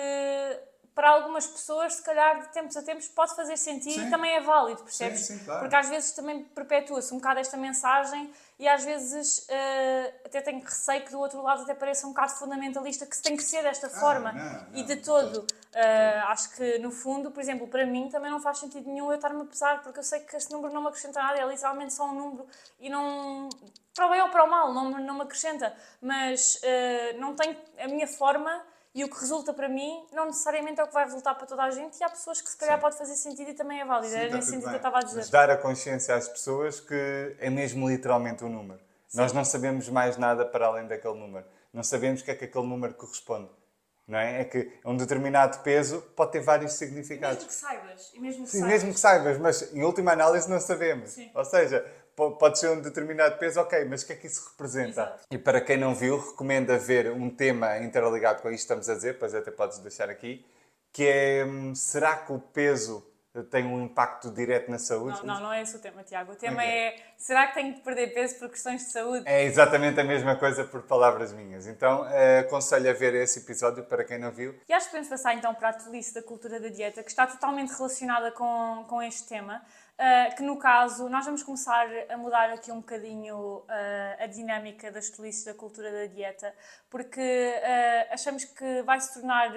para 0.96 1.10
algumas 1.10 1.46
pessoas, 1.46 1.96
se 1.96 2.02
calhar, 2.02 2.40
de 2.40 2.48
tempos 2.48 2.74
a 2.74 2.82
tempos, 2.82 3.06
pode 3.06 3.36
fazer 3.36 3.58
sentido 3.58 4.00
sim. 4.00 4.06
e 4.06 4.10
também 4.10 4.34
é 4.34 4.40
válido, 4.40 4.82
percebes? 4.82 5.20
Sim, 5.20 5.36
sim, 5.36 5.44
claro. 5.44 5.60
Porque 5.60 5.76
às 5.76 5.90
vezes 5.90 6.12
também 6.12 6.42
perpetua-se 6.42 7.12
um 7.12 7.18
bocado 7.18 7.38
esta 7.38 7.54
mensagem 7.58 8.32
e 8.58 8.66
às 8.66 8.82
vezes 8.82 9.40
uh, 9.40 10.14
até 10.24 10.40
tenho 10.40 10.64
receio 10.64 11.04
que 11.04 11.10
do 11.10 11.20
outro 11.20 11.42
lado 11.42 11.64
até 11.64 11.74
pareça 11.74 12.06
um 12.06 12.14
bocado 12.14 12.32
fundamentalista 12.32 13.04
que 13.04 13.14
se 13.14 13.22
tem 13.22 13.36
que 13.36 13.42
ser 13.42 13.62
desta 13.62 13.88
ah, 13.88 13.90
forma. 13.90 14.32
Não, 14.32 14.42
não, 14.42 14.66
e 14.72 14.84
de 14.84 14.96
todo, 14.96 15.40
uh, 15.40 16.26
acho 16.28 16.56
que 16.56 16.78
no 16.78 16.90
fundo, 16.90 17.30
por 17.30 17.42
exemplo, 17.42 17.68
para 17.68 17.84
mim 17.84 18.08
também 18.08 18.30
não 18.30 18.40
faz 18.40 18.56
sentido 18.56 18.90
nenhum 18.90 19.10
eu 19.10 19.16
estar-me 19.16 19.42
a 19.42 19.44
pesar, 19.44 19.82
porque 19.82 19.98
eu 19.98 20.02
sei 20.02 20.20
que 20.20 20.34
este 20.34 20.50
número 20.50 20.72
não 20.72 20.80
me 20.80 20.88
acrescenta 20.88 21.22
nada, 21.22 21.38
é 21.38 21.46
literalmente 21.46 21.92
só 21.92 22.06
um 22.06 22.14
número 22.14 22.46
e 22.80 22.88
não. 22.88 23.50
para 23.94 24.06
o 24.06 24.10
bem 24.10 24.22
ou 24.22 24.30
para 24.30 24.44
o 24.44 24.50
mal, 24.50 24.72
não, 24.72 24.88
não 24.98 25.14
me 25.16 25.22
acrescenta. 25.24 25.76
Mas 26.00 26.54
uh, 26.54 27.20
não 27.20 27.36
tenho 27.36 27.54
a 27.78 27.86
minha 27.86 28.08
forma 28.08 28.64
e 28.96 29.04
o 29.04 29.10
que 29.10 29.20
resulta 29.20 29.52
para 29.52 29.68
mim 29.68 30.06
não 30.10 30.24
necessariamente 30.24 30.80
é 30.80 30.82
o 30.82 30.88
que 30.88 30.94
vai 30.94 31.04
resultar 31.04 31.34
para 31.34 31.46
toda 31.46 31.62
a 31.62 31.70
gente 31.70 32.00
e 32.00 32.02
há 32.02 32.08
pessoas 32.08 32.40
que 32.40 32.48
se 32.48 32.56
calhar 32.56 32.76
Sim. 32.76 32.80
pode 32.80 32.96
fazer 32.96 33.14
sentido 33.14 33.50
e 33.50 33.52
também 33.52 33.78
é 33.78 33.84
válido. 33.84 34.14
Sim, 34.14 34.20
é 34.20 34.30
nesse 34.30 34.46
sentido 34.48 34.62
bem. 34.62 34.70
que 34.70 34.74
eu 34.74 34.78
estava 34.78 34.98
a 34.98 35.02
dizer. 35.02 35.16
Mas 35.18 35.28
dar 35.28 35.50
a 35.50 35.56
consciência 35.58 36.14
às 36.14 36.26
pessoas 36.26 36.80
que 36.80 37.36
é 37.38 37.50
mesmo 37.50 37.86
literalmente 37.90 38.42
um 38.42 38.48
número. 38.48 38.80
Sim. 39.06 39.18
Nós 39.18 39.34
não 39.34 39.44
sabemos 39.44 39.86
mais 39.90 40.16
nada 40.16 40.46
para 40.46 40.66
além 40.66 40.86
daquele 40.86 41.12
número. 41.12 41.44
Não 41.74 41.82
sabemos 41.82 42.22
o 42.22 42.24
que 42.24 42.30
é 42.30 42.34
que 42.34 42.46
aquele 42.46 42.66
número 42.66 42.94
corresponde. 42.94 43.50
Não 44.08 44.18
é? 44.18 44.40
é 44.40 44.44
que 44.44 44.72
um 44.82 44.96
determinado 44.96 45.58
peso 45.58 46.00
pode 46.16 46.32
ter 46.32 46.40
vários 46.40 46.72
significados. 46.72 47.42
E 47.42 47.44
mesmo 47.44 47.48
que 47.48 47.54
saibas. 47.54 48.12
E 48.14 48.20
mesmo 48.20 48.44
que 48.44 48.50
Sim, 48.50 48.58
saibas. 48.60 48.72
mesmo 48.72 48.94
que 48.94 49.00
saibas, 49.00 49.38
mas 49.38 49.74
em 49.74 49.84
última 49.84 50.12
análise 50.12 50.48
não 50.48 50.58
sabemos. 50.58 51.14
Ou 51.34 51.44
seja, 51.44 51.84
pode 52.16 52.58
ser 52.58 52.70
um 52.70 52.80
determinado 52.80 53.38
peso, 53.38 53.60
ok, 53.60 53.84
mas 53.84 54.02
o 54.02 54.06
que 54.06 54.12
é 54.14 54.16
que 54.16 54.26
isso 54.26 54.48
representa? 54.50 54.88
Exato. 54.88 55.24
E 55.30 55.38
para 55.38 55.60
quem 55.60 55.76
não 55.76 55.94
viu, 55.94 56.18
recomendo 56.18 56.76
ver 56.78 57.12
um 57.12 57.28
tema 57.28 57.78
interligado 57.78 58.42
com 58.42 58.48
isto 58.48 58.56
que 58.56 58.62
estamos 58.62 58.88
a 58.88 58.94
dizer, 58.94 59.12
depois 59.12 59.34
até 59.34 59.50
podes 59.50 59.78
deixar 59.78 60.08
aqui, 60.08 60.44
que 60.92 61.06
é, 61.06 61.44
hum, 61.44 61.74
será 61.74 62.16
que 62.16 62.32
o 62.32 62.38
peso 62.38 63.06
tem 63.44 63.66
um 63.66 63.82
impacto 63.82 64.30
direto 64.30 64.70
na 64.70 64.78
saúde. 64.78 65.18
Não, 65.18 65.34
não, 65.34 65.42
não 65.44 65.52
é 65.52 65.62
esse 65.62 65.76
o 65.76 65.78
tema, 65.78 66.02
Tiago. 66.02 66.32
O 66.32 66.36
tema 66.36 66.62
okay. 66.62 66.68
é: 66.68 66.96
será 67.16 67.46
que 67.46 67.54
tenho 67.54 67.74
de 67.74 67.80
perder 67.80 68.08
peso 68.08 68.38
por 68.38 68.48
questões 68.48 68.84
de 68.84 68.92
saúde? 68.92 69.24
É 69.26 69.44
exatamente 69.44 70.00
a 70.00 70.04
mesma 70.04 70.36
coisa 70.36 70.64
por 70.64 70.82
palavras 70.82 71.32
minhas. 71.32 71.66
Então, 71.66 72.06
eh, 72.08 72.40
aconselho 72.40 72.88
a 72.88 72.92
ver 72.92 73.14
esse 73.14 73.40
episódio 73.40 73.84
para 73.84 74.04
quem 74.04 74.18
não 74.18 74.30
viu. 74.30 74.54
E 74.68 74.72
acho 74.72 74.86
que 74.86 74.92
podemos 74.92 75.08
passar 75.08 75.34
então 75.34 75.54
para 75.54 75.70
a 75.70 75.72
tolice 75.72 76.14
da 76.14 76.22
cultura 76.22 76.60
da 76.60 76.68
dieta, 76.68 77.02
que 77.02 77.10
está 77.10 77.26
totalmente 77.26 77.70
relacionada 77.70 78.30
com, 78.32 78.84
com 78.88 79.02
este 79.02 79.28
tema. 79.28 79.62
Uh, 79.98 80.36
que 80.36 80.42
no 80.42 80.58
caso, 80.58 81.08
nós 81.08 81.24
vamos 81.24 81.42
começar 81.42 81.88
a 82.10 82.18
mudar 82.18 82.50
aqui 82.50 82.70
um 82.70 82.80
bocadinho 82.80 83.60
uh, 83.60 83.64
a 84.22 84.26
dinâmica 84.26 84.92
das 84.92 85.08
tolices 85.08 85.42
da 85.42 85.54
cultura 85.54 85.90
da 85.90 86.04
dieta, 86.04 86.54
porque 86.90 87.18
uh, 87.18 88.12
achamos 88.12 88.44
que 88.44 88.82
vai 88.82 89.00
se 89.00 89.14
tornar 89.14 89.50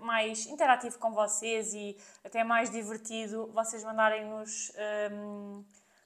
mais 0.00 0.46
interativo 0.46 0.98
com 0.98 1.12
vocês 1.12 1.74
e 1.74 1.94
até 2.24 2.42
mais 2.42 2.70
divertido 2.70 3.50
vocês 3.52 3.84
mandarem-nos, 3.84 4.72
um, 5.12 5.62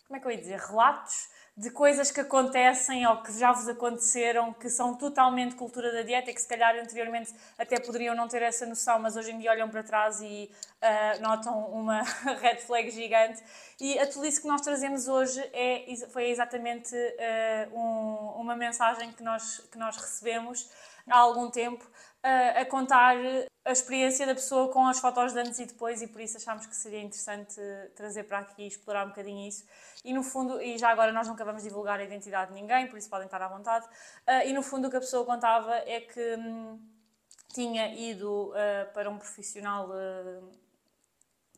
como 0.09 0.17
é 0.17 0.21
que 0.21 0.27
eu 0.27 0.33
ia 0.33 0.39
dizer, 0.39 0.59
relatos 0.59 1.29
de 1.57 1.71
coisas 1.71 2.11
que 2.11 2.21
acontecem 2.21 3.07
ou 3.07 3.23
que 3.23 3.33
já 3.39 3.51
vos 3.51 3.67
aconteceram, 3.67 4.53
que 4.53 4.69
são 4.69 4.95
totalmente 4.95 5.55
cultura 5.55 5.91
da 5.91 6.03
dieta 6.03 6.31
e 6.31 6.35
que 6.35 6.43
se 6.43 6.47
calhar 6.47 6.77
anteriormente 6.77 7.35
até 7.57 7.81
poderiam 7.81 8.15
não 8.15 8.29
ter 8.29 8.43
essa 8.43 8.67
noção, 8.67 8.99
mas 8.99 9.17
hoje 9.17 9.31
em 9.33 9.39
dia 9.39 9.53
olham 9.53 9.71
para 9.71 9.83
trás 9.83 10.21
e 10.21 10.51
uh, 10.83 11.23
notam 11.23 11.59
uma 11.71 12.03
red 12.43 12.57
flag 12.57 12.91
gigante. 12.91 13.43
E 13.81 13.99
a 13.99 14.07
tolice 14.07 14.39
que 14.39 14.47
nós 14.47 14.61
trazemos 14.61 15.09
hoje 15.09 15.41
é, 15.55 15.87
foi 16.13 16.29
exatamente 16.29 16.95
uh, 16.95 17.79
um, 17.79 18.43
uma 18.43 18.55
mensagem 18.55 19.11
que 19.13 19.23
nós, 19.23 19.61
que 19.73 19.79
nós 19.79 19.97
recebemos 19.97 20.71
há 21.09 21.19
algum 21.19 21.51
tempo 21.51 21.89
a 22.57 22.65
contar 22.65 23.17
a 23.65 23.73
experiência 23.73 24.25
da 24.27 24.35
pessoa 24.35 24.73
com 24.73 24.87
as 24.87 25.01
fotos 25.01 25.33
de 25.33 25.41
antes 25.41 25.59
e 25.59 25.67
depois 25.67 26.01
e 26.01 26.07
por 26.07 26.21
isso 26.21 26.37
achámos 26.37 26.67
que 26.67 26.77
seria 26.77 27.01
interessante 27.01 27.61
trazer 27.97 28.25
para 28.25 28.39
aqui 28.39 28.63
e 28.63 28.67
explorar 28.69 29.05
um 29.05 29.09
bocadinho 29.09 29.47
isso. 29.47 29.65
E 30.05 30.13
no 30.13 30.23
fundo, 30.23 30.63
e 30.63 30.79
já 30.79 30.91
agora 30.91 31.13
nós 31.13 31.27
nunca 31.27 31.45
vamos 31.45 31.65
divulgar 31.65 31.99
a 31.99 32.05
identidade 32.05 32.53
de 32.53 32.61
ninguém, 32.61 32.87
por 32.87 32.97
isso 32.97 33.11
podem 33.11 33.27
estar 33.27 33.43
à 33.43 33.49
vontade. 33.49 33.85
Uh, 33.87 34.47
e 34.47 34.53
no 34.53 34.63
fundo 34.63 34.87
o 34.87 34.91
que 34.91 34.97
a 34.97 35.01
pessoa 35.01 35.25
contava 35.25 35.75
é 35.79 36.01
que 36.01 36.37
hum, 36.37 36.81
tinha 37.53 37.93
ido 37.93 38.51
uh, 38.51 38.93
para 38.95 39.11
um 39.11 39.19
profissional 39.19 39.89
uh, 39.89 40.49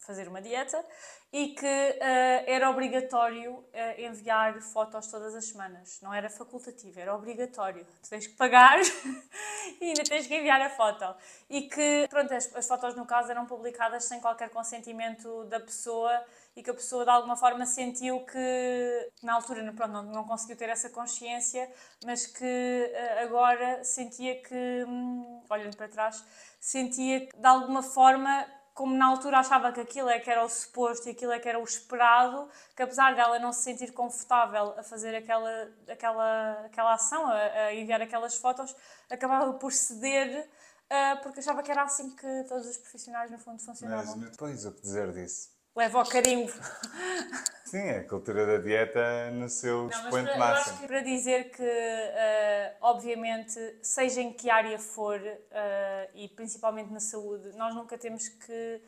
fazer 0.08 0.26
uma 0.26 0.40
dieta 0.40 0.82
e 1.30 1.48
que 1.48 1.66
uh, 1.66 2.44
era 2.46 2.70
obrigatório 2.70 3.52
uh, 3.58 4.00
enviar 4.00 4.58
fotos 4.62 5.06
todas 5.08 5.34
as 5.34 5.44
semanas. 5.44 6.00
Não 6.00 6.14
era 6.14 6.30
facultativo, 6.30 6.98
era 6.98 7.14
obrigatório. 7.14 7.86
Tu 8.02 8.08
tens 8.08 8.26
que 8.26 8.32
pagar 8.34 8.80
e 9.82 9.84
ainda 9.84 10.02
tens 10.04 10.26
que 10.26 10.34
enviar 10.34 10.62
a 10.62 10.70
foto. 10.70 11.14
E 11.50 11.68
que, 11.68 12.06
pronto, 12.08 12.32
as, 12.32 12.56
as, 12.56 12.66
fotos 12.66 12.94
no 12.94 13.04
caso 13.04 13.30
eram 13.30 13.44
publicadas 13.44 14.04
sem 14.04 14.18
qualquer 14.18 14.48
consentimento 14.48 15.44
da 15.44 15.60
pessoa 15.60 16.24
e 16.56 16.62
que 16.62 16.70
a 16.70 16.74
pessoa 16.74 17.04
de 17.04 17.10
alguma 17.10 17.36
forma 17.36 17.66
sentiu 17.66 18.24
que, 18.24 19.12
na 19.22 19.34
altura, 19.34 19.70
pronto, 19.74 19.92
não, 19.92 20.02
não 20.04 20.24
conseguiu 20.24 20.56
ter 20.56 20.70
essa 20.70 20.88
consciência, 20.88 21.70
mas 22.02 22.26
que 22.26 22.42
uh, 22.42 23.24
agora 23.24 23.84
sentia 23.84 24.40
que, 24.40 24.84
hum, 24.88 25.44
olhando 25.50 25.76
para 25.76 25.86
trás, 25.86 26.24
sentia 26.58 27.26
que 27.26 27.36
de 27.36 27.46
alguma 27.46 27.82
forma 27.82 28.46
como 28.78 28.96
na 28.96 29.06
altura 29.06 29.40
achava 29.40 29.72
que 29.72 29.80
aquilo 29.80 30.08
é 30.08 30.20
que 30.20 30.30
era 30.30 30.44
o 30.44 30.48
suposto 30.48 31.08
e 31.08 31.10
aquilo 31.10 31.32
é 31.32 31.40
que 31.40 31.48
era 31.48 31.58
o 31.58 31.64
esperado, 31.64 32.48
que 32.76 32.82
apesar 32.84 33.12
dela 33.12 33.36
não 33.40 33.52
se 33.52 33.64
sentir 33.64 33.90
confortável 33.90 34.72
a 34.78 34.84
fazer 34.84 35.16
aquela, 35.16 35.68
aquela, 35.88 36.52
aquela 36.64 36.94
ação, 36.94 37.26
a, 37.26 37.34
a 37.34 37.74
enviar 37.74 38.00
aquelas 38.00 38.36
fotos, 38.36 38.76
acabava 39.10 39.52
por 39.54 39.72
ceder 39.72 40.48
uh, 40.48 41.22
porque 41.24 41.40
achava 41.40 41.60
que 41.60 41.72
era 41.72 41.82
assim 41.82 42.10
que 42.10 42.44
todos 42.44 42.68
os 42.68 42.76
profissionais 42.76 43.32
no 43.32 43.38
fundo 43.40 43.60
funcionavam. 43.60 44.16
Mas 44.16 44.30
depois 44.30 44.64
o 44.64 44.70
que 44.70 44.80
dizer 44.80 45.12
disso? 45.12 45.50
Leva 45.74 45.98
ao 45.98 46.06
carimbo. 46.06 46.52
Sim, 47.70 47.90
a 47.90 48.04
cultura 48.04 48.46
da 48.46 48.56
dieta 48.56 49.30
no 49.30 49.48
seu 49.48 49.82
não, 49.82 49.88
expoente 49.90 50.30
para, 50.30 50.38
máximo. 50.38 50.72
Acho 50.72 50.80
que 50.80 50.86
para 50.86 51.00
dizer 51.02 51.50
que, 51.50 51.62
uh, 51.62 52.76
obviamente, 52.80 53.78
seja 53.82 54.22
em 54.22 54.32
que 54.32 54.48
área 54.48 54.78
for, 54.78 55.20
uh, 55.20 56.10
e 56.14 56.28
principalmente 56.28 56.90
na 56.90 57.00
saúde, 57.00 57.54
nós 57.56 57.74
nunca 57.74 57.98
temos 57.98 58.26
que 58.28 58.82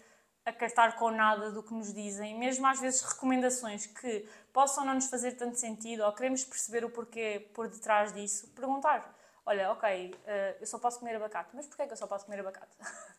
acartar 0.47 0.97
com 0.97 1.11
nada 1.11 1.51
do 1.51 1.63
que 1.63 1.75
nos 1.75 1.93
dizem, 1.93 2.39
mesmo 2.39 2.67
às 2.67 2.81
vezes 2.81 3.03
recomendações 3.03 3.85
que 3.85 4.27
possam 4.51 4.85
não 4.85 4.95
nos 4.95 5.07
fazer 5.09 5.33
tanto 5.33 5.59
sentido 5.59 6.03
ou 6.03 6.13
queremos 6.15 6.43
perceber 6.43 6.83
o 6.83 6.91
porquê 6.91 7.51
por 7.53 7.69
detrás 7.69 8.15
disso, 8.15 8.49
perguntar. 8.55 9.15
Olha, 9.45 9.73
ok, 9.73 10.15
uh, 10.15 10.57
eu 10.59 10.67
só 10.67 10.79
posso 10.79 11.01
comer 11.01 11.17
abacate, 11.17 11.51
mas 11.55 11.67
porquê 11.67 11.83
é 11.83 11.87
que 11.87 11.93
eu 11.93 11.97
só 11.99 12.07
posso 12.07 12.25
comer 12.25 12.41
abacate? 12.41 12.77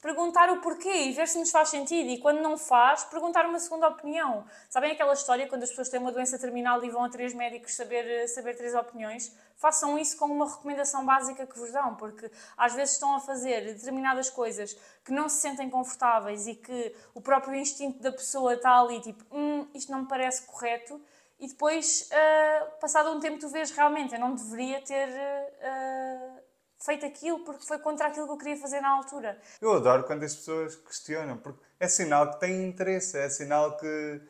perguntar 0.00 0.50
o 0.50 0.60
porquê 0.60 0.90
e 0.90 1.12
ver 1.12 1.28
se 1.28 1.38
nos 1.38 1.50
faz 1.50 1.68
sentido. 1.68 2.08
E 2.08 2.18
quando 2.18 2.40
não 2.40 2.56
faz, 2.56 3.04
perguntar 3.04 3.44
uma 3.46 3.58
segunda 3.58 3.88
opinião. 3.88 4.44
Sabem 4.68 4.92
aquela 4.92 5.12
história 5.12 5.46
quando 5.46 5.62
as 5.62 5.68
pessoas 5.68 5.88
têm 5.88 6.00
uma 6.00 6.10
doença 6.10 6.38
terminal 6.38 6.82
e 6.82 6.90
vão 6.90 7.04
a 7.04 7.10
três 7.10 7.34
médicos 7.34 7.74
saber, 7.74 8.26
saber 8.28 8.56
três 8.56 8.74
opiniões? 8.74 9.34
Façam 9.56 9.98
isso 9.98 10.16
com 10.16 10.24
uma 10.24 10.48
recomendação 10.48 11.04
básica 11.04 11.46
que 11.46 11.58
vos 11.58 11.70
dão, 11.70 11.94
porque 11.96 12.30
às 12.56 12.74
vezes 12.74 12.94
estão 12.94 13.14
a 13.14 13.20
fazer 13.20 13.74
determinadas 13.74 14.30
coisas 14.30 14.74
que 15.04 15.12
não 15.12 15.28
se 15.28 15.36
sentem 15.36 15.68
confortáveis 15.68 16.46
e 16.46 16.54
que 16.54 16.94
o 17.14 17.20
próprio 17.20 17.54
instinto 17.54 18.00
da 18.02 18.10
pessoa 18.10 18.54
está 18.54 18.80
ali, 18.80 19.00
tipo, 19.00 19.22
hum, 19.30 19.68
isto 19.74 19.92
não 19.92 20.02
me 20.02 20.08
parece 20.08 20.46
correto. 20.46 21.00
E 21.38 21.48
depois, 21.48 22.08
uh, 22.10 22.80
passado 22.80 23.10
um 23.10 23.20
tempo, 23.20 23.38
tu 23.38 23.48
vês 23.48 23.70
realmente, 23.70 24.14
eu 24.14 24.20
não 24.20 24.34
deveria 24.34 24.80
ter. 24.82 25.08
Uh, 25.08 26.39
feito 26.80 27.04
aquilo 27.04 27.40
porque 27.40 27.64
foi 27.64 27.78
contra 27.78 28.06
aquilo 28.06 28.26
que 28.26 28.32
eu 28.32 28.38
queria 28.38 28.56
fazer 28.56 28.80
na 28.80 28.90
altura. 28.90 29.38
Eu 29.60 29.74
adoro 29.74 30.04
quando 30.04 30.24
as 30.24 30.34
pessoas 30.34 30.74
questionam, 30.76 31.36
porque 31.36 31.60
é 31.78 31.86
sinal 31.88 32.30
que 32.32 32.40
têm 32.40 32.64
interesse, 32.64 33.18
é 33.18 33.28
sinal 33.28 33.76
que, 33.76 34.20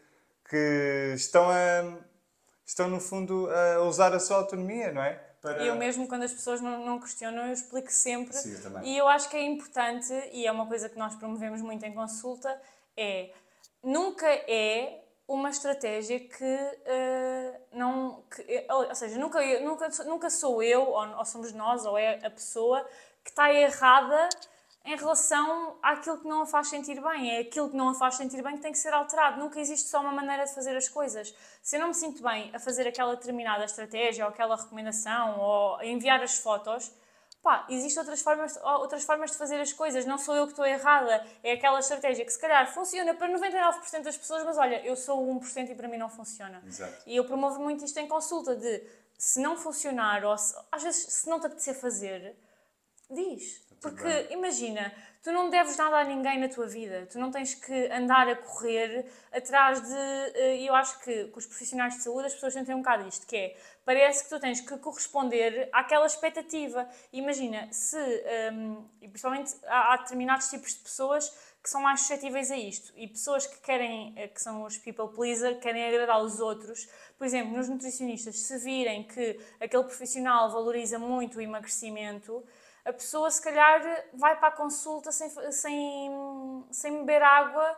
que 0.49 1.13
estão, 1.15 1.49
a, 1.49 1.99
estão, 2.67 2.89
no 2.89 3.01
fundo, 3.01 3.49
a 3.51 3.83
usar 3.83 4.13
a 4.13 4.21
sua 4.21 4.39
autonomia, 4.39 4.93
não 4.93 5.03
é? 5.03 5.15
Para... 5.41 5.65
Eu 5.65 5.75
mesmo, 5.75 6.07
quando 6.07 6.25
as 6.25 6.33
pessoas 6.33 6.61
não, 6.61 6.85
não 6.85 7.01
questionam, 7.01 7.47
eu 7.47 7.53
explico 7.53 7.91
sempre. 7.91 8.37
Sim, 8.37 8.55
eu. 8.63 8.83
E 8.83 8.99
eu 8.99 9.09
acho 9.09 9.31
que 9.31 9.37
é 9.37 9.43
importante, 9.43 10.13
e 10.33 10.47
é 10.47 10.53
uma 10.53 10.67
coisa 10.67 10.89
que 10.89 10.99
nós 10.99 11.15
promovemos 11.15 11.63
muito 11.63 11.85
em 11.87 11.95
consulta, 11.95 12.61
é 12.97 13.31
nunca 13.83 14.27
é 14.27 15.03
uma 15.31 15.51
estratégia 15.51 16.19
que 16.19 16.45
uh, 16.45 17.61
não. 17.73 18.25
Que, 18.35 18.43
eh, 18.43 18.67
ou 18.69 18.95
seja, 18.97 19.17
nunca, 19.17 19.41
nunca, 19.61 19.89
nunca 20.05 20.29
sou 20.29 20.61
eu, 20.61 20.83
ou, 20.83 21.19
ou, 21.19 21.25
somos 21.25 21.53
nós, 21.53 21.87
ou 21.87 21.97
é 21.97 22.19
a 22.27 22.31
pessoa 22.31 22.85
que 23.23 23.31
está 23.31 23.53
errada 23.53 24.29
em 24.85 24.97
relação 24.97 25.77
àquilo 25.83 26.19
que 26.19 26.27
não 26.27 26.43
a 26.43 26.47
faz 26.47 26.69
sentir 26.69 27.01
bem. 27.01 27.37
É 27.37 27.41
aquilo 27.43 27.71
que 27.71 27.77
não 27.77 27.91
a 27.91 27.95
faz 27.95 28.17
sentir 28.17 28.43
bem 28.43 28.57
que 28.57 28.63
tem 28.63 28.73
que 28.73 28.79
ser 28.79 28.93
alterado. 28.93 29.39
Nunca 29.39 29.61
existe 29.61 29.89
só 29.89 30.01
uma 30.01 30.11
maneira 30.11 30.45
de 30.45 30.53
fazer 30.53 30.77
as 30.77 30.89
coisas. 30.89 31.33
Se 31.63 31.77
eu 31.77 31.81
não 31.81 31.89
me 31.89 31.95
sinto 31.95 32.23
bem 32.25 32.51
a 32.53 32.59
fazer 32.59 32.89
aquela 32.89 33.15
determinada 33.15 33.65
estratégia, 33.65 34.25
ou 34.25 34.31
aquela 34.31 34.57
recomendação, 34.57 35.39
ou 35.39 35.77
a 35.77 35.87
enviar 35.87 36.21
as 36.23 36.39
fotos 36.39 36.91
pá, 37.43 37.67
existem 37.69 38.01
outras 38.01 38.21
formas, 38.21 38.57
outras 38.63 39.05
formas 39.05 39.31
de 39.31 39.39
fazer 39.39 39.61
as 39.61 39.73
coisas, 39.73 40.05
não 40.05 40.19
sou 40.19 40.37
eu 40.37 40.45
que 40.45 40.53
estou 40.53 40.67
errada, 40.67 41.25
é 41.43 41.53
aquela 41.53 41.79
estratégia 41.79 42.25
que 42.25 42.33
se 42.33 42.39
calhar 42.39 42.73
funciona 42.73 43.15
para 43.15 43.29
99% 43.29 44.03
das 44.03 44.17
pessoas, 44.17 44.45
mas 44.45 44.59
olha, 44.59 44.85
eu 44.85 44.95
sou 44.95 45.27
1% 45.41 45.71
e 45.71 45.75
para 45.75 45.89
mim 45.89 45.97
não 45.97 46.09
funciona. 46.09 46.63
Exato. 46.67 47.03
E 47.07 47.17
eu 47.17 47.25
promovo 47.25 47.61
muito 47.61 47.85
isto 47.85 47.99
em 47.99 48.07
consulta, 48.07 48.55
de 48.55 48.83
se 49.19 49.41
não 49.41 49.57
funcionar, 49.57 50.25
ou 50.25 50.37
se, 50.37 50.55
às 50.71 50.83
vezes 50.83 51.13
se 51.13 51.29
não 51.29 51.41
te 51.41 51.47
apetecer 51.47 51.75
fazer, 51.75 52.37
diz. 53.11 53.63
Porque 53.81 54.29
imagina, 54.31 54.93
tu 55.23 55.33
não 55.33 55.51
deves 55.51 55.77
nada 55.77 55.99
a 55.99 56.05
ninguém 56.05 56.39
na 56.39 56.49
tua 56.49 56.67
vida, 56.67 57.07
tu 57.11 57.19
não 57.19 57.31
tens 57.31 57.55
que 57.55 57.93
andar 57.93 58.29
a 58.29 58.37
correr 58.37 59.07
atrás 59.33 59.81
de. 59.81 59.95
Eh, 59.95 60.63
eu 60.63 60.75
acho 60.75 60.99
que 61.01 61.27
com 61.27 61.39
os 61.39 61.47
profissionais 61.47 61.95
de 61.95 62.03
saúde 62.03 62.27
as 62.27 62.35
pessoas 62.35 62.55
sentem 62.55 62.75
um 62.75 62.79
bocado 62.79 63.07
isto, 63.07 63.27
que 63.27 63.37
é 63.37 63.57
parece 63.85 64.25
que 64.25 64.31
tu 64.31 64.41
tens 64.41 64.61
que 64.61 64.79
corresponder 64.79 65.69
àquela 65.73 66.07
expectativa. 66.07 66.89
Imagina, 67.13 67.69
se. 67.73 67.97
Um, 68.53 68.89
e 69.01 69.09
principalmente 69.09 69.55
há, 69.67 69.95
há 69.95 69.97
determinados 69.99 70.49
tipos 70.49 70.75
de 70.75 70.81
pessoas 70.81 71.29
que 71.63 71.69
são 71.69 71.83
mais 71.83 72.01
suscetíveis 72.01 72.51
a 72.51 72.57
isto. 72.57 72.93
E 72.97 73.07
pessoas 73.07 73.47
que 73.47 73.61
querem, 73.61 74.15
eh, 74.17 74.29
que 74.29 74.41
são 74.41 74.63
os 74.63 74.79
people 74.79 75.09
pleaser, 75.15 75.59
querem 75.61 75.87
agradar 75.87 76.23
os 76.23 76.41
outros. 76.41 76.89
Por 77.19 77.27
exemplo, 77.27 77.55
nos 77.55 77.69
nutricionistas, 77.69 78.39
se 78.39 78.59
virem 78.59 79.05
que 79.07 79.39
aquele 79.61 79.85
profissional 79.85 80.51
valoriza 80.51 80.99
muito 80.99 81.37
o 81.39 81.41
emagrecimento, 81.41 82.43
a 82.85 82.93
pessoa 82.93 83.31
se 83.31 83.43
calhar 83.43 83.83
vai 84.15 84.37
para 84.39 84.49
a 84.49 84.53
consulta 84.53 85.13
sem, 85.13 85.31
sem, 85.53 86.67
sem 86.71 86.99
beber 87.01 87.23
água 87.23 87.77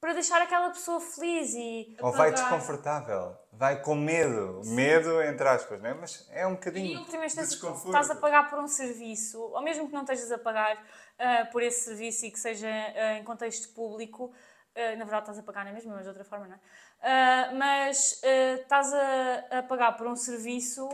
para 0.00 0.12
deixar 0.12 0.40
aquela 0.40 0.70
pessoa 0.70 1.00
feliz 1.00 1.54
e... 1.54 1.96
Ou 2.00 2.12
vai 2.12 2.30
desconfortável, 2.30 3.36
vai 3.52 3.82
com 3.82 3.96
medo, 3.96 4.62
Sim. 4.62 4.74
medo 4.76 5.20
entre 5.22 5.48
aspas, 5.48 5.80
não 5.80 5.90
é? 5.90 5.94
Mas 5.94 6.28
é 6.30 6.46
um 6.46 6.54
bocadinho 6.54 7.00
e, 7.00 7.04
de 7.04 7.34
desconforto. 7.34 7.86
Estás 7.88 8.10
a 8.10 8.14
pagar 8.14 8.48
por 8.48 8.60
um 8.60 8.68
serviço, 8.68 9.40
ou 9.40 9.60
mesmo 9.60 9.88
que 9.88 9.94
não 9.94 10.02
estejas 10.02 10.30
a 10.30 10.38
pagar 10.38 10.76
uh, 10.76 11.50
por 11.50 11.62
esse 11.62 11.84
serviço 11.84 12.26
e 12.26 12.30
que 12.30 12.38
seja 12.38 12.68
uh, 12.68 13.18
em 13.18 13.24
contexto 13.24 13.74
público, 13.74 14.26
uh, 14.26 14.96
na 14.98 15.04
verdade 15.04 15.22
estás 15.22 15.38
a 15.38 15.42
pagar 15.42 15.64
na 15.64 15.72
mesma, 15.72 15.92
mas 15.94 16.02
de 16.02 16.08
outra 16.08 16.24
forma, 16.24 16.46
não 16.46 16.54
é? 16.54 16.60
mas 17.54 18.20
estás 18.60 18.92
a, 18.92 19.58
a 19.58 19.62
pagar 19.62 19.96
por 19.96 20.08
um 20.08 20.16
serviço 20.16 20.88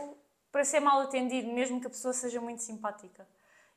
para 0.55 0.63
ser 0.63 0.79
mal 0.79 1.01
atendido, 1.01 1.51
mesmo 1.51 1.81
que 1.81 1.87
a 1.87 1.89
pessoa 1.89 2.13
seja 2.13 2.39
muito 2.39 2.61
simpática. 2.61 3.27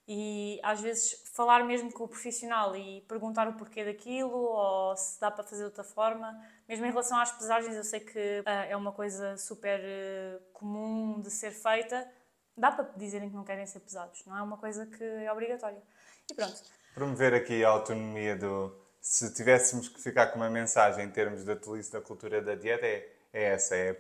E 0.07 0.61
às 0.63 0.81
vezes 0.81 1.29
falar 1.35 1.65
mesmo 1.65 1.93
com 1.93 2.05
o 2.05 2.09
profissional 2.09 2.77
e 2.77 3.01
perguntar 3.09 3.49
o 3.49 3.55
porquê 3.55 3.85
daquilo 3.85 4.39
ou 4.39 4.97
se 4.97 5.21
dá 5.21 5.29
para 5.29 5.43
fazer 5.43 5.63
de 5.63 5.65
outra 5.65 5.83
forma. 5.83 6.41
Mesmo 6.69 6.87
em 6.87 6.91
relação 6.91 7.19
às 7.19 7.33
pesagens, 7.33 7.75
eu 7.75 7.83
sei 7.83 7.99
que 7.99 8.45
uh, 8.47 8.71
é 8.71 8.77
uma 8.77 8.93
coisa 8.93 9.37
super 9.37 9.81
uh, 9.81 10.41
comum 10.53 11.21
de 11.21 11.33
ser 11.33 11.51
feita. 11.51 12.09
Dá 12.57 12.71
para 12.71 12.85
dizerem 12.97 13.29
que 13.29 13.35
não 13.35 13.43
querem 13.43 13.67
ser 13.67 13.81
pesados, 13.81 14.25
não 14.25 14.39
é 14.39 14.43
uma 14.43 14.57
coisa 14.57 14.87
que 14.87 15.03
é 15.03 15.33
obrigatória. 15.33 15.83
E 16.31 16.35
pronto. 16.35 16.63
Promover 16.95 17.35
aqui 17.35 17.65
a 17.65 17.71
autonomia 17.71 18.37
do. 18.37 18.73
Se 19.01 19.35
tivéssemos 19.35 19.89
que 19.89 20.01
ficar 20.01 20.29
com 20.29 20.37
uma 20.37 20.49
mensagem 20.49 21.07
em 21.07 21.11
termos 21.11 21.43
da 21.43 21.57
tolice 21.57 21.91
da 21.91 22.01
cultura 22.01 22.41
da 22.41 22.55
dieta, 22.55 22.87
é, 22.87 23.13
é 23.33 23.45
essa: 23.55 23.75
é 23.75 23.93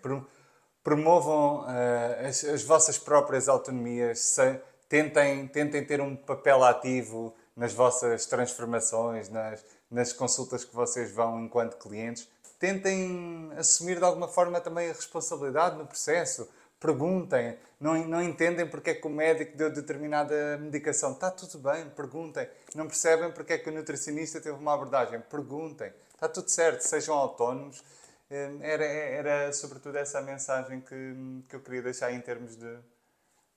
promovam 0.89 1.64
uh, 1.64 2.26
as, 2.26 2.43
as, 2.45 2.62
vossas 2.62 2.97
próprias 2.97 3.47
autonomias, 3.47 4.20
se, 4.20 4.59
tentem, 4.89 5.47
tentem 5.47 5.84
ter 5.84 6.01
um 6.01 6.16
papel 6.16 6.64
ativo 6.64 7.34
nas 7.55 7.74
vossas 7.74 8.24
transformações, 8.24 9.28
nas, 9.28 9.62
nas 9.91 10.14
consultas 10.14 10.64
que 10.64 10.74
vocês 10.74 11.12
vão 11.12 11.45
enquanto 11.45 11.76
clientes. 11.76 12.26
Tentem 12.59 13.53
assumir 13.59 13.99
de 13.99 14.05
alguma 14.05 14.28
forma 14.28 14.62
também 14.62 14.89
a 14.89 14.95
responsabilidade 14.95 15.76
no 15.76 15.86
processo. 15.86 16.49
Perguntem, 16.80 17.59
não, 17.78 17.95
não 18.07 18.22
entendem 18.22 18.66
porque 18.66 18.91
é 18.91 18.95
que 18.95 19.07
o 19.07 19.11
médico 19.11 19.59
deu 19.59 19.70
determinada 19.70 20.57
medicação. 20.57 21.12
Está 21.12 21.30
tudo 21.30 21.59
bem, 21.59 21.86
perguntem. 21.91 22.49
Não 22.74 22.86
percebem 22.86 23.30
porque 23.30 23.53
é 23.53 23.59
que 23.59 23.68
o 23.68 23.72
nutricionista 23.74 24.41
teve 24.41 24.57
uma 24.57 24.72
abordagem. 24.72 25.20
Perguntem. 25.20 25.93
Está 26.14 26.30
tudo 26.30 26.49
certo, 26.49 26.80
sejam 26.80 27.14
autónomos 27.14 27.84
era, 28.31 28.85
era 28.85 29.53
sobretudo 29.53 29.97
essa 29.97 30.18
a 30.18 30.22
mensagem 30.22 30.81
que, 30.81 31.45
que 31.49 31.57
eu 31.57 31.61
queria 31.61 31.83
deixar 31.83 32.12
em 32.12 32.20
termos 32.20 32.57
de, 32.57 32.79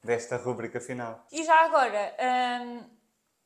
desta 0.03 0.37
rúbrica 0.37 0.79
final. 0.79 1.25
E 1.31 1.43
já 1.43 1.65
agora, 1.65 2.15
hum, 2.63 2.83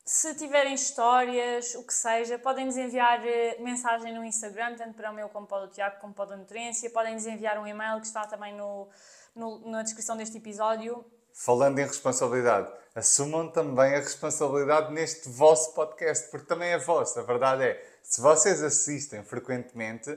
se 0.04 0.36
tiverem 0.36 0.74
histórias, 0.74 1.74
o 1.74 1.84
que 1.84 1.92
seja, 1.92 2.38
podem-nos 2.38 2.76
enviar 2.76 3.26
eh, 3.26 3.56
mensagem 3.58 4.14
no 4.14 4.24
Instagram, 4.24 4.76
tanto 4.76 4.94
para 4.94 5.10
o 5.10 5.14
meu 5.14 5.28
como 5.28 5.48
para 5.48 5.64
o 5.64 5.66
do 5.66 5.72
Tiago, 5.72 6.00
como 6.00 6.14
para 6.14 6.26
o 6.26 6.28
da 6.28 6.36
Nutriência. 6.36 6.88
Podem-nos 6.90 7.26
enviar 7.26 7.58
um 7.58 7.66
e-mail 7.66 8.00
que 8.00 8.06
está 8.06 8.24
também 8.24 8.54
no, 8.54 8.88
no, 9.34 9.68
na 9.68 9.82
descrição 9.82 10.16
deste 10.16 10.38
episódio. 10.38 11.04
Falando 11.32 11.80
em 11.80 11.84
responsabilidade, 11.84 12.72
assumam 12.94 13.50
também 13.50 13.94
a 13.94 13.98
responsabilidade 13.98 14.92
neste 14.92 15.28
vosso 15.28 15.74
podcast, 15.74 16.30
porque 16.30 16.46
também 16.46 16.70
é 16.70 16.78
vosso. 16.78 17.18
A 17.18 17.22
verdade 17.22 17.64
é, 17.64 17.98
se 18.02 18.20
vocês 18.20 18.62
assistem 18.62 19.24
frequentemente, 19.24 20.16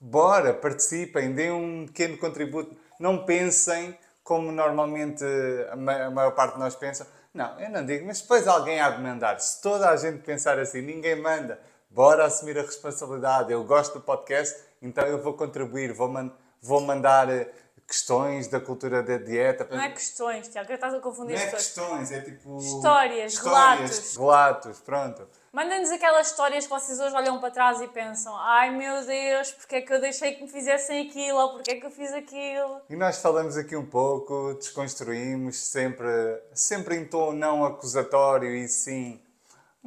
bora, 0.00 0.54
participem, 0.54 1.32
deem 1.32 1.52
um 1.52 1.86
pequeno 1.86 2.16
contributo. 2.16 2.74
Não 2.98 3.24
pensem 3.24 3.96
como 4.24 4.50
normalmente 4.50 5.24
a 5.70 5.76
maior 5.76 6.32
parte 6.32 6.54
de 6.54 6.60
nós 6.60 6.74
pensa. 6.74 7.06
Não, 7.32 7.60
eu 7.60 7.70
não 7.70 7.84
digo, 7.84 8.06
mas 8.06 8.20
depois 8.20 8.48
alguém 8.48 8.80
há 8.80 8.90
de 8.90 9.02
mandar. 9.02 9.38
Se 9.40 9.60
toda 9.60 9.88
a 9.88 9.96
gente 9.96 10.22
pensar 10.22 10.58
assim, 10.58 10.80
ninguém 10.80 11.20
manda. 11.20 11.60
Bora 11.88 12.24
assumir 12.24 12.58
a 12.58 12.62
responsabilidade. 12.62 13.52
Eu 13.52 13.64
gosto 13.64 13.94
do 13.94 14.00
podcast, 14.00 14.56
então 14.80 15.04
eu 15.04 15.22
vou 15.22 15.34
contribuir, 15.34 15.92
vou, 15.92 16.08
man 16.08 16.30
vou 16.62 16.80
mandar 16.80 17.28
eh, 17.28 17.50
questões 17.86 18.46
da 18.46 18.60
cultura 18.60 19.02
da 19.02 19.16
dieta. 19.16 19.66
Não 19.70 19.82
é 19.82 19.90
questões, 19.90 20.48
Tiago, 20.48 20.72
estás 20.72 20.94
a 20.94 21.00
confundir 21.00 21.36
Não 21.36 21.42
é 21.42 21.50
questões, 21.50 22.12
é 22.12 22.20
tipo. 22.20 22.58
Histórias, 22.58 23.32
histórias 23.32 23.38
relatos. 23.38 24.16
Relatos, 24.16 24.80
pronto. 24.80 25.28
Mandem-nos 25.52 25.90
aquelas 25.90 26.28
histórias 26.28 26.64
que 26.64 26.70
vocês 26.70 27.00
hoje 27.00 27.12
olham 27.12 27.40
para 27.40 27.50
trás 27.50 27.80
e 27.80 27.88
pensam: 27.88 28.36
ai 28.36 28.70
meu 28.70 29.04
Deus, 29.04 29.50
porque 29.50 29.76
é 29.76 29.80
que 29.80 29.92
eu 29.92 30.00
deixei 30.00 30.34
que 30.34 30.42
me 30.42 30.48
fizessem 30.48 31.08
aquilo 31.08 31.38
ou 31.38 31.52
porque 31.54 31.72
é 31.72 31.80
que 31.80 31.86
eu 31.86 31.90
fiz 31.90 32.12
aquilo. 32.12 32.80
E 32.88 32.94
nós 32.94 33.20
falamos 33.20 33.56
aqui 33.56 33.74
um 33.74 33.84
pouco, 33.84 34.54
desconstruímos, 34.54 35.56
sempre, 35.56 36.06
sempre 36.54 36.96
em 36.96 37.04
tom 37.04 37.32
não 37.32 37.64
acusatório 37.64 38.54
e 38.54 38.68
sim 38.68 39.20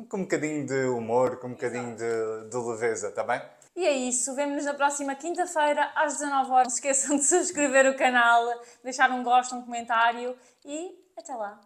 com 0.09 0.17
um 0.17 0.21
bocadinho 0.23 0.65
de 0.65 0.85
humor, 0.87 1.37
com 1.37 1.47
um 1.47 1.51
bocadinho 1.51 1.95
de, 1.95 2.49
de 2.49 2.57
leveza, 2.57 3.07
está 3.07 3.23
bem? 3.23 3.41
E 3.75 3.85
é 3.85 3.91
isso, 3.91 4.35
vemo-nos 4.35 4.65
na 4.65 4.73
próxima 4.73 5.15
quinta-feira 5.15 5.91
às 5.95 6.17
19 6.17 6.51
horas. 6.51 6.63
Não 6.65 6.69
se 6.69 6.75
esqueçam 6.75 7.15
de 7.15 7.23
subscrever 7.23 7.89
o 7.89 7.95
canal, 7.95 8.53
deixar 8.83 9.09
um 9.11 9.23
gosto, 9.23 9.55
um 9.55 9.61
comentário 9.61 10.35
e 10.65 10.93
até 11.17 11.33
lá. 11.33 11.59